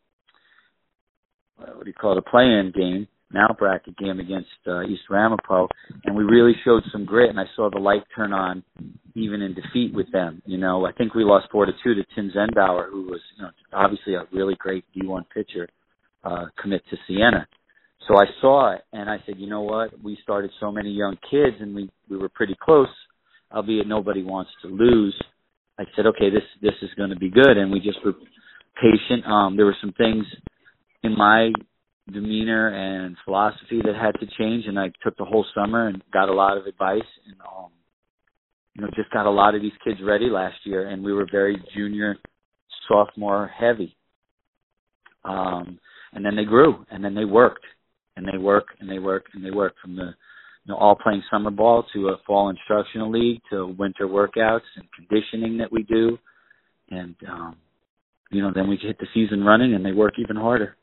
uh, 1.59 1.65
what 1.75 1.83
do 1.83 1.89
you 1.89 1.93
call 1.93 2.11
it, 2.11 2.17
a 2.17 2.29
play-in 2.29 2.71
game, 2.75 3.07
now 3.31 3.47
bracket 3.57 3.97
game 3.97 4.19
against 4.19 4.49
uh, 4.67 4.83
East 4.83 5.03
Ramapo, 5.09 5.67
and 6.05 6.15
we 6.15 6.23
really 6.23 6.53
showed 6.63 6.83
some 6.91 7.03
grit. 7.05 7.29
And 7.29 7.39
I 7.39 7.45
saw 7.55 7.69
the 7.69 7.79
light 7.79 8.03
turn 8.15 8.31
on, 8.31 8.63
even 9.15 9.41
in 9.41 9.53
defeat 9.53 9.93
with 9.93 10.11
them. 10.11 10.41
You 10.45 10.57
know, 10.57 10.85
I 10.85 10.91
think 10.93 11.13
we 11.13 11.23
lost 11.23 11.47
four 11.51 11.65
to 11.65 11.71
two 11.83 11.95
to 11.95 12.03
Tim 12.15 12.31
Zenbauer, 12.35 12.89
who 12.89 13.03
was 13.03 13.19
you 13.35 13.43
know 13.43 13.49
obviously 13.73 14.13
a 14.15 14.23
really 14.31 14.55
great 14.59 14.85
D1 14.95 15.25
pitcher, 15.33 15.67
uh, 16.23 16.45
commit 16.61 16.83
to 16.89 16.97
Siena. 17.07 17.47
So 18.07 18.15
I 18.15 18.25
saw 18.39 18.73
it, 18.73 18.81
and 18.93 19.09
I 19.09 19.17
said, 19.25 19.35
you 19.37 19.49
know 19.49 19.61
what? 19.61 19.91
We 20.01 20.17
started 20.23 20.51
so 20.61 20.71
many 20.71 20.91
young 20.91 21.17
kids, 21.29 21.57
and 21.59 21.75
we 21.75 21.89
we 22.09 22.17
were 22.17 22.29
pretty 22.29 22.55
close, 22.61 22.87
albeit 23.53 23.87
nobody 23.87 24.23
wants 24.23 24.51
to 24.61 24.67
lose. 24.67 25.19
I 25.79 25.83
said, 25.95 26.05
okay, 26.07 26.29
this 26.29 26.43
this 26.61 26.73
is 26.81 26.89
going 26.97 27.09
to 27.11 27.15
be 27.15 27.29
good, 27.29 27.57
and 27.57 27.71
we 27.71 27.79
just 27.79 28.03
were 28.03 28.13
patient. 28.81 29.25
Um, 29.25 29.55
there 29.55 29.65
were 29.65 29.77
some 29.81 29.93
things 29.93 30.25
in 31.03 31.15
my 31.17 31.51
demeanor 32.11 32.69
and 32.69 33.15
philosophy 33.25 33.81
that 33.83 33.95
had 33.95 34.19
to 34.19 34.27
change, 34.37 34.65
and 34.65 34.79
I 34.79 34.91
took 35.03 35.17
the 35.17 35.25
whole 35.25 35.45
summer 35.53 35.87
and 35.87 36.01
got 36.11 36.29
a 36.29 36.33
lot 36.33 36.57
of 36.57 36.65
advice, 36.65 37.01
and 37.25 37.35
um, 37.41 37.69
you 38.73 38.81
know, 38.81 38.89
just 38.95 39.11
got 39.11 39.25
a 39.25 39.31
lot 39.31 39.55
of 39.55 39.61
these 39.61 39.71
kids 39.83 39.99
ready 40.03 40.29
last 40.29 40.57
year, 40.63 40.89
and 40.89 41.03
we 41.03 41.13
were 41.13 41.27
very 41.31 41.61
junior, 41.75 42.17
sophomore 42.87 43.47
heavy. 43.47 43.95
Um, 45.25 45.79
and 46.13 46.25
then 46.25 46.35
they 46.35 46.45
grew, 46.45 46.85
and 46.89 47.03
then 47.03 47.13
they 47.13 47.25
worked, 47.25 47.65
and 48.15 48.25
they 48.31 48.37
work, 48.37 48.67
and 48.79 48.89
they 48.89 48.99
work, 48.99 49.25
and 49.33 49.43
they 49.43 49.51
work 49.51 49.73
from 49.81 49.95
the 49.95 50.11
you 50.67 50.73
know, 50.73 50.79
all 50.79 50.95
playing 50.95 51.23
summer 51.31 51.49
ball 51.49 51.85
to 51.93 52.09
a 52.09 52.17
fall 52.25 52.49
instructional 52.49 53.09
league 53.09 53.41
to 53.49 53.67
winter 53.79 54.07
workouts 54.07 54.67
and 54.75 54.85
conditioning 54.93 55.57
that 55.57 55.71
we 55.71 55.83
do, 55.83 56.17
and 56.89 57.15
um, 57.29 57.55
you 58.31 58.41
know, 58.41 58.51
then 58.53 58.67
we 58.67 58.77
hit 58.81 58.97
the 58.99 59.07
season 59.13 59.43
running, 59.43 59.73
and 59.75 59.85
they 59.85 59.93
work 59.93 60.13
even 60.19 60.35
harder. 60.35 60.75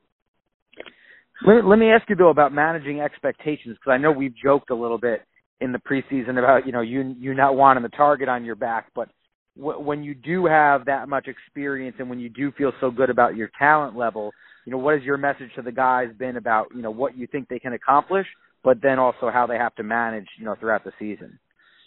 Let, 1.47 1.66
let 1.66 1.79
me 1.79 1.90
ask 1.90 2.09
you 2.09 2.16
though 2.16 2.31
about 2.31 2.53
managing 2.53 3.01
expectations 3.01 3.77
because 3.77 3.92
I 3.92 3.99
know 3.99 4.11
we've 4.11 4.35
joked 4.42 4.70
a 4.70 4.75
little 4.75 4.99
bit 4.99 5.23
in 5.61 5.73
the 5.73 5.79
preseason 5.79 6.38
about 6.38 6.66
you 6.66 6.73
know 6.73 6.81
you 6.81 7.14
you 7.18 7.35
not 7.35 7.55
wanting 7.55 7.83
the 7.83 7.90
target 7.90 8.29
on 8.29 8.44
your 8.44 8.55
back, 8.55 8.87
but 8.94 9.11
w- 9.59 9.81
when 9.81 10.03
you 10.03 10.14
do 10.14 10.47
have 10.47 10.87
that 10.87 11.11
much 11.11 11.29
experience 11.29 11.97
and 11.99 12.09
when 12.09 12.20
you 12.20 12.31
do 12.31 12.53
feel 12.53 12.73
so 12.81 12.90
good 12.90 13.11
about 13.11 13.37
your 13.37 13.51
talent 13.59 13.97
level, 13.97 14.33
you 14.64 14.73
know 14.73 14.79
what 14.79 14.94
has 14.94 15.03
your 15.03 15.18
message 15.18 15.51
to 15.57 15.62
the 15.62 15.73
guys 15.73 16.09
been 16.18 16.38
about 16.38 16.68
you 16.75 16.81
know 16.81 16.90
what 16.90 17.18
you 17.18 17.27
think 17.27 17.49
they 17.49 17.59
can 17.59 17.75
accomplish, 17.75 18.27
but 18.64 18.79
then 18.83 18.98
also 18.98 19.31
how 19.31 19.46
they 19.46 19.57
have 19.57 19.74
to 19.77 19.83
manage 19.83 20.27
you 20.38 20.44
know 20.44 20.57
throughout 20.59 20.83
the 20.83 20.92
season. 20.98 21.38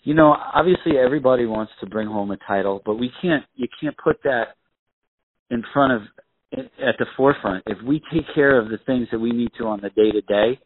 You 0.04 0.14
know, 0.14 0.34
obviously 0.54 0.98
everybody 0.98 1.46
wants 1.46 1.74
to 1.82 1.86
bring 1.88 2.08
home 2.08 2.32
a 2.32 2.38
title, 2.48 2.82
but 2.86 2.96
we 2.96 3.12
can't 3.22 3.44
you 3.56 3.68
can't 3.82 3.96
put 3.98 4.22
that 4.24 4.56
in 5.50 5.64
front 5.74 5.94
of 5.94 6.02
at 6.56 6.96
the 6.98 7.06
forefront. 7.18 7.64
If 7.68 7.78
we 7.86 8.02
take 8.14 8.24
care 8.34 8.58
of 8.58 8.70
the 8.70 8.78
things 8.86 9.08
that 9.12 9.20
we 9.20 9.32
need 9.32 9.50
to 9.58 9.66
on 9.66 9.82
the 9.82 9.90
day 9.90 10.12
to 10.12 10.22
day, 10.22 10.60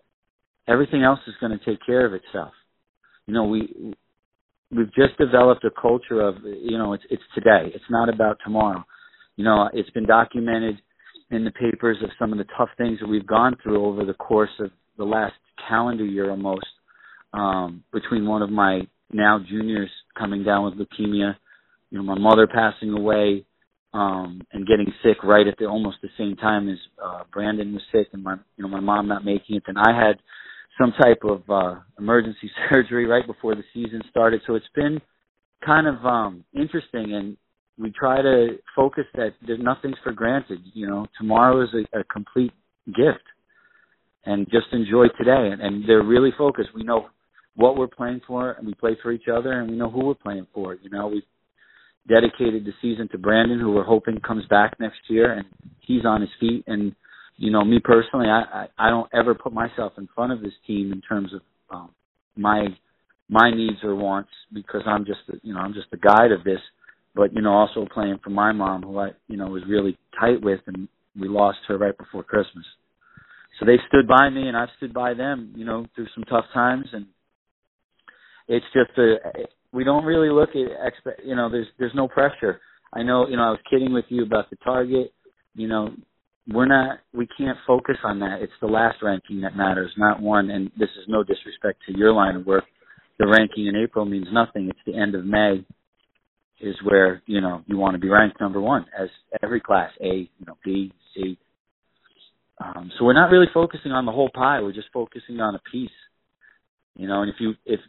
everything 0.67 1.03
else 1.03 1.19
is 1.25 1.33
going 1.39 1.57
to 1.57 1.65
take 1.65 1.83
care 1.83 2.05
of 2.05 2.13
itself. 2.13 2.53
You 3.25 3.33
know, 3.33 3.45
we 3.45 3.95
we've 4.69 4.93
just 4.93 5.17
developed 5.17 5.63
a 5.65 5.71
culture 5.81 6.21
of 6.21 6.35
you 6.43 6.77
know 6.77 6.93
it's 6.93 7.03
it's 7.09 7.23
today. 7.33 7.71
It's 7.73 7.89
not 7.89 8.09
about 8.09 8.37
tomorrow. 8.43 8.83
You 9.37 9.45
know, 9.45 9.69
it's 9.73 9.89
been 9.91 10.05
documented 10.05 10.77
in 11.31 11.45
the 11.45 11.51
papers 11.51 11.97
of 12.03 12.09
some 12.19 12.31
of 12.31 12.37
the 12.37 12.45
tough 12.57 12.69
things 12.77 12.99
that 12.99 13.07
we've 13.07 13.25
gone 13.25 13.55
through 13.63 13.83
over 13.85 14.03
the 14.03 14.13
course 14.13 14.51
of 14.59 14.69
the 14.97 15.05
last 15.05 15.33
calendar 15.67 16.05
year 16.05 16.29
almost. 16.29 16.65
Um, 17.33 17.83
between 17.93 18.27
one 18.27 18.41
of 18.41 18.49
my 18.49 18.81
now 19.11 19.39
juniors 19.39 19.89
coming 20.17 20.43
down 20.43 20.65
with 20.65 20.73
leukemia, 20.75 21.35
you 21.89 21.97
know, 21.97 22.03
my 22.03 22.17
mother 22.17 22.47
passing 22.47 22.91
away, 22.91 23.45
um 23.93 24.41
and 24.53 24.67
getting 24.67 24.91
sick 25.03 25.23
right 25.23 25.47
at 25.47 25.57
the 25.57 25.65
almost 25.65 25.97
the 26.01 26.09
same 26.17 26.35
time 26.37 26.69
as 26.69 26.77
uh 27.03 27.23
Brandon 27.31 27.73
was 27.73 27.81
sick 27.91 28.07
and 28.13 28.23
my 28.23 28.35
you 28.55 28.63
know 28.63 28.69
my 28.69 28.79
mom 28.79 29.07
not 29.07 29.25
making 29.25 29.57
it 29.57 29.63
and 29.67 29.77
I 29.77 29.91
had 29.93 30.17
some 30.79 30.93
type 31.01 31.21
of 31.23 31.41
uh 31.49 31.79
emergency 31.99 32.49
surgery 32.71 33.05
right 33.05 33.25
before 33.25 33.55
the 33.55 33.63
season 33.73 34.01
started 34.09 34.41
so 34.47 34.55
it's 34.55 34.65
been 34.75 35.01
kind 35.65 35.87
of 35.87 36.05
um 36.05 36.43
interesting 36.53 37.13
and 37.13 37.37
we 37.77 37.91
try 37.91 38.21
to 38.21 38.57
focus 38.75 39.05
that 39.15 39.33
there's 39.45 39.61
nothing's 39.61 39.97
for 40.03 40.13
granted 40.13 40.59
you 40.73 40.87
know 40.87 41.05
tomorrow 41.17 41.61
is 41.61 41.69
a, 41.73 41.99
a 41.99 42.03
complete 42.05 42.53
gift 42.87 43.23
and 44.25 44.45
just 44.51 44.67
enjoy 44.71 45.07
today 45.17 45.49
and, 45.51 45.61
and 45.61 45.87
they're 45.87 46.03
really 46.03 46.31
focused 46.37 46.69
we 46.75 46.83
know 46.83 47.07
what 47.55 47.75
we're 47.75 47.87
playing 47.87 48.21
for 48.25 48.51
and 48.53 48.65
we 48.65 48.73
play 48.75 48.97
for 49.01 49.11
each 49.11 49.27
other 49.31 49.59
and 49.59 49.69
we 49.69 49.77
know 49.77 49.89
who 49.89 50.05
we're 50.05 50.13
playing 50.13 50.47
for 50.53 50.75
you 50.75 50.89
know 50.89 51.07
we've 51.07 51.23
dedicated 52.07 52.65
the 52.65 52.73
season 52.81 53.07
to 53.09 53.17
Brandon, 53.17 53.59
who 53.59 53.71
we're 53.71 53.83
hoping 53.83 54.19
comes 54.19 54.45
back 54.47 54.79
next 54.79 54.99
year, 55.07 55.33
and 55.33 55.45
he's 55.81 56.05
on 56.05 56.21
his 56.21 56.29
feet. 56.39 56.63
And 56.67 56.95
you 57.37 57.51
know, 57.51 57.63
me 57.63 57.79
personally, 57.83 58.27
I 58.27 58.67
I, 58.77 58.87
I 58.87 58.89
don't 58.89 59.09
ever 59.13 59.35
put 59.35 59.53
myself 59.53 59.93
in 59.97 60.07
front 60.13 60.31
of 60.31 60.41
this 60.41 60.53
team 60.65 60.91
in 60.91 61.01
terms 61.01 61.33
of 61.33 61.41
um, 61.69 61.89
my 62.35 62.67
my 63.29 63.51
needs 63.51 63.77
or 63.83 63.95
wants 63.95 64.29
because 64.53 64.81
I'm 64.85 65.05
just 65.05 65.19
the, 65.27 65.39
you 65.43 65.53
know 65.53 65.59
I'm 65.59 65.73
just 65.73 65.91
the 65.91 65.97
guide 65.97 66.31
of 66.31 66.43
this. 66.43 66.59
But 67.13 67.33
you 67.33 67.41
know, 67.41 67.51
also 67.51 67.85
playing 67.93 68.19
for 68.23 68.29
my 68.29 68.51
mom, 68.51 68.83
who 68.83 68.97
I 68.99 69.09
you 69.27 69.37
know 69.37 69.47
was 69.47 69.63
really 69.67 69.97
tight 70.19 70.41
with, 70.41 70.61
and 70.67 70.87
we 71.19 71.27
lost 71.27 71.59
her 71.67 71.77
right 71.77 71.97
before 71.97 72.23
Christmas. 72.23 72.65
So 73.61 73.67
they 73.67 73.77
stood 73.89 74.07
by 74.07 74.27
me, 74.31 74.47
and 74.47 74.57
I've 74.57 74.69
stood 74.77 74.91
by 74.91 75.13
them, 75.13 75.53
you 75.55 75.65
know, 75.65 75.85
through 75.93 76.07
some 76.15 76.23
tough 76.23 76.45
times, 76.51 76.87
and 76.93 77.05
it's 78.47 78.65
just 78.73 78.97
a 78.97 79.17
we 79.71 79.83
don't 79.83 80.03
really 80.03 80.29
look 80.29 80.49
at 80.49 80.87
expect 80.87 81.21
you 81.23 81.35
know 81.35 81.47
there's 81.49 81.67
there's 81.77 81.93
no 81.93 82.07
pressure. 82.07 82.59
I 82.91 83.03
know 83.03 83.27
you 83.27 83.37
know 83.37 83.43
i 83.43 83.49
was 83.51 83.59
kidding 83.69 83.93
with 83.93 84.05
you 84.09 84.23
about 84.23 84.49
the 84.49 84.57
target 84.57 85.13
you 85.55 85.67
know 85.67 85.93
we're 86.51 86.65
not 86.65 86.99
we 87.13 87.27
can't 87.37 87.57
focus 87.67 87.97
on 88.03 88.19
that. 88.19 88.39
It's 88.41 88.51
the 88.61 88.67
last 88.67 88.97
ranking 89.01 89.41
that 89.41 89.55
matters 89.55 89.91
not 89.95 90.21
one 90.21 90.49
and 90.49 90.71
this 90.77 90.89
is 90.99 91.05
no 91.07 91.23
disrespect 91.23 91.79
to 91.87 91.97
your 91.97 92.11
line 92.13 92.35
of 92.35 92.45
work. 92.45 92.65
The 93.19 93.27
ranking 93.27 93.67
in 93.67 93.75
april 93.75 94.05
means 94.05 94.27
nothing. 94.31 94.69
It's 94.69 94.79
the 94.85 94.99
end 94.99 95.15
of 95.15 95.23
may 95.23 95.63
is 96.59 96.75
where 96.83 97.21
you 97.27 97.41
know 97.41 97.63
you 97.67 97.77
want 97.77 97.93
to 97.93 97.99
be 97.99 98.09
ranked 98.09 98.41
number 98.41 98.59
one 98.59 98.85
as 98.99 99.07
every 99.41 99.61
class 99.61 99.91
a 100.01 100.27
you 100.37 100.45
know 100.47 100.57
b 100.65 100.91
c 101.13 101.37
um 102.63 102.91
so 102.97 103.05
we're 103.05 103.13
not 103.13 103.31
really 103.31 103.47
focusing 103.53 103.91
on 103.91 104.05
the 104.05 104.11
whole 104.11 104.29
pie 104.33 104.61
we're 104.61 104.71
just 104.71 104.89
focusing 104.93 105.39
on 105.39 105.55
a 105.55 105.61
piece 105.71 105.89
you 106.95 107.07
know 107.07 107.21
and 107.21 107.29
if 107.29 107.35
you 107.39 107.53
if 107.65 107.79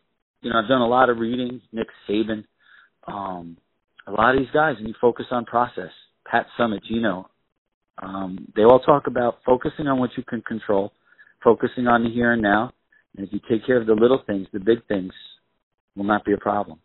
you 0.43 0.51
know, 0.51 0.59
I've 0.59 0.69
done 0.69 0.81
a 0.81 0.87
lot 0.87 1.09
of 1.09 1.19
reading, 1.19 1.61
Nick 1.73 1.87
Saban, 2.09 2.45
um, 3.07 3.57
a 4.07 4.11
lot 4.11 4.35
of 4.35 4.41
these 4.41 4.51
guys, 4.53 4.75
and 4.79 4.89
you 4.89 4.95
focus 5.01 5.27
on 5.31 5.45
process. 5.45 5.91
Pat 6.27 6.47
Summitt, 6.59 6.81
you 6.85 7.01
know, 7.01 7.29
um, 8.03 8.49
they 8.57 8.63
all 8.63 8.81
talk 8.81 9.07
about 9.07 9.39
focusing 9.47 9.87
on 9.87 9.99
what 9.99 10.11
you 10.17 10.25
can 10.25 10.43
control, 10.43 10.93
focusing 11.43 11.87
on 11.87 12.03
the 12.03 12.11
here 12.11 12.33
and 12.33 12.43
now, 12.43 12.73
and 13.17 13.27
if 13.27 13.33
you 13.33 13.41
take 13.49 13.65
care 13.65 13.81
of 13.81 13.87
the 13.87 13.95
little 13.95 14.23
things, 14.27 14.49
the 14.53 14.59
big 14.59 14.85
things 14.89 15.13
will 15.97 16.05
not 16.05 16.25
be 16.25 16.33
a 16.33 16.39
problem. 16.39 16.79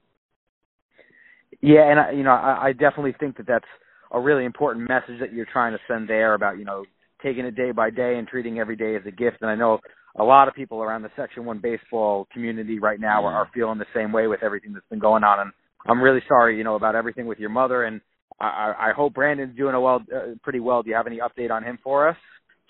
Yeah, 1.62 1.90
and 1.90 2.00
I, 2.00 2.12
you 2.12 2.24
know, 2.24 2.32
I, 2.32 2.68
I 2.68 2.72
definitely 2.74 3.16
think 3.20 3.38
that 3.38 3.48
that's 3.48 3.66
a 4.12 4.20
really 4.20 4.46
important 4.46 4.88
message 4.88 5.20
that 5.20 5.34
you're 5.34 5.48
trying 5.52 5.74
to 5.74 5.80
send 5.88 6.08
there 6.08 6.34
about 6.36 6.60
you 6.60 6.66
know 6.66 6.86
taking 7.22 7.46
it 7.46 7.56
day 7.56 7.72
by 7.72 7.90
day 7.90 8.16
and 8.18 8.28
treating 8.28 8.60
every 8.60 8.76
day 8.76 8.96
as 8.96 9.02
a 9.06 9.12
gift. 9.12 9.38
And 9.42 9.50
I 9.50 9.56
know 9.56 9.80
a 10.18 10.24
lot 10.24 10.48
of 10.48 10.56
people 10.56 10.82
around 10.82 11.04
the 11.04 11.12
Section 11.16 11.46
One 11.46 11.60
baseball 11.60 12.28
community 12.34 12.80
right 12.80 13.00
now 13.00 13.24
are, 13.26 13.34
are 13.34 13.50
feeling 13.54 13.78
the 13.78 13.86
same 13.96 14.12
way 14.12 14.28
with 14.28 14.44
everything 14.44 14.74
that's 14.74 14.86
been 14.90 15.00
going 15.00 15.24
on. 15.24 15.40
And 15.40 15.52
I'm 15.88 16.02
really 16.02 16.22
sorry, 16.28 16.58
you 16.58 16.64
know, 16.64 16.76
about 16.76 16.96
everything 16.96 17.28
with 17.28 17.40
your 17.40 17.50
mother. 17.50 17.84
And 17.84 18.02
I, 18.40 18.74
I 18.80 18.92
hope 18.96 19.14
Brandon's 19.14 19.56
doing 19.56 19.76
a 19.76 19.82
well, 19.82 20.02
uh, 20.16 20.36
pretty 20.44 20.60
well. 20.60 20.84
Do 20.84 20.90
you 20.90 20.96
have 20.96 21.08
any 21.08 21.20
update 21.20 21.52
on 21.52 21.64
him 21.64 21.80
for 21.84 22.08
us? 22.08 22.18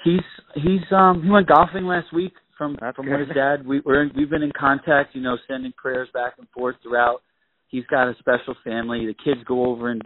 He's 0.03 0.21
he's 0.55 0.81
um 0.91 1.23
he 1.23 1.29
went 1.29 1.47
golfing 1.47 1.85
last 1.85 2.13
week 2.13 2.33
from 2.57 2.77
That's 2.79 2.95
from 2.95 3.07
good. 3.07 3.19
his 3.19 3.29
dad. 3.29 3.65
We 3.65 3.81
we're 3.83 4.09
we've 4.15 4.29
been 4.29 4.43
in 4.43 4.51
contact, 4.57 5.15
you 5.15 5.21
know, 5.21 5.37
sending 5.47 5.73
prayers 5.75 6.07
back 6.13 6.33
and 6.37 6.47
forth 6.49 6.75
throughout. 6.83 7.21
He's 7.69 7.85
got 7.87 8.07
a 8.07 8.13
special 8.19 8.55
family. 8.63 9.05
The 9.07 9.15
kids 9.15 9.43
go 9.47 9.65
over 9.65 9.89
and 9.91 10.01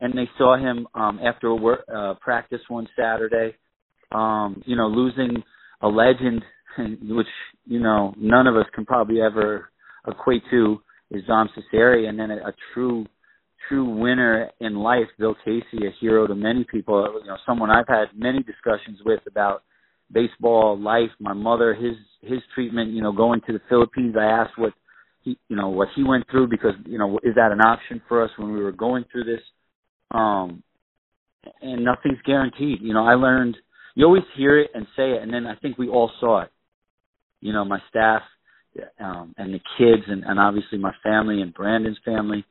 and 0.00 0.16
they 0.16 0.28
saw 0.38 0.56
him 0.56 0.86
um 0.94 1.18
after 1.24 1.48
a 1.48 1.56
work, 1.56 1.84
uh 1.92 2.14
practice 2.20 2.60
one 2.68 2.88
Saturday. 2.96 3.56
Um, 4.12 4.62
you 4.66 4.76
know, 4.76 4.88
losing 4.88 5.42
a 5.80 5.88
legend 5.88 6.42
which 7.02 7.26
you 7.66 7.80
know 7.80 8.14
none 8.16 8.46
of 8.46 8.56
us 8.56 8.66
can 8.74 8.84
probably 8.84 9.20
ever 9.20 9.70
equate 10.06 10.42
to 10.50 10.80
is 11.10 11.22
Dom 11.26 11.48
Cecere, 11.54 12.08
and 12.08 12.18
then 12.18 12.30
a, 12.30 12.36
a 12.36 12.52
true 12.72 13.06
true 13.68 13.88
winner 13.88 14.50
in 14.60 14.76
life, 14.76 15.06
Bill 15.18 15.36
Casey, 15.44 15.86
a 15.86 15.90
hero 16.00 16.26
to 16.26 16.34
many 16.34 16.64
people. 16.64 17.20
You 17.22 17.28
know, 17.28 17.36
someone 17.46 17.70
I've 17.70 17.88
had 17.88 18.06
many 18.16 18.42
discussions 18.42 18.98
with 19.04 19.20
about 19.28 19.62
baseball 20.10 20.78
life. 20.78 21.10
My 21.20 21.32
mother, 21.32 21.74
his 21.74 21.96
his 22.22 22.40
treatment. 22.54 22.92
You 22.92 23.02
know, 23.02 23.12
going 23.12 23.40
to 23.46 23.52
the 23.52 23.60
Philippines. 23.68 24.14
I 24.18 24.24
asked 24.24 24.58
what 24.58 24.72
he, 25.22 25.38
you 25.48 25.56
know, 25.56 25.68
what 25.68 25.88
he 25.94 26.02
went 26.02 26.24
through 26.30 26.48
because 26.48 26.74
you 26.86 26.98
know, 26.98 27.18
is 27.22 27.34
that 27.36 27.52
an 27.52 27.60
option 27.60 28.00
for 28.08 28.24
us 28.24 28.30
when 28.36 28.52
we 28.52 28.62
were 28.62 28.72
going 28.72 29.04
through 29.12 29.24
this? 29.24 29.42
Um, 30.10 30.62
and 31.60 31.84
nothing's 31.84 32.20
guaranteed. 32.24 32.80
You 32.80 32.94
know, 32.94 33.06
I 33.06 33.14
learned. 33.14 33.56
You 33.94 34.06
always 34.06 34.22
hear 34.36 34.58
it 34.58 34.70
and 34.74 34.86
say 34.96 35.12
it, 35.12 35.22
and 35.22 35.32
then 35.32 35.46
I 35.46 35.54
think 35.56 35.78
we 35.78 35.88
all 35.88 36.10
saw 36.20 36.42
it 36.42 36.50
you 37.42 37.52
know, 37.52 37.64
my 37.64 37.78
staff 37.90 38.22
um, 38.98 39.34
and 39.36 39.52
the 39.52 39.60
kids, 39.76 40.04
and, 40.08 40.24
and 40.24 40.40
obviously 40.40 40.78
my 40.78 40.92
family 41.02 41.42
and 41.42 41.52
Brandon's 41.52 41.98
family. 42.04 42.46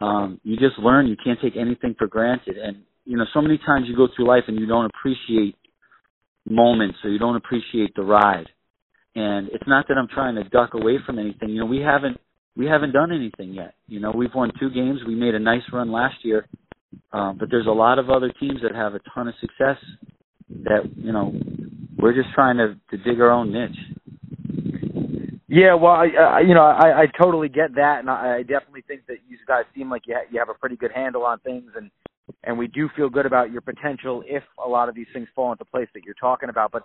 Um, 0.00 0.40
you 0.44 0.56
just 0.56 0.78
learn 0.78 1.08
you 1.08 1.16
can't 1.22 1.40
take 1.42 1.56
anything 1.56 1.94
for 1.98 2.06
granted, 2.06 2.56
and 2.56 2.78
you 3.04 3.16
know, 3.18 3.24
so 3.34 3.42
many 3.42 3.58
times 3.58 3.86
you 3.88 3.96
go 3.96 4.08
through 4.14 4.28
life 4.28 4.44
and 4.48 4.58
you 4.58 4.66
don't 4.66 4.86
appreciate 4.86 5.56
moments 6.48 6.98
or 7.02 7.10
you 7.10 7.18
don't 7.18 7.36
appreciate 7.36 7.94
the 7.96 8.02
ride. 8.02 8.46
And 9.14 9.48
it's 9.48 9.66
not 9.66 9.88
that 9.88 9.96
I'm 9.98 10.08
trying 10.08 10.36
to 10.36 10.44
duck 10.44 10.74
away 10.74 10.98
from 11.04 11.18
anything. 11.18 11.48
You 11.48 11.60
know, 11.60 11.66
we 11.66 11.78
haven't 11.78 12.18
we 12.56 12.66
haven't 12.66 12.92
done 12.92 13.12
anything 13.12 13.54
yet. 13.54 13.74
You 13.88 13.98
know, 13.98 14.12
we've 14.12 14.34
won 14.34 14.52
two 14.60 14.70
games. 14.70 15.00
We 15.06 15.14
made 15.14 15.34
a 15.34 15.40
nice 15.40 15.62
run 15.72 15.90
last 15.90 16.16
year, 16.22 16.46
um, 17.12 17.38
but 17.38 17.50
there's 17.50 17.66
a 17.66 17.70
lot 17.70 17.98
of 17.98 18.08
other 18.08 18.32
teams 18.38 18.60
that 18.62 18.74
have 18.74 18.94
a 18.94 19.00
ton 19.14 19.26
of 19.26 19.34
success. 19.40 19.76
That 20.64 20.90
you 20.96 21.12
know, 21.12 21.32
we're 21.98 22.14
just 22.14 22.34
trying 22.34 22.56
to 22.56 22.76
to 22.90 22.96
dig 23.04 23.20
our 23.20 23.30
own 23.30 23.52
niche. 23.52 23.76
Yeah, 25.50 25.74
well, 25.74 25.92
I, 25.92 26.08
I 26.08 26.40
you 26.40 26.54
know, 26.54 26.62
I, 26.62 27.02
I 27.02 27.06
totally 27.18 27.48
get 27.48 27.74
that, 27.76 28.00
and 28.00 28.10
I, 28.10 28.36
I 28.36 28.42
definitely 28.42 28.82
think 28.86 29.06
that 29.06 29.16
you 29.28 29.38
guys 29.46 29.64
seem 29.74 29.90
like 29.90 30.02
you 30.06 30.14
ha- 30.14 30.28
you 30.30 30.38
have 30.38 30.50
a 30.50 30.54
pretty 30.54 30.76
good 30.76 30.92
handle 30.94 31.24
on 31.24 31.38
things, 31.40 31.70
and 31.74 31.90
and 32.44 32.58
we 32.58 32.66
do 32.66 32.88
feel 32.96 33.08
good 33.08 33.26
about 33.26 33.50
your 33.50 33.62
potential 33.62 34.22
if 34.26 34.42
a 34.64 34.68
lot 34.68 34.88
of 34.88 34.94
these 34.94 35.06
things 35.12 35.28
fall 35.34 35.50
into 35.52 35.64
place 35.64 35.88
that 35.94 36.04
you're 36.04 36.14
talking 36.14 36.50
about. 36.50 36.70
But 36.72 36.82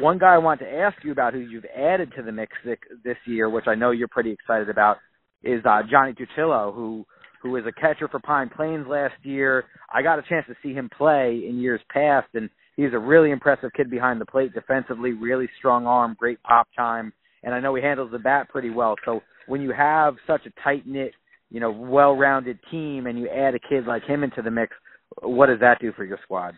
one 0.00 0.18
guy 0.18 0.34
I 0.34 0.38
want 0.38 0.60
to 0.60 0.68
ask 0.68 0.96
you 1.04 1.12
about 1.12 1.34
who 1.34 1.40
you've 1.40 1.66
added 1.76 2.12
to 2.16 2.22
the 2.22 2.32
mix 2.32 2.52
this, 2.64 3.16
year, 3.26 3.48
which 3.50 3.66
I 3.66 3.74
know 3.74 3.90
you're 3.90 4.08
pretty 4.08 4.30
excited 4.30 4.68
about, 4.68 4.96
is 5.42 5.62
uh, 5.64 5.82
Johnny 5.90 6.14
Tuchillo, 6.14 6.74
who 6.74 7.06
who 7.42 7.50
was 7.50 7.64
a 7.66 7.72
catcher 7.72 8.08
for 8.08 8.18
Pine 8.18 8.48
Plains 8.48 8.86
last 8.88 9.14
year. 9.22 9.64
I 9.92 10.02
got 10.02 10.18
a 10.18 10.22
chance 10.22 10.46
to 10.48 10.54
see 10.62 10.72
him 10.72 10.90
play 10.96 11.44
in 11.48 11.58
years 11.58 11.80
past, 11.90 12.28
and 12.34 12.48
he's 12.76 12.92
a 12.92 12.98
really 12.98 13.30
impressive 13.30 13.70
kid 13.74 13.90
behind 13.90 14.20
the 14.20 14.26
plate 14.26 14.52
defensively, 14.54 15.12
really 15.12 15.48
strong 15.58 15.86
arm, 15.86 16.16
great 16.18 16.42
pop 16.42 16.68
time 16.76 17.12
and 17.46 17.54
I 17.54 17.60
know 17.60 17.74
he 17.74 17.82
handles 17.82 18.10
the 18.10 18.18
bat 18.18 18.48
pretty 18.50 18.70
well. 18.70 18.96
So 19.04 19.22
when 19.46 19.62
you 19.62 19.72
have 19.72 20.16
such 20.26 20.42
a 20.46 20.62
tight 20.62 20.86
knit, 20.86 21.12
you 21.48 21.60
know, 21.60 21.70
well 21.70 22.14
rounded 22.14 22.58
team, 22.70 23.06
and 23.06 23.18
you 23.18 23.28
add 23.28 23.54
a 23.54 23.58
kid 23.60 23.86
like 23.86 24.02
him 24.04 24.24
into 24.24 24.42
the 24.42 24.50
mix, 24.50 24.74
what 25.22 25.46
does 25.46 25.60
that 25.60 25.80
do 25.80 25.92
for 25.92 26.04
your 26.04 26.18
squad? 26.24 26.54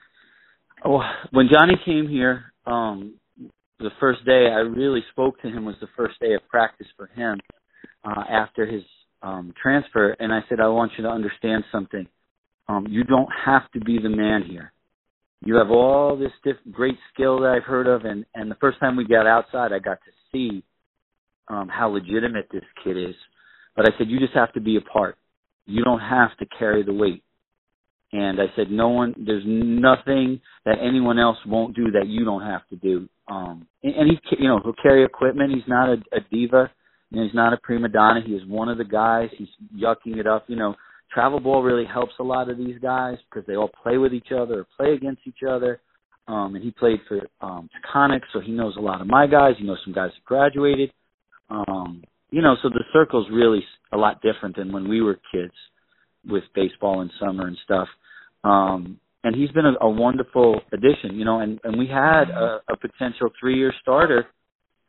Oh, 0.84 1.02
when 1.30 1.48
Johnny 1.52 1.74
came 1.84 2.08
here, 2.08 2.44
um, 2.66 3.14
the 3.78 3.90
first 4.00 4.24
day 4.24 4.48
I 4.50 4.60
really 4.60 5.04
spoke 5.10 5.40
to 5.42 5.48
him 5.48 5.66
was 5.66 5.76
the 5.80 5.88
first 5.94 6.18
day 6.20 6.32
of 6.34 6.48
practice 6.48 6.86
for 6.96 7.08
him 7.08 7.38
uh, 8.04 8.24
after 8.30 8.64
his 8.64 8.82
um, 9.22 9.52
transfer, 9.60 10.16
and 10.18 10.32
I 10.32 10.40
said, 10.48 10.58
I 10.58 10.68
want 10.68 10.92
you 10.96 11.04
to 11.04 11.10
understand 11.10 11.64
something. 11.70 12.06
Um, 12.66 12.86
you 12.88 13.04
don't 13.04 13.28
have 13.44 13.70
to 13.72 13.80
be 13.80 13.98
the 14.02 14.08
man 14.08 14.42
here. 14.42 14.72
You 15.44 15.56
have 15.56 15.70
all 15.70 16.16
this 16.16 16.32
diff- 16.44 16.56
great 16.72 16.98
skill 17.14 17.40
that 17.40 17.50
I've 17.50 17.64
heard 17.64 17.86
of, 17.86 18.04
and 18.04 18.24
and 18.34 18.50
the 18.50 18.56
first 18.56 18.80
time 18.80 18.96
we 18.96 19.06
got 19.06 19.26
outside, 19.26 19.72
I 19.72 19.78
got 19.78 19.98
to 20.04 20.10
see 20.32 20.62
um, 21.48 21.68
how 21.68 21.88
legitimate 21.88 22.48
this 22.52 22.64
kid 22.84 22.96
is. 22.96 23.14
But 23.76 23.86
I 23.88 23.96
said, 23.96 24.08
you 24.08 24.18
just 24.18 24.34
have 24.34 24.52
to 24.54 24.60
be 24.60 24.76
a 24.76 24.80
part. 24.80 25.16
You 25.66 25.84
don't 25.84 26.00
have 26.00 26.36
to 26.38 26.46
carry 26.58 26.82
the 26.82 26.92
weight. 26.92 27.22
And 28.12 28.40
I 28.40 28.46
said, 28.56 28.70
no 28.70 28.88
one, 28.88 29.14
there's 29.26 29.44
nothing 29.46 30.40
that 30.64 30.78
anyone 30.82 31.18
else 31.18 31.36
won't 31.46 31.76
do 31.76 31.90
that 31.92 32.06
you 32.06 32.24
don't 32.24 32.42
have 32.42 32.66
to 32.70 32.76
do. 32.76 33.08
Um, 33.28 33.66
and, 33.82 33.94
and 33.94 34.10
he, 34.10 34.36
you 34.42 34.48
know, 34.48 34.60
he'll 34.64 34.72
carry 34.82 35.04
equipment. 35.04 35.52
He's 35.54 35.68
not 35.68 35.90
a, 35.90 36.02
a 36.12 36.20
diva. 36.32 36.70
You 37.10 37.18
know, 37.18 37.24
he's 37.26 37.34
not 37.34 37.52
a 37.52 37.58
prima 37.58 37.88
donna. 37.88 38.20
He 38.24 38.32
is 38.32 38.42
one 38.46 38.70
of 38.70 38.78
the 38.78 38.84
guys. 38.84 39.28
He's 39.36 39.48
yucking 39.76 40.16
it 40.16 40.26
up. 40.26 40.44
You 40.48 40.56
know, 40.56 40.74
travel 41.12 41.40
ball 41.40 41.62
really 41.62 41.86
helps 41.86 42.12
a 42.20 42.22
lot 42.22 42.50
of 42.50 42.58
these 42.58 42.78
guys 42.80 43.16
because 43.28 43.46
they 43.46 43.56
all 43.56 43.70
play 43.82 43.98
with 43.98 44.12
each 44.12 44.32
other 44.32 44.60
or 44.60 44.66
play 44.76 44.94
against 44.94 45.22
each 45.26 45.42
other. 45.48 45.80
Um, 46.26 46.54
and 46.54 46.62
he 46.62 46.70
played 46.70 47.00
for 47.08 47.20
um, 47.40 47.70
Taconic, 47.72 48.20
so 48.32 48.40
he 48.40 48.52
knows 48.52 48.76
a 48.76 48.80
lot 48.80 49.00
of 49.00 49.06
my 49.06 49.26
guys. 49.26 49.54
He 49.58 49.64
knows 49.64 49.80
some 49.84 49.94
guys 49.94 50.10
that 50.14 50.24
graduated. 50.24 50.92
Um, 51.48 52.02
you 52.30 52.42
know, 52.42 52.56
so 52.62 52.68
the 52.68 52.84
circle's 52.92 53.26
really 53.32 53.64
a 53.92 53.96
lot 53.96 54.20
different 54.20 54.56
than 54.56 54.70
when 54.70 54.88
we 54.88 55.00
were 55.00 55.18
kids 55.32 55.54
with 56.28 56.44
baseball 56.54 57.00
and 57.00 57.10
summer 57.18 57.46
and 57.46 57.56
stuff. 57.64 57.88
Um, 58.44 59.00
and 59.24 59.34
he's 59.34 59.50
been 59.50 59.64
a, 59.64 59.74
a 59.80 59.90
wonderful 59.90 60.60
addition, 60.72 61.16
you 61.16 61.24
know, 61.24 61.40
and, 61.40 61.58
and 61.64 61.78
we 61.78 61.86
had 61.86 62.30
a, 62.30 62.60
a 62.68 62.76
potential 62.76 63.30
three 63.40 63.56
year 63.56 63.72
starter 63.80 64.26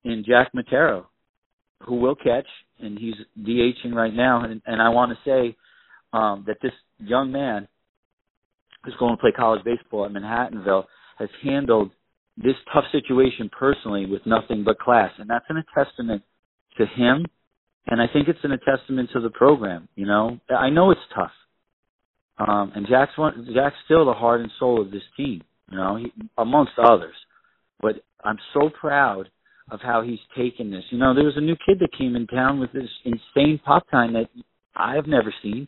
in 0.04 0.24
Jack 0.28 0.52
Matero, 0.54 1.06
who 1.84 1.96
will 1.96 2.16
catch, 2.16 2.48
and 2.80 2.98
he's 2.98 3.16
DHing 3.40 3.94
right 3.94 4.14
now. 4.14 4.44
And, 4.44 4.62
and 4.66 4.82
I 4.82 4.90
want 4.90 5.12
to 5.12 5.18
say 5.30 5.56
um, 6.14 6.44
that 6.48 6.58
this 6.62 6.72
young 7.00 7.32
man 7.32 7.68
who's 8.84 8.96
going 9.00 9.16
to 9.16 9.22
play 9.22 9.32
college 9.32 9.64
baseball 9.64 10.06
at 10.06 10.12
Manhattanville 10.12 10.86
has 11.18 11.30
handled 11.44 11.92
this 12.38 12.56
tough 12.74 12.86
situation 12.92 13.50
personally 13.58 14.06
with 14.06 14.22
nothing 14.26 14.64
but 14.64 14.80
class, 14.80 15.12
and 15.18 15.30
that's 15.30 15.46
an 15.50 15.62
testament 15.76 16.24
to 16.78 16.86
him, 16.86 17.26
and 17.88 18.02
I 18.02 18.06
think 18.12 18.28
it's 18.28 18.40
an 18.44 18.58
testament 18.66 19.10
to 19.14 19.20
the 19.20 19.30
program. 19.30 19.90
You 19.96 20.06
know, 20.06 20.40
I 20.50 20.70
know 20.70 20.92
it's 20.92 21.02
tough, 21.14 21.32
um, 22.38 22.72
and 22.76 22.88
Jack's 22.88 23.18
one, 23.18 23.50
Jack's 23.54 23.76
still 23.86 24.06
the 24.06 24.14
heart 24.14 24.40
and 24.42 24.52
soul 24.60 24.82
of 24.82 24.92
this 24.92 25.04
team. 25.18 25.44
You 25.70 25.78
know, 25.78 25.98
he, 25.98 26.14
amongst 26.38 26.74
others, 26.82 27.16
but 27.82 27.96
I'm 28.24 28.38
so 28.54 28.70
proud 28.70 29.30
of 29.70 29.82
how 29.82 30.02
he's 30.02 30.20
taken 30.38 30.72
this. 30.72 30.84
You 30.90 30.98
know, 30.98 31.14
there 31.14 31.26
was 31.26 31.38
a 31.38 31.42
new 31.42 31.56
kid 31.66 31.80
that 31.80 31.98
came 31.98 32.16
in 32.16 32.26
town 32.28 32.60
with 32.60 32.72
this 32.72 32.90
insane 33.06 33.60
pop 33.64 33.90
time 33.92 34.14
that 34.14 34.30
I've 34.76 35.08
never 35.08 35.34
seen. 35.44 35.68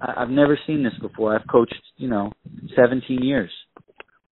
I, 0.00 0.22
I've 0.22 0.30
never 0.30 0.58
seen 0.66 0.82
this 0.82 0.94
before. 1.00 1.34
I've 1.34 1.46
coached, 1.48 1.74
you 1.96 2.08
know, 2.08 2.32
17 2.76 3.22
years. 3.22 3.50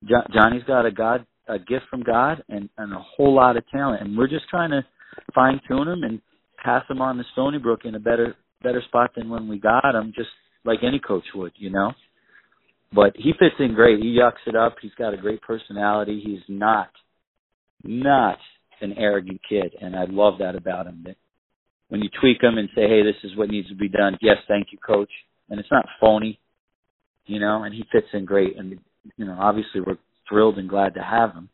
Jo- 0.05 0.27
Johnny's 0.33 0.65
got 0.65 0.87
a 0.87 0.91
God, 0.91 1.27
a 1.49 1.59
gift 1.59 1.87
from 1.91 2.03
God, 2.03 2.43
and 2.49 2.69
and 2.79 2.93
a 2.93 2.99
whole 3.17 3.35
lot 3.35 3.57
of 3.57 3.69
talent, 3.71 4.03
and 4.03 4.17
we're 4.17 4.29
just 4.29 4.49
trying 4.49 4.71
to 4.71 4.85
fine 5.35 5.61
tune 5.69 5.89
him 5.89 6.03
and 6.03 6.21
pass 6.63 6.85
him 6.89 7.01
on 7.01 7.17
to 7.17 7.25
Stony 7.33 7.59
Brook 7.59 7.81
in 7.85 7.95
a 7.95 8.01
better 8.01 8.35
better 8.63 8.83
spot 8.89 9.11
than 9.17 9.29
when 9.29 9.49
we 9.49 9.59
got 9.59 9.95
him, 9.95 10.13
just 10.17 10.31
like 10.65 10.81
any 10.83 10.99
coach 10.99 11.25
would, 11.35 11.53
you 11.57 11.71
know. 11.71 11.93
But 12.95 13.15
he 13.17 13.33
fits 13.39 13.57
in 13.59 13.75
great. 13.75 14.01
He 14.01 14.19
yucks 14.19 14.47
it 14.47 14.55
up. 14.55 14.77
He's 14.81 14.95
got 14.99 15.15
a 15.15 15.17
great 15.17 15.41
personality. 15.43 16.23
He's 16.25 16.43
not 16.49 16.91
not 17.85 18.39
an 18.81 18.93
arrogant 18.99 19.41
kid, 19.49 19.75
and 19.81 19.97
I 19.97 20.05
love 20.09 20.35
that 20.39 20.57
about 20.57 20.87
him. 20.87 21.03
That 21.07 21.17
when 21.89 22.01
you 22.03 22.09
tweak 22.21 22.43
him 22.43 22.59
and 22.59 22.69
say, 22.75 22.89
"Hey, 22.89 23.03
this 23.03 23.17
is 23.25 23.37
what 23.37 23.51
needs 23.51 23.69
to 23.69 23.75
be 23.75 23.89
done," 23.89 24.19
yes, 24.21 24.39
thank 24.49 24.69
you, 24.73 24.79
coach, 24.79 25.11
and 25.53 25.61
it's 25.61 25.71
not 25.71 25.87
phony, 26.01 26.41
you 27.27 27.39
know. 27.39 27.63
And 27.63 27.75
he 27.75 27.85
fits 27.93 28.09
in 28.13 28.25
great, 28.25 28.57
and 28.59 28.79
you 29.17 29.25
know, 29.25 29.37
obviously 29.39 29.81
we're 29.81 29.99
thrilled 30.29 30.59
and 30.59 30.69
glad 30.69 30.95
to 30.95 31.03
have 31.03 31.35
him. 31.35 31.49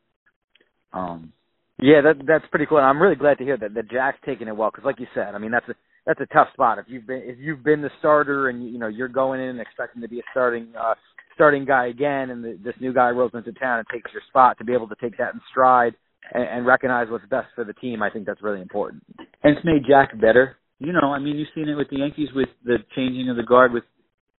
Um, 0.92 1.32
yeah, 1.80 2.00
that 2.00 2.24
that's 2.26 2.46
pretty 2.50 2.66
cool. 2.66 2.78
And 2.78 2.86
I'm 2.86 3.02
really 3.02 3.16
glad 3.16 3.38
to 3.38 3.44
hear 3.44 3.56
that 3.58 3.74
that 3.74 3.90
Jack's 3.90 4.18
taking 4.24 4.48
it 4.48 4.56
well 4.56 4.70
because, 4.70 4.84
like 4.84 5.00
you 5.00 5.06
said, 5.14 5.34
I 5.34 5.38
mean 5.38 5.50
that's 5.50 5.68
a 5.68 5.74
that's 6.06 6.20
a 6.20 6.26
tough 6.26 6.48
spot. 6.54 6.78
If 6.78 6.86
you've 6.88 7.06
been 7.06 7.22
if 7.24 7.38
you've 7.38 7.64
been 7.64 7.82
the 7.82 7.90
starter 7.98 8.48
and 8.48 8.72
you 8.72 8.78
know 8.78 8.88
you're 8.88 9.08
going 9.08 9.40
in 9.40 9.50
and 9.50 9.60
expecting 9.60 10.00
to 10.00 10.08
be 10.08 10.20
a 10.20 10.22
starting 10.30 10.68
uh, 10.80 10.94
starting 11.34 11.64
guy 11.64 11.88
again, 11.88 12.30
and 12.30 12.42
the, 12.42 12.58
this 12.64 12.74
new 12.80 12.94
guy 12.94 13.10
rolls 13.10 13.32
into 13.34 13.52
town 13.52 13.80
and 13.80 13.88
takes 13.92 14.10
your 14.12 14.22
spot, 14.28 14.56
to 14.58 14.64
be 14.64 14.72
able 14.72 14.88
to 14.88 14.96
take 15.00 15.18
that 15.18 15.34
in 15.34 15.40
stride 15.50 15.94
and, 16.32 16.44
and 16.44 16.66
recognize 16.66 17.08
what's 17.10 17.26
best 17.26 17.48
for 17.54 17.64
the 17.64 17.74
team, 17.74 18.02
I 18.02 18.10
think 18.10 18.26
that's 18.26 18.42
really 18.42 18.60
important. 18.60 19.02
And 19.42 19.56
it's 19.56 19.64
made 19.64 19.82
Jack 19.88 20.18
better. 20.20 20.56
You 20.80 20.92
know, 20.92 21.12
I 21.12 21.18
mean, 21.18 21.36
you've 21.36 21.48
seen 21.54 21.68
it 21.68 21.74
with 21.74 21.90
the 21.90 21.98
Yankees 21.98 22.28
with 22.34 22.48
the 22.64 22.78
changing 22.94 23.28
of 23.28 23.36
the 23.36 23.42
guard 23.42 23.72
with 23.72 23.84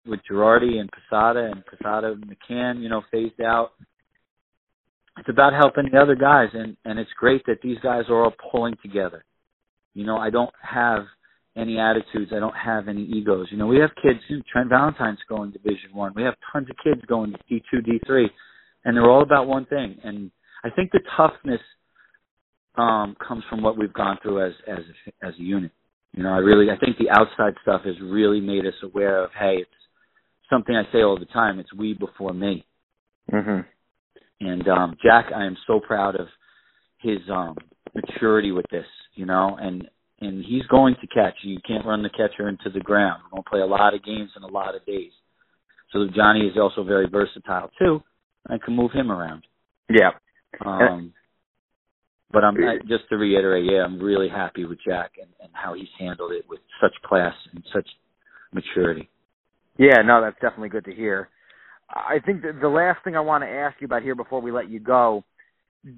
with 0.06 0.21
Girardi 0.30 0.80
and 0.80 0.89
Posada 0.89 1.52
and 1.52 1.63
Posada 1.65 2.13
and 2.13 2.25
McCann, 2.25 2.82
you 2.82 2.89
know, 2.89 3.02
phased 3.12 3.41
out. 3.41 3.71
It's 5.17 5.28
about 5.30 5.54
helping 5.54 5.89
the 5.91 5.99
other 5.99 6.15
guys 6.15 6.47
and 6.54 6.78
and 6.86 6.97
it's 6.97 7.12
great 7.19 7.45
that 7.47 7.58
these 7.62 7.78
guys 7.84 8.04
are 8.10 8.23
all 8.23 8.34
pulling 8.52 8.75
together. 8.82 9.25
You 9.93 10.06
know 10.06 10.17
i 10.17 10.30
don't 10.30 10.54
have 10.62 11.04
any 11.58 11.78
attitudes. 11.78 12.32
I 12.34 12.39
don't 12.39 12.56
have 12.56 12.88
any 12.88 13.04
egos. 13.04 13.47
You 13.52 13.58
know 13.58 13.67
we 13.67 13.80
have 13.80 13.89
kids 14.02 14.19
trent 14.49 14.69
valentine's 14.69 15.19
going 15.28 15.52
division 15.52 15.89
one. 15.93 16.13
We 16.15 16.23
have 16.23 16.36
tons 16.54 16.69
of 16.69 16.78
kids 16.82 17.02
going 17.08 17.32
to 17.32 17.38
d 17.49 17.62
two 17.69 17.82
d 17.82 17.99
three 18.08 18.30
and 18.86 18.95
they're 18.95 19.10
all 19.10 19.23
about 19.23 19.47
one 19.47 19.65
thing. 19.65 19.97
And 20.06 20.32
i 20.63 20.69
think 20.69 20.91
the 20.93 21.02
toughness 21.17 21.62
um 22.78 23.17
comes 23.28 23.43
from 23.49 23.62
what 23.62 23.78
we've 23.78 23.93
gone 23.93 24.17
through 24.21 24.45
as 24.45 24.54
as 24.67 24.86
as 25.21 25.34
a 25.38 25.43
unit 25.43 25.71
you 26.13 26.24
know 26.24 26.34
i 26.34 26.38
really 26.38 26.69
i 26.72 26.78
think 26.78 26.98
the 26.98 27.10
outside 27.10 27.54
stuff 27.62 27.82
has 27.84 27.95
really 28.02 28.41
made 28.41 28.65
us 28.65 28.74
aware 28.84 29.24
of 29.24 29.32
hey 29.38 29.58
it's 29.58 29.72
something 30.50 30.76
i 30.76 30.84
say 30.91 31.02
all 31.02 31.17
the 31.17 31.26
time 31.26 31.60
it's 31.60 31.74
we 31.74 31.93
before 31.93 32.34
me 32.34 32.65
mhm 33.32 33.65
and 34.41 34.67
um 34.67 34.98
Jack, 35.04 35.32
I 35.36 35.45
am 35.45 35.58
so 35.67 35.80
proud 35.80 36.15
of 36.15 36.28
his 37.00 37.19
um 37.32 37.56
maturity 37.93 38.52
with 38.52 38.65
this, 38.72 38.86
you 39.15 39.26
know, 39.26 39.58
and 39.60 39.88
and 40.22 40.43
he's 40.43 40.65
going 40.67 40.95
to 41.02 41.08
catch. 41.08 41.36
You 41.43 41.60
can't 41.65 41.86
run 41.86 42.04
the 42.04 42.10
catcher 42.10 42.50
into 42.50 42.69
the 42.69 42.80
ground. 42.82 43.24
We're 43.26 43.38
going 43.38 43.43
to 43.43 43.50
play 43.50 43.60
a 43.62 43.65
lot 43.65 43.93
of 43.93 44.04
games 44.04 44.32
in 44.36 44.43
a 44.43 44.48
lot 44.48 44.76
of 44.76 44.86
days. 44.86 45.12
So 45.93 46.08
Johnny 46.13 46.41
is 46.41 46.58
also 46.58 46.84
very 46.84 47.08
versatile 47.10 47.72
too. 47.80 48.02
I 48.48 48.58
can 48.63 48.76
move 48.76 48.91
him 48.91 49.12
around. 49.12 49.43
Yeah. 49.89 50.12
Um, 50.65 51.13
but 52.32 52.44
I'm 52.44 52.56
I, 52.58 52.78
just 52.88 53.10
to 53.10 53.18
reiterate, 53.18 53.65
yeah, 53.65 53.84
I'm 53.84 54.00
really 54.00 54.30
happy 54.30 54.65
with 54.65 54.80
Jack 54.86 55.13
and, 55.20 55.30
and 55.42 55.50
how 55.54 55.74
he's 55.74 55.88
handled 56.00 56.32
it 56.32 56.46
with 56.48 56.60
such 56.82 56.94
class 57.04 57.34
and 57.54 57.63
such 57.74 57.88
maturity. 58.54 59.10
Yeah, 59.78 60.02
no, 60.06 60.22
that's 60.22 60.36
definitely 60.36 60.70
good 60.70 60.86
to 60.86 60.94
hear. 60.94 61.30
I 61.89 62.20
think 62.24 62.44
the 62.44 62.68
last 62.68 63.04
thing 63.04 63.15
I 63.15 63.22
want 63.22 63.44
to 63.44 63.50
ask 63.50 63.78
you 63.82 63.86
about 63.86 64.04
here 64.04 64.13
before 64.13 64.42
we 64.42 64.52
let 64.52 64.70
you 64.70 64.80
go, 64.80 65.24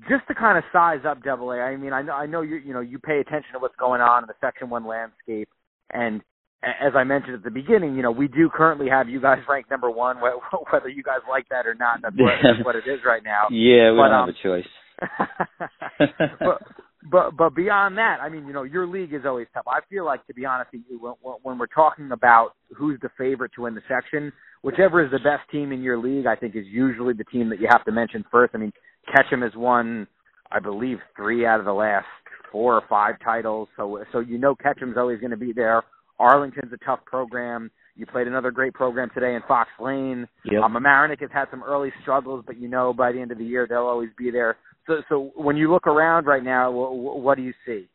just 0.08 0.28
to 0.28 0.36
kind 0.36 0.58
of 0.58 0.64
size 0.72 1.02
up 1.06 1.24
Double 1.24 1.52
A. 1.52 1.60
I 1.60 1.76
mean, 1.76 1.92
I 1.92 2.02
know 2.02 2.14
I 2.14 2.28
know 2.28 2.42
you 2.42 2.58
you 2.58 2.74
know 2.74 2.80
you 2.80 3.00
pay 3.00 3.20
attention 3.20 3.54
to 3.54 3.60
what's 3.60 3.76
going 3.78 4.00
on 4.00 4.24
in 4.24 4.28
the 4.28 4.36
Section 4.40 4.70
One 4.70 4.86
landscape, 4.86 5.50
and 5.90 6.22
as 6.64 6.94
I 6.96 7.04
mentioned 7.04 7.34
at 7.36 7.44
the 7.44 7.52
beginning, 7.52 7.96
you 7.96 8.04
know 8.04 8.12
we 8.12 8.28
do 8.28 8.50
currently 8.54 8.88
have 8.90 9.10
you 9.10 9.20
guys 9.20 9.40
ranked 9.50 9.72
number 9.72 9.90
one, 9.90 10.18
whether 10.70 10.88
you 10.88 11.04
guys 11.04 11.22
like 11.30 11.50
that 11.50 11.66
or 11.66 11.74
not. 11.74 12.02
That's 12.04 12.16
what, 12.18 12.34
that's 12.44 12.66
what 12.66 12.76
it 12.76 12.88
is 12.88 13.00
right 13.06 13.24
now. 13.24 13.48
Yeah, 13.50 13.92
we 13.92 13.98
but, 13.98 14.10
don't 14.10 14.14
um, 14.14 14.28
have 14.28 14.36
a 14.36 14.48
choice. 14.48 14.70
but 16.40 16.62
but 17.10 17.36
but 17.36 17.56
beyond 17.56 17.98
that, 17.98 18.18
I 18.22 18.30
mean, 18.30 18.46
you 18.46 18.54
know, 18.54 18.64
your 18.64 18.86
league 18.86 19.14
is 19.14 19.22
always 19.26 19.48
tough. 19.54 19.66
I 19.68 19.80
feel 19.90 20.06
like, 20.06 20.26
to 20.28 20.34
be 20.34 20.46
honest 20.46 20.72
with 20.72 20.84
you, 20.90 21.00
when, 21.00 21.36
when 21.42 21.58
we're 21.58 21.68
talking 21.68 22.12
about 22.12 22.52
who's 22.76 23.00
the 23.02 23.10
favorite 23.18 23.52
to 23.56 23.64
win 23.64 23.76
the 23.76 23.82
section, 23.88 24.32
whichever 24.62 25.04
is 25.04 25.12
the 25.12 25.18
best 25.18 25.50
team 25.52 25.72
in 25.72 25.82
your 25.82 25.98
league, 25.98 26.28
I 26.28 26.36
think 26.36 26.56
is 26.56 26.66
usually 26.68 27.14
the 27.14 27.24
team 27.26 27.50
that 27.50 27.60
you 27.60 27.68
have 27.72 27.84
to 27.86 27.92
mention 27.92 28.24
first. 28.32 28.54
I 28.54 28.60
mean, 28.60 28.72
Ketcham 29.10 29.42
has 29.42 29.54
won, 29.56 30.08
I 30.52 30.60
believe, 30.60 31.00
three 31.16 31.46
out 31.46 31.60
of 31.60 31.66
the 31.66 31.74
last 31.74 32.06
four 32.52 32.76
or 32.76 32.84
five 32.90 33.16
titles, 33.24 33.70
so 33.78 34.04
so 34.12 34.20
you 34.20 34.38
know 34.38 34.56
Ketcham's 34.56 34.98
always 34.98 35.20
going 35.20 35.32
to 35.32 35.38
be 35.38 35.54
there. 35.54 35.84
Arlington's 36.20 36.72
a 36.74 36.86
tough 36.86 37.00
program. 37.06 37.72
You 37.96 38.06
played 38.06 38.28
another 38.28 38.52
great 38.52 38.74
program 38.74 39.10
today 39.14 39.36
in 39.36 39.42
Fox 39.48 39.70
Lane. 39.80 40.28
Yep. 40.46 40.62
Um, 40.62 40.74
Mamaroneck 40.74 41.20
has 41.22 41.30
had 41.34 41.46
some 41.52 41.64
early 41.64 41.92
struggles, 42.02 42.44
but 42.46 42.58
you 42.58 42.68
know 42.68 42.94
by 42.94 43.12
the 43.12 43.20
end 43.20 43.32
of 43.32 43.38
the 43.38 43.46
year 43.46 43.66
they'll 43.68 43.80
always 43.80 44.10
be 44.18 44.32
there. 44.32 44.58
So, 44.88 45.02
so 45.10 45.32
when 45.36 45.58
you 45.58 45.72
look 45.72 45.88
around 45.88 46.26
right 46.26 46.44
now, 46.44 46.72
what, 46.72 47.20
what 47.22 47.38
do 47.38 47.44
you 47.44 47.54
see? 47.66 47.88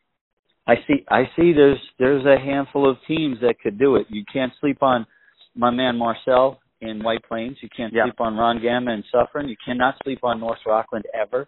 I 0.67 0.75
see. 0.87 1.05
I 1.09 1.23
see. 1.35 1.53
There's 1.53 1.79
there's 1.97 2.25
a 2.25 2.37
handful 2.43 2.89
of 2.89 2.97
teams 3.07 3.37
that 3.41 3.55
could 3.61 3.79
do 3.79 3.95
it. 3.95 4.07
You 4.09 4.23
can't 4.31 4.51
sleep 4.59 4.83
on 4.83 5.05
my 5.55 5.69
man 5.69 5.97
Marcel 5.97 6.59
in 6.81 7.01
White 7.03 7.23
Plains. 7.27 7.57
You 7.61 7.69
can't 7.75 7.93
Yeah. 7.93 8.03
sleep 8.03 8.19
on 8.19 8.35
Ron 8.35 8.61
Gamma 8.61 8.91
in 8.91 9.03
Suffern. 9.11 9.47
You 9.47 9.55
cannot 9.65 9.95
sleep 10.03 10.19
on 10.23 10.39
North 10.39 10.59
Rockland 10.65 11.05
ever. 11.13 11.47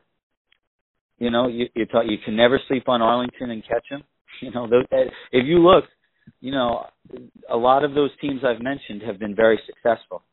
You 1.18 1.30
know, 1.32 1.48
you 1.48 1.68
you, 1.76 1.86
talk, 1.86 2.06
you 2.08 2.18
can 2.24 2.36
never 2.36 2.60
sleep 2.68 2.88
on 2.88 3.02
Arlington 3.02 3.52
and 3.52 3.64
Ketcham. 3.64 4.04
You 4.42 4.52
know, 4.52 4.68
those, 4.70 4.86
eh, 4.94 5.10
if 5.34 5.46
you 5.48 5.58
look, 5.60 5.84
you 6.40 6.52
know, 6.52 6.86
a 7.50 7.58
lot 7.58 7.84
of 7.84 7.94
those 7.94 8.12
teams 8.22 8.42
I've 8.46 8.62
mentioned 8.62 9.02
have 9.02 9.20
been 9.20 9.36
very 9.36 9.60
successful. 9.66 10.24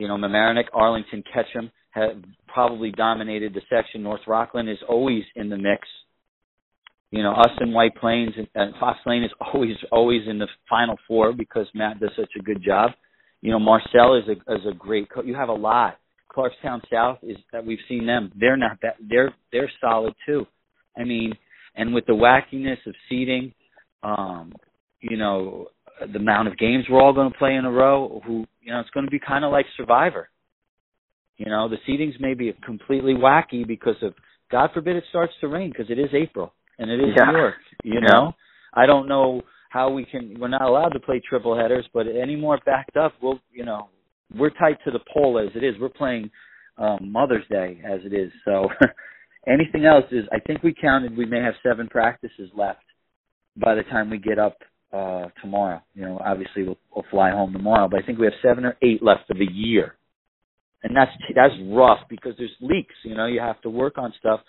You 0.00 0.08
know, 0.08 0.16
Mamaroneck, 0.16 0.64
Arlington, 0.72 1.22
Ketcham 1.30 1.70
have 1.90 2.12
probably 2.48 2.90
dominated 2.90 3.52
the 3.52 3.60
section. 3.68 4.02
North 4.02 4.22
Rockland 4.26 4.70
is 4.70 4.78
always 4.88 5.24
in 5.36 5.50
the 5.50 5.58
mix. 5.58 5.86
You 7.10 7.22
know, 7.22 7.34
us 7.34 7.50
in 7.60 7.74
White 7.74 7.94
Plains 7.96 8.32
and, 8.38 8.48
and 8.54 8.74
Fox 8.80 8.98
Lane 9.04 9.24
is 9.24 9.30
always 9.52 9.76
always 9.92 10.22
in 10.26 10.38
the 10.38 10.46
final 10.70 10.96
four 11.06 11.34
because 11.34 11.66
Matt 11.74 12.00
does 12.00 12.12
such 12.16 12.30
a 12.38 12.42
good 12.42 12.64
job. 12.64 12.92
You 13.42 13.50
know, 13.50 13.58
Marcel 13.58 14.14
is 14.16 14.24
a 14.26 14.54
is 14.54 14.64
a 14.66 14.74
great 14.74 15.10
coach. 15.10 15.26
You 15.26 15.34
have 15.34 15.50
a 15.50 15.52
lot. 15.52 15.98
Clarkstown 16.34 16.80
South 16.90 17.18
is 17.22 17.36
that 17.52 17.66
we've 17.66 17.78
seen 17.86 18.06
them. 18.06 18.32
They're 18.40 18.56
not 18.56 18.78
that 18.80 18.96
they're 19.06 19.34
they're 19.52 19.70
solid 19.82 20.14
too. 20.24 20.46
I 20.96 21.04
mean, 21.04 21.34
and 21.76 21.92
with 21.92 22.06
the 22.06 22.14
wackiness 22.14 22.78
of 22.86 22.94
seating, 23.10 23.52
um, 24.02 24.54
you 25.02 25.18
know, 25.18 25.68
the 26.12 26.18
amount 26.18 26.48
of 26.48 26.58
games 26.58 26.84
we're 26.88 27.00
all 27.00 27.12
going 27.12 27.30
to 27.30 27.38
play 27.38 27.54
in 27.54 27.64
a 27.64 27.70
row, 27.70 28.20
who 28.26 28.46
you 28.60 28.72
know, 28.72 28.80
it's 28.80 28.90
going 28.90 29.06
to 29.06 29.10
be 29.10 29.20
kind 29.20 29.44
of 29.44 29.52
like 29.52 29.66
Survivor. 29.76 30.28
You 31.36 31.46
know, 31.46 31.68
the 31.68 31.76
seatings 31.88 32.20
may 32.20 32.34
be 32.34 32.54
completely 32.64 33.14
wacky 33.14 33.66
because 33.66 33.96
of 34.02 34.14
God 34.50 34.70
forbid 34.74 34.96
it 34.96 35.04
starts 35.08 35.32
to 35.40 35.48
rain 35.48 35.70
because 35.70 35.90
it 35.90 35.98
is 35.98 36.10
April 36.12 36.52
and 36.78 36.90
it 36.90 37.00
is 37.00 37.14
yeah. 37.16 37.30
New 37.30 37.38
York. 37.38 37.54
You 37.82 38.00
know, 38.00 38.32
I 38.74 38.86
don't 38.86 39.08
know 39.08 39.42
how 39.70 39.90
we 39.90 40.04
can. 40.04 40.38
We're 40.38 40.48
not 40.48 40.62
allowed 40.62 40.90
to 40.90 41.00
play 41.00 41.22
triple 41.26 41.56
headers, 41.56 41.86
but 41.94 42.06
any 42.06 42.36
more 42.36 42.58
backed 42.66 42.96
up, 42.96 43.14
we'll 43.22 43.40
you 43.52 43.64
know 43.64 43.88
we're 44.36 44.50
tight 44.50 44.78
to 44.84 44.90
the 44.90 45.00
pole 45.12 45.38
as 45.38 45.54
it 45.56 45.64
is. 45.64 45.74
We're 45.80 45.88
playing 45.88 46.30
um, 46.76 47.10
Mother's 47.10 47.46
Day 47.48 47.80
as 47.84 48.00
it 48.04 48.12
is. 48.12 48.30
So 48.44 48.68
anything 49.46 49.86
else 49.86 50.04
is, 50.10 50.24
I 50.32 50.40
think 50.40 50.62
we 50.62 50.74
counted. 50.74 51.16
We 51.16 51.26
may 51.26 51.40
have 51.40 51.54
seven 51.62 51.88
practices 51.88 52.50
left 52.54 52.84
by 53.56 53.74
the 53.74 53.82
time 53.84 54.10
we 54.10 54.18
get 54.18 54.38
up 54.38 54.58
uh 54.92 55.28
tomorrow. 55.40 55.80
You 55.94 56.02
know, 56.02 56.20
obviously 56.24 56.64
we'll, 56.64 56.78
we'll 56.94 57.04
fly 57.10 57.30
home 57.30 57.52
tomorrow, 57.52 57.88
but 57.88 58.02
I 58.02 58.06
think 58.06 58.18
we 58.18 58.26
have 58.26 58.34
seven 58.42 58.64
or 58.64 58.76
eight 58.82 59.02
left 59.02 59.30
of 59.30 59.38
the 59.38 59.50
year, 59.52 59.94
and 60.82 60.96
that's 60.96 61.12
that's 61.34 61.54
rough 61.70 62.00
because 62.08 62.34
there's 62.38 62.54
leaks. 62.60 62.94
You 63.04 63.14
know, 63.14 63.26
you 63.26 63.40
have 63.40 63.60
to 63.62 63.70
work 63.70 63.98
on 63.98 64.12
stuff. 64.18 64.40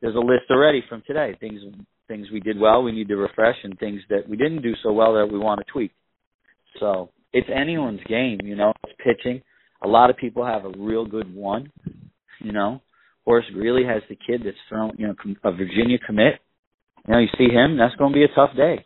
There's 0.00 0.16
a 0.16 0.18
list 0.18 0.50
already 0.50 0.82
from 0.88 1.02
today. 1.06 1.36
Things 1.38 1.60
things 2.08 2.26
we 2.32 2.40
did 2.40 2.58
well, 2.58 2.82
we 2.82 2.92
need 2.92 3.08
to 3.08 3.16
refresh, 3.16 3.56
and 3.62 3.78
things 3.78 4.00
that 4.10 4.28
we 4.28 4.36
didn't 4.36 4.62
do 4.62 4.72
so 4.82 4.92
well 4.92 5.14
that 5.14 5.28
we 5.32 5.38
want 5.38 5.60
to 5.64 5.72
tweak. 5.72 5.92
So 6.78 7.10
it's 7.32 7.48
anyone's 7.54 8.00
game, 8.08 8.38
you 8.42 8.56
know. 8.56 8.72
It's 8.84 8.98
pitching. 9.04 9.42
A 9.82 9.88
lot 9.88 10.10
of 10.10 10.16
people 10.16 10.44
have 10.44 10.64
a 10.64 10.72
real 10.76 11.06
good 11.06 11.34
one, 11.34 11.70
you 12.40 12.52
know. 12.52 12.82
Horace 13.24 13.46
Greeley 13.52 13.84
has 13.84 14.02
the 14.08 14.16
kid 14.16 14.42
that's 14.44 14.56
thrown, 14.68 14.92
you 14.98 15.06
know, 15.06 15.14
a 15.44 15.52
Virginia 15.52 15.98
commit. 16.04 16.34
You 17.06 17.14
know, 17.14 17.20
you 17.20 17.28
see 17.38 17.52
him, 17.52 17.76
that's 17.78 17.94
going 17.96 18.12
to 18.12 18.14
be 18.14 18.24
a 18.24 18.34
tough 18.34 18.56
day. 18.56 18.84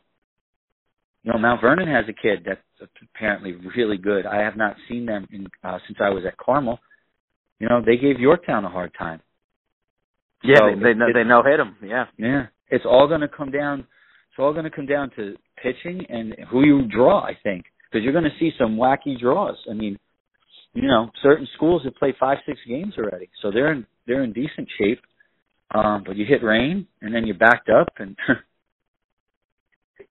You 1.24 1.32
know, 1.32 1.38
Mount 1.38 1.62
Vernon 1.62 1.88
has 1.88 2.04
a 2.08 2.12
kid 2.12 2.46
that's 2.46 2.90
apparently 3.14 3.54
really 3.76 3.96
good. 3.96 4.26
I 4.26 4.42
have 4.42 4.56
not 4.56 4.76
seen 4.88 5.06
them 5.06 5.26
in, 5.32 5.46
uh, 5.64 5.78
since 5.86 5.98
I 6.00 6.10
was 6.10 6.24
at 6.26 6.36
Carmel. 6.36 6.78
You 7.58 7.68
know, 7.68 7.80
they 7.84 7.96
gave 7.96 8.20
Yorktown 8.20 8.64
a 8.64 8.68
hard 8.68 8.92
time. 8.98 9.20
Yeah, 10.42 10.56
So 10.58 10.66
they 10.76 10.92
they 10.92 10.94
know, 10.94 11.06
they 11.14 11.24
know 11.24 11.42
hit 11.42 11.56
them. 11.56 11.76
Yeah. 11.82 12.04
Yeah, 12.18 12.46
it's 12.68 12.84
all 12.84 13.08
going 13.08 13.22
to 13.22 13.28
come 13.28 13.50
down. 13.50 13.80
It's 13.80 14.38
all 14.38 14.52
going 14.52 14.64
to 14.64 14.70
come 14.70 14.86
down 14.86 15.10
to 15.16 15.34
pitching 15.62 16.04
and 16.10 16.36
who 16.50 16.66
you 16.66 16.82
draw. 16.88 17.20
I 17.20 17.38
think 17.42 17.64
because 17.90 18.04
you're 18.04 18.12
going 18.12 18.24
to 18.24 18.38
see 18.38 18.50
some 18.58 18.76
wacky 18.76 19.18
draws. 19.18 19.56
I 19.70 19.72
mean, 19.72 19.98
you 20.74 20.86
know, 20.86 21.10
certain 21.22 21.48
schools 21.54 21.82
have 21.84 21.94
played 21.94 22.16
five, 22.20 22.38
six 22.44 22.58
games 22.68 22.94
already, 22.98 23.30
so 23.40 23.50
they're 23.50 23.72
in 23.72 23.86
they're 24.06 24.24
in 24.24 24.34
decent 24.34 24.68
shape. 24.78 25.00
Um, 25.74 26.04
but 26.06 26.16
you 26.16 26.26
hit 26.26 26.44
rain 26.44 26.86
and 27.00 27.14
then 27.14 27.26
you're 27.26 27.38
backed 27.38 27.70
up, 27.70 27.88
and 27.98 28.14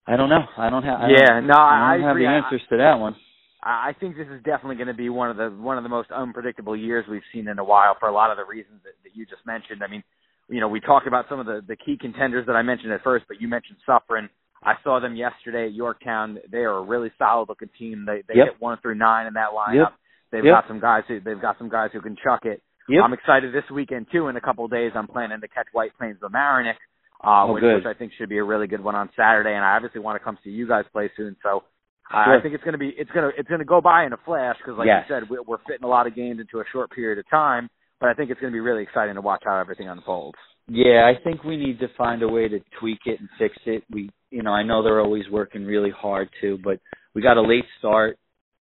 I 0.07 0.15
don't 0.17 0.29
know. 0.29 0.43
I 0.57 0.69
don't 0.69 0.83
have. 0.83 0.99
I 0.99 1.09
Yeah, 1.09 1.27
don't, 1.39 1.47
no, 1.47 1.53
I- 1.55 1.93
I 1.93 1.97
don't 1.97 2.05
I 2.05 2.07
have 2.09 2.17
the 2.17 2.25
answers 2.25 2.61
to 2.69 2.77
that 2.77 2.99
one. 2.99 3.15
I 3.63 3.89
I 3.89 3.93
think 3.99 4.17
this 4.17 4.27
is 4.27 4.43
definitely 4.43 4.75
going 4.75 4.87
to 4.87 4.93
be 4.93 5.09
one 5.09 5.29
of 5.29 5.37
the 5.37 5.49
one 5.49 5.77
of 5.77 5.83
the 5.83 5.89
most 5.89 6.11
unpredictable 6.11 6.75
years 6.75 7.05
we've 7.09 7.23
seen 7.31 7.47
in 7.47 7.59
a 7.59 7.63
while 7.63 7.95
for 7.99 8.09
a 8.09 8.13
lot 8.13 8.29
of 8.31 8.37
the 8.37 8.43
reasons 8.45 8.81
that, 8.83 8.93
that 9.03 9.15
you 9.15 9.25
just 9.25 9.45
mentioned. 9.45 9.81
I 9.83 9.87
mean, 9.87 10.03
you 10.49 10.59
know, 10.59 10.67
we 10.67 10.79
talked 10.81 11.07
about 11.07 11.25
some 11.29 11.39
of 11.39 11.45
the 11.45 11.63
the 11.65 11.77
key 11.77 11.97
contenders 11.99 12.45
that 12.47 12.55
I 12.55 12.61
mentioned 12.61 12.91
at 12.91 13.01
first, 13.03 13.25
but 13.27 13.39
you 13.39 13.47
mentioned 13.47 13.77
Suffern. 13.85 14.29
I 14.65 14.75
saw 14.83 14.99
them 14.99 15.15
yesterday 15.15 15.65
at 15.67 15.73
Yorktown. 15.73 16.39
They 16.51 16.59
are 16.59 16.77
a 16.77 16.81
really 16.83 17.11
solid 17.17 17.47
looking 17.49 17.69
team. 17.79 18.05
They 18.05 18.23
they 18.27 18.35
Yep. 18.35 18.45
hit 18.47 18.61
one 18.61 18.77
through 18.79 18.95
nine 18.95 19.27
in 19.27 19.33
that 19.35 19.51
lineup. 19.51 19.75
Yep. 19.75 19.93
They've 20.31 20.45
Yep. 20.45 20.53
got 20.53 20.67
some 20.67 20.79
guys 20.81 21.03
who 21.07 21.19
they've 21.21 21.39
got 21.41 21.57
some 21.57 21.69
guys 21.69 21.91
who 21.93 22.01
can 22.01 22.15
chuck 22.17 22.45
it. 22.45 22.61
Yep. 22.89 23.01
I'm 23.03 23.13
excited 23.13 23.53
this 23.53 23.69
weekend 23.71 24.07
too. 24.11 24.27
In 24.27 24.35
a 24.35 24.41
couple 24.41 24.65
of 24.65 24.71
days, 24.71 24.91
I'm 24.95 25.07
planning 25.07 25.39
to 25.39 25.47
catch 25.47 25.67
White 25.71 25.97
Plains 25.97 26.19
the 26.19 26.27
Mamaroneck, 26.29 26.75
uh, 27.23 27.45
Oh, 27.47 27.53
which, 27.53 27.63
which 27.63 27.85
I 27.85 27.93
think 27.97 28.11
should 28.17 28.29
be 28.29 28.37
a 28.37 28.43
really 28.43 28.67
good 28.67 28.83
one 28.83 28.95
on 28.95 29.09
Saturday. 29.15 29.53
And 29.55 29.63
I 29.63 29.75
obviously 29.75 30.01
want 30.01 30.19
to 30.19 30.23
come 30.23 30.37
see 30.43 30.49
you 30.49 30.67
guys 30.67 30.85
play 30.91 31.09
soon. 31.15 31.35
So 31.43 31.63
I 32.11 32.25
Sure. 32.25 32.37
I 32.37 32.41
think 32.41 32.53
it's 32.53 32.63
going 32.63 32.73
to 32.73 32.77
be 32.77 32.89
it's 32.97 33.09
going 33.11 33.31
to 33.31 33.39
it's 33.39 33.47
going 33.49 33.59
to 33.59 33.65
go 33.65 33.79
by 33.81 34.05
in 34.05 34.13
a 34.13 34.17
flash 34.25 34.57
because, 34.57 34.77
like 34.77 34.87
Yes. 34.87 35.05
you 35.07 35.15
said, 35.15 35.29
we- 35.29 35.39
we're 35.47 35.57
fitting 35.67 35.83
a 35.85 35.87
lot 35.87 36.05
of 36.07 36.15
games 36.15 36.39
into 36.39 36.59
a 36.59 36.65
short 36.71 36.91
period 36.91 37.17
of 37.19 37.29
time. 37.29 37.69
But 37.99 38.09
I 38.09 38.13
think 38.13 38.29
it's 38.31 38.41
going 38.41 38.51
to 38.51 38.55
be 38.55 38.59
really 38.59 38.83
exciting 38.83 39.15
to 39.15 39.21
watch 39.21 39.43
how 39.45 39.57
everything 39.57 39.87
unfolds. 39.87 40.37
Yeah, 40.67 41.05
I 41.09 41.21
think 41.23 41.43
we 41.43 41.55
need 41.57 41.79
to 41.79 41.87
find 41.97 42.21
a 42.23 42.27
way 42.27 42.47
to 42.49 42.59
tweak 42.79 42.99
it 43.05 43.19
and 43.19 43.29
fix 43.37 43.55
it. 43.65 43.83
We, 43.89 44.09
you 44.31 44.43
know, 44.43 44.51
I 44.51 44.63
know 44.63 44.83
they're 44.83 44.99
always 45.01 45.23
working 45.29 45.65
really 45.65 45.89
hard 45.91 46.29
too, 46.41 46.57
but 46.63 46.79
we 47.13 47.21
got 47.21 47.37
a 47.37 47.41
late 47.41 47.65
start 47.79 48.17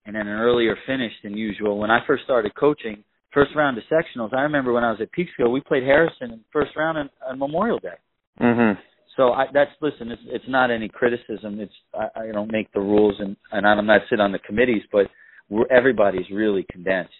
and 0.07 0.15
then 0.15 0.27
an 0.27 0.39
earlier 0.39 0.77
finish 0.87 1.13
than 1.23 1.37
usual. 1.37 1.79
When 1.79 1.91
I 1.91 2.01
first 2.07 2.25
started 2.25 2.55
coaching, 2.55 3.03
first 3.33 3.51
round 3.55 3.77
of 3.79 3.85
sectionals, 3.91 4.33
I 4.35 4.43
remember 4.43 4.73
when 4.73 4.85
I 4.85 4.91
was 4.91 5.01
at 5.01 5.09
Peekskill, 5.13 5.51
we 5.53 5.61
played 5.61 5.83
Harrison 5.83 6.33
in 6.33 6.41
first 6.53 6.75
round 6.77 6.97
on, 6.97 7.11
on 7.27 7.39
Memorial 7.39 7.79
Day. 7.79 7.97
Mm-hmm. 8.41 8.81
So 9.17 9.33
I, 9.33 9.47
that's 9.53 9.71
listen. 9.81 10.11
It's 10.11 10.23
it's 10.27 10.45
not 10.49 10.71
any 10.71 10.89
criticism. 10.89 11.59
It's 11.61 11.73
I, 11.95 12.09
I 12.21 12.33
don't 12.33 12.53
make 12.53 12.73
the 12.73 12.81
rules 12.81 13.15
and 13.19 13.37
and 13.51 13.67
I'm 13.67 13.87
not 13.87 14.03
sit 14.11 14.21
on 14.21 14.33
the 14.33 14.39
committees, 14.39 14.83
but 14.93 15.07
we're, 15.49 15.67
everybody's 15.71 16.29
really 16.31 16.67
condensed. 16.71 17.15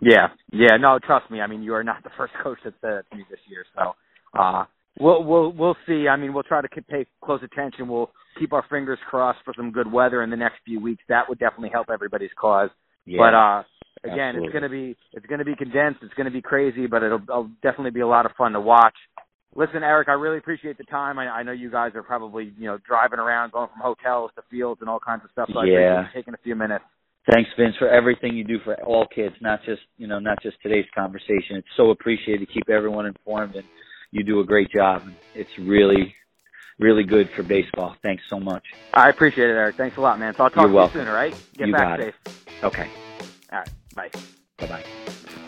Yeah, 0.00 0.28
yeah. 0.52 0.76
No, 0.78 0.98
trust 0.98 1.30
me. 1.30 1.40
I 1.40 1.46
mean, 1.46 1.62
you 1.62 1.74
are 1.74 1.84
not 1.84 2.02
the 2.04 2.10
first 2.16 2.32
coach 2.42 2.58
that 2.64 2.74
said 2.80 2.92
it 2.92 3.06
to 3.10 3.16
me 3.16 3.24
this 3.30 3.40
year. 3.48 3.64
So, 3.76 3.92
uh, 4.38 4.64
we'll 4.98 5.24
we'll 5.24 5.52
we'll 5.52 5.76
see. 5.86 6.08
I 6.08 6.16
mean, 6.16 6.32
we'll 6.32 6.42
try 6.42 6.62
to 6.62 6.68
pay 6.68 7.06
close 7.22 7.40
attention. 7.42 7.88
We'll 7.88 8.10
keep 8.38 8.52
our 8.52 8.64
fingers 8.70 8.98
crossed 9.08 9.40
for 9.44 9.52
some 9.56 9.72
good 9.72 9.90
weather 9.90 10.22
in 10.22 10.30
the 10.30 10.36
next 10.36 10.56
few 10.64 10.80
weeks. 10.80 11.02
That 11.08 11.28
would 11.28 11.38
definitely 11.38 11.70
help 11.70 11.88
everybody's 11.92 12.30
cause. 12.40 12.70
Yeah. 13.04 13.18
But 13.18 13.34
uh, 13.34 13.62
again, 14.12 14.36
absolutely. 14.36 14.46
it's 14.46 14.54
gonna 14.54 14.68
be 14.68 14.96
it's 15.12 15.26
gonna 15.26 15.44
be 15.44 15.56
condensed. 15.56 16.00
It's 16.02 16.14
gonna 16.14 16.30
be 16.30 16.42
crazy, 16.42 16.86
but 16.86 17.02
it'll, 17.02 17.22
it'll 17.22 17.50
definitely 17.62 17.90
be 17.90 18.00
a 18.00 18.06
lot 18.06 18.24
of 18.24 18.32
fun 18.38 18.52
to 18.52 18.60
watch. 18.60 18.94
Listen, 19.56 19.82
Eric, 19.82 20.08
I 20.08 20.12
really 20.12 20.38
appreciate 20.38 20.78
the 20.78 20.84
time. 20.84 21.18
I, 21.18 21.28
I 21.28 21.42
know 21.42 21.52
you 21.52 21.70
guys 21.70 21.92
are 21.94 22.02
probably 22.02 22.52
you 22.56 22.66
know 22.66 22.78
driving 22.86 23.18
around, 23.18 23.52
going 23.52 23.68
from 23.72 23.80
hotels 23.82 24.30
to 24.36 24.42
fields 24.50 24.80
and 24.80 24.88
all 24.88 25.00
kinds 25.00 25.22
of 25.24 25.30
stuff. 25.32 25.48
So 25.52 25.58
I 25.58 25.64
appreciate 25.64 25.82
Yeah. 25.84 26.00
you 26.02 26.06
taking 26.14 26.34
a 26.34 26.38
few 26.38 26.54
minutes. 26.54 26.84
Thanks, 27.30 27.50
Vince, 27.58 27.76
for 27.78 27.88
everything 27.88 28.34
you 28.34 28.44
do 28.44 28.58
for 28.64 28.74
all 28.82 29.06
kids, 29.14 29.34
not 29.40 29.60
just 29.64 29.82
you 29.98 30.06
know, 30.06 30.18
not 30.18 30.40
just 30.42 30.56
today's 30.62 30.86
conversation. 30.94 31.56
It's 31.56 31.68
so 31.76 31.90
appreciated 31.90 32.46
to 32.46 32.52
keep 32.52 32.68
everyone 32.70 33.06
informed, 33.06 33.56
and 33.56 33.64
you 34.12 34.22
do 34.24 34.40
a 34.40 34.44
great 34.44 34.70
job. 34.70 35.02
It's 35.34 35.50
really, 35.58 36.14
really 36.78 37.04
good 37.04 37.28
for 37.36 37.42
baseball. 37.42 37.96
Thanks 38.02 38.22
so 38.30 38.38
much. 38.38 38.62
I 38.94 39.10
appreciate 39.10 39.50
it, 39.50 39.54
Eric. 39.54 39.76
Thanks 39.76 39.96
a 39.98 40.00
lot, 40.00 40.18
man. 40.18 40.32
So 40.36 40.44
I'll 40.44 40.50
talk 40.50 40.60
You're 40.62 40.68
to 40.68 40.74
welcome. 40.74 41.00
you 41.00 41.04
soon, 41.04 41.08
all 41.08 41.14
right? 41.14 41.34
Get 41.58 41.66
You 41.66 41.72
back 41.72 41.98
got 41.98 42.00
it. 42.00 42.14
safe. 42.14 42.34
Okay, 42.62 42.86
All 43.52 43.58
right. 43.58 43.68
Bye. 43.96 44.08
bye 44.60 44.66
bye. 44.66 45.40